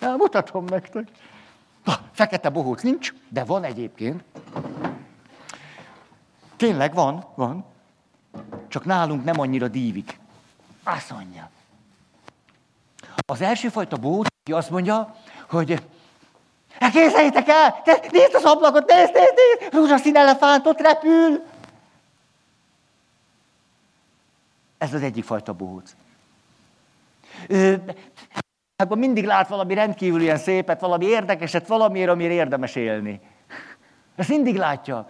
Na, 0.00 0.16
mutatom 0.16 0.64
nektek. 0.64 1.08
Na, 1.84 1.98
fekete 2.12 2.48
bohóc 2.48 2.82
nincs, 2.82 3.14
de 3.28 3.44
van 3.44 3.64
egyébként. 3.64 4.24
Tényleg 6.56 6.94
van, 6.94 7.24
van. 7.34 7.64
Csak 8.68 8.84
nálunk 8.84 9.24
nem 9.24 9.40
annyira 9.40 9.68
dívik. 9.68 10.18
Azt 10.88 11.10
mondja. 11.10 11.50
Az 13.26 13.40
első 13.40 13.68
fajta 13.68 13.96
bohóc 13.96 14.26
azt 14.50 14.70
mondja, 14.70 15.14
hogy 15.48 15.82
Készítek 16.92 17.48
el! 17.48 17.82
Nézd 18.10 18.34
az 18.34 18.44
ablakot, 18.44 18.86
nézd, 18.86 19.14
nézd, 19.14 19.34
nézd! 19.34 19.74
Rózsaszín 19.74 20.16
elefánt 20.16 20.66
ott 20.66 20.80
repül! 20.80 21.42
Ez 24.78 24.94
az 24.94 25.02
egyik 25.02 25.24
fajta 25.24 25.52
bohóc. 25.52 25.96
Hát 28.76 28.94
mindig 28.94 29.24
lát 29.24 29.48
valami 29.48 29.74
rendkívül 29.74 30.20
ilyen 30.20 30.38
szépet, 30.38 30.80
valami 30.80 31.04
érdekeset, 31.04 31.66
valamiért, 31.66 32.10
amire 32.10 32.32
érdemes 32.32 32.74
élni. 32.74 33.20
Ezt 34.16 34.28
mindig 34.28 34.56
látja. 34.56 35.08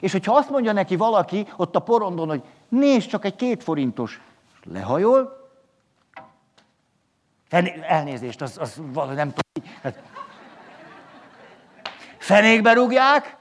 És 0.00 0.12
hogyha 0.12 0.36
azt 0.36 0.50
mondja 0.50 0.72
neki 0.72 0.96
valaki 0.96 1.46
ott 1.56 1.76
a 1.76 1.80
porondon, 1.80 2.28
hogy 2.28 2.42
nézd 2.68 3.08
csak 3.08 3.24
egy 3.24 3.36
két 3.36 3.62
forintos, 3.62 4.20
lehajol, 4.72 5.48
elnézést, 7.88 8.42
az, 8.42 8.58
az 8.58 8.80
valahogy 8.92 9.16
nem 9.16 9.32
tudom. 9.32 9.72
Hát, 9.82 10.02
fenékbe 12.18 12.72
rúgják, 12.72 13.36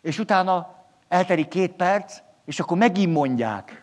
és 0.00 0.18
utána 0.18 0.74
elterik 1.08 1.48
két 1.48 1.72
perc, 1.72 2.18
és 2.44 2.60
akkor 2.60 2.76
megint 2.76 3.12
mondják. 3.12 3.82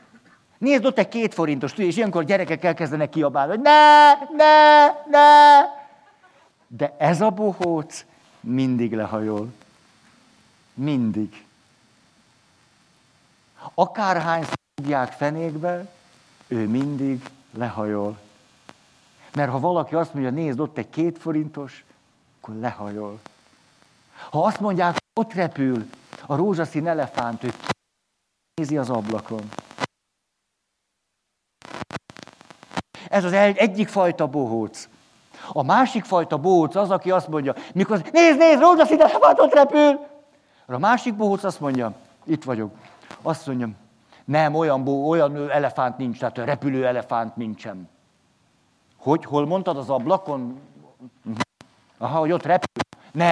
Nézd, 0.58 0.86
ott 0.86 0.98
egy 0.98 1.08
két 1.08 1.34
forintos, 1.34 1.74
és 1.74 1.98
ilyenkor 1.98 2.24
gyerekek 2.24 2.64
elkezdenek 2.64 3.10
kiabálni, 3.10 3.52
hogy 3.52 3.62
ne, 3.62 4.14
ne, 4.14 4.86
ne. 5.10 5.62
De 6.68 6.96
ez 6.98 7.22
a 7.22 7.30
bohóc 7.30 8.06
mindig 8.40 8.94
lehajol. 8.94 9.54
Mindig. 10.74 11.46
Akárhány 13.74 14.46
fogják 14.84 15.12
fenékbe, 15.12 15.86
ő 16.48 16.68
mindig 16.68 17.30
lehajol. 17.54 18.18
Mert 19.34 19.52
ha 19.52 19.60
valaki 19.60 19.96
azt 19.96 20.14
mondja, 20.14 20.32
nézd, 20.32 20.60
ott 20.60 20.78
egy 20.78 20.90
két 20.90 21.18
forintos, 21.18 21.86
akkor 22.42 22.56
lehajol. 22.56 23.20
Ha 24.30 24.44
azt 24.44 24.60
mondják, 24.60 24.98
ott 25.20 25.34
repül 25.34 25.90
a 26.26 26.36
rózsaszín 26.36 26.88
elefánt, 26.88 27.44
ő 27.44 27.54
nézi 28.54 28.78
az 28.78 28.90
ablakon. 28.90 29.50
Ez 33.10 33.24
az 33.24 33.32
egyik 33.34 33.88
fajta 33.88 34.28
bohóc. 34.28 34.90
A 35.54 35.64
másik 35.64 36.04
fajta 36.04 36.38
bohóc 36.38 36.76
az, 36.76 36.90
aki 36.90 37.12
azt 37.12 37.28
mondja, 37.28 37.56
mikor 37.74 38.02
nézd, 38.12 38.38
nézd, 38.38 38.60
rózsaszín 38.60 39.02
elefánt 39.02 39.40
ott 39.40 39.54
repül. 39.54 40.00
A 40.66 40.78
másik 40.78 41.16
bohóc 41.16 41.44
azt 41.44 41.60
mondja, 41.60 41.94
itt 42.24 42.44
vagyok. 42.44 42.76
Azt 43.22 43.48
mondja, 43.48 43.70
nem, 44.26 44.56
olyan, 44.56 44.84
bó, 44.84 45.10
olyan 45.10 45.50
elefánt 45.50 45.98
nincs, 45.98 46.20
tehát 46.20 46.38
repülő 46.38 46.86
elefánt 46.86 47.36
nincsen. 47.36 47.90
Hogy, 48.98 49.26
hol 49.26 49.46
mondtad 49.46 49.78
az 49.78 49.90
ablakon? 49.90 50.60
Aha, 51.98 52.20
hogy 52.20 52.32
ott 52.32 52.46
repül. 52.46 52.84
Nem, 53.12 53.32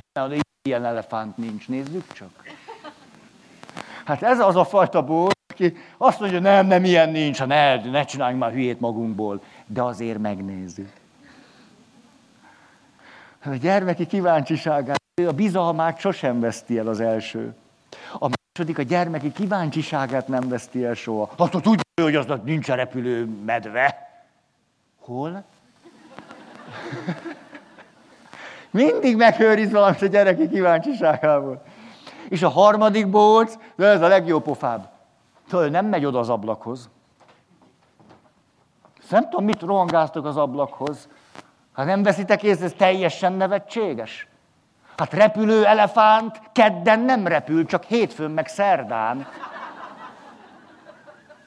ilyen 0.61 0.85
elefánt 0.85 1.37
nincs, 1.37 1.67
nézzük 1.67 2.13
csak. 2.13 2.29
Hát 4.05 4.23
ez 4.23 4.39
az 4.39 4.55
a 4.55 4.65
fajta 4.65 5.03
bohóc, 5.03 5.31
aki 5.53 5.77
azt 5.97 6.19
mondja, 6.19 6.39
nem, 6.39 6.67
nem, 6.67 6.83
ilyen 6.83 7.09
nincs, 7.09 7.39
ha 7.39 7.45
ne, 7.45 7.75
ne 7.75 8.03
csináljunk 8.03 8.41
már 8.41 8.51
hülyét 8.51 8.79
magunkból 8.79 9.41
de 9.73 9.81
azért 9.81 10.19
megnézzük. 10.19 10.91
A 13.43 13.49
gyermeki 13.49 14.05
kíváncsiságát, 14.05 15.01
a 15.27 15.31
bizalmát 15.31 15.99
sosem 15.99 16.39
veszti 16.39 16.77
el 16.77 16.87
az 16.87 16.99
első. 16.99 17.55
A 18.59 18.81
gyermeki 18.81 19.31
kíváncsiságát 19.31 20.27
nem 20.27 20.49
veszti 20.49 20.85
el 20.85 20.93
soha. 20.93 21.29
Azt 21.35 21.51
tudja, 21.51 21.83
hogy 22.01 22.15
aznak 22.15 22.43
nincs 22.43 22.69
a 22.69 22.75
repülő 22.75 23.25
medve. 23.45 24.09
Hol? 24.99 25.43
Mindig 28.71 29.15
megőriz 29.15 29.71
valamit 29.71 30.01
a 30.01 30.05
gyereki 30.05 30.49
kíváncsiságából. 30.49 31.63
És 32.29 32.41
a 32.41 32.49
harmadik 32.49 33.09
bóc, 33.09 33.57
de 33.75 33.85
ez 33.85 34.01
a 34.01 34.07
legjobb 34.07 34.43
pofább. 34.43 34.89
Föl 35.47 35.69
nem 35.69 35.85
megy 35.85 36.05
oda 36.05 36.19
az 36.19 36.29
ablakhoz. 36.29 36.89
Nem 39.09 39.29
tudom, 39.29 39.45
mit 39.45 39.61
rohangáztok 39.61 40.25
az 40.25 40.37
ablakhoz. 40.37 41.09
Hát 41.73 41.85
nem 41.85 42.03
veszitek 42.03 42.43
észre, 42.43 42.65
ez 42.65 42.73
teljesen 42.77 43.33
nevetséges. 43.33 44.27
Hát 44.97 45.13
repülő 45.13 45.65
elefánt 45.65 46.41
kedden 46.51 46.99
nem 46.99 47.27
repül, 47.27 47.65
csak 47.65 47.83
hétfőn 47.83 48.31
meg 48.31 48.47
szerdán. 48.47 49.27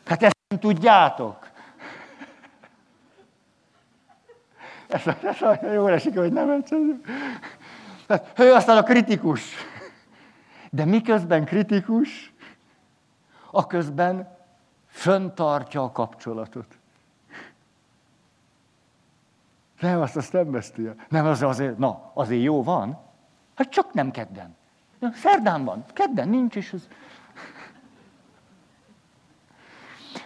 Hát 0.06 0.22
ezt 0.22 0.36
nem 0.48 0.58
tudjátok. 0.58 1.48
Ez, 4.88 5.02
ez 5.22 5.42
olyan 5.42 5.72
jól 5.72 5.92
esik, 5.92 6.18
hogy 6.18 6.32
nem 6.32 6.64
hát, 8.08 8.32
Ő 8.38 8.52
aztán 8.52 8.76
a 8.76 8.82
kritikus. 8.82 9.42
De 10.70 10.84
miközben 10.84 11.44
kritikus, 11.44 12.32
a 13.50 13.66
közben 13.66 14.36
föntartja 14.86 15.82
a 15.82 15.92
kapcsolatot. 15.92 16.78
Nem, 19.80 20.00
azt, 20.00 20.16
azt 20.16 20.32
nem 20.32 20.50
veszti. 20.50 20.90
Nem, 21.08 21.26
az 21.26 21.42
azért, 21.42 21.78
na, 21.78 22.10
azért 22.14 22.42
jó 22.42 22.62
van. 22.62 23.03
Hát 23.55 23.70
csak 23.70 23.93
nem 23.93 24.10
kedden. 24.10 24.56
Szerdán 25.14 25.64
van, 25.64 25.85
kedden 25.93 26.28
nincs, 26.28 26.56
és 26.56 26.72
az... 26.72 26.89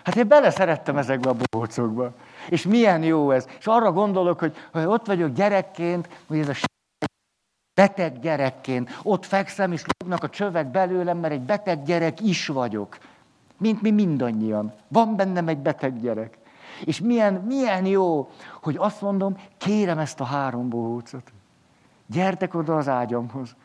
Hát 0.05 0.17
én 0.17 0.29
beleszerettem 0.29 0.97
ezekbe 0.97 1.31
a 1.31 1.37
bohócokba. 1.51 2.13
És 2.49 2.63
milyen 2.63 3.03
jó 3.03 3.31
ez. 3.31 3.47
És 3.59 3.67
arra 3.67 3.93
gondolok, 3.93 4.39
hogy, 4.39 4.57
hogy 4.73 4.85
ott 4.85 5.07
vagyok 5.07 5.33
gyerekként, 5.33 6.09
hogy 6.27 6.39
ez 6.39 6.49
a 6.49 6.55
Beteg 7.75 8.19
gyerekként. 8.19 8.99
Ott 9.03 9.27
fekszem, 9.27 9.73
és 9.73 9.85
lógnak 9.99 10.23
a 10.23 10.29
csövek 10.29 10.71
belőlem, 10.71 11.19
mert 11.19 11.33
egy 11.33 11.41
beteg 11.41 11.83
gyerek 11.83 12.21
is 12.21 12.47
vagyok. 12.47 12.99
Mint 13.57 13.83
mi 13.83 13.91
mindannyian. 13.91 14.73
Van 14.89 15.17
bennem 15.17 15.49
egy 15.49 15.59
beteg 15.59 16.01
gyerek. 16.01 16.39
És 16.85 17.01
milyen, 17.01 17.35
milyen 17.35 17.87
jó, 17.87 18.31
hogy 18.63 18.77
azt 18.79 19.01
mondom, 19.01 19.37
kérem 19.59 19.99
ezt 19.99 20.21
a 20.21 20.25
három 20.25 20.69
bohócot. 20.69 21.33
Gyertek 22.11 22.55
oda 22.55 22.77
az 22.77 22.89
ágyamhoz. 22.89 23.57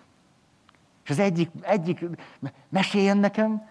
És 1.04 1.10
az 1.10 1.20
egyik, 1.20 1.50
egyik 1.62 2.06
meséljen 2.70 3.18
nekem, 3.18 3.70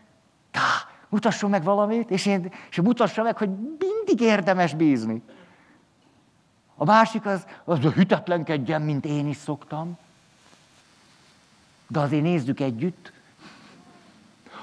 tá, 0.50 0.60
mutasson 1.08 1.50
meg 1.50 1.64
valamit, 1.64 2.10
és, 2.10 2.26
én, 2.26 2.52
és 2.70 2.80
mutassa 2.80 3.22
meg, 3.22 3.36
hogy 3.36 3.50
mindig 3.78 4.20
érdemes 4.20 4.74
bízni. 4.74 5.22
A 6.76 6.84
másik 6.84 7.26
az, 7.26 7.46
az 7.64 7.78
hütetlenkedjen, 7.78 8.82
mint 8.82 9.04
én 9.04 9.28
is 9.28 9.36
szoktam. 9.36 9.98
De 11.86 12.00
azért 12.00 12.22
nézzük 12.22 12.60
együtt. 12.60 13.12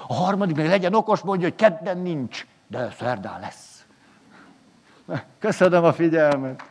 A 0.06 0.14
harmadik 0.14 0.56
meg 0.56 0.66
legyen 0.66 0.94
okos, 0.94 1.20
mondja, 1.20 1.48
hogy 1.48 1.56
kedden 1.56 1.98
nincs, 1.98 2.46
de 2.66 2.90
szerdán 2.98 3.40
lesz. 3.40 3.84
Köszönöm 5.38 5.84
a 5.84 5.92
figyelmet. 5.92 6.69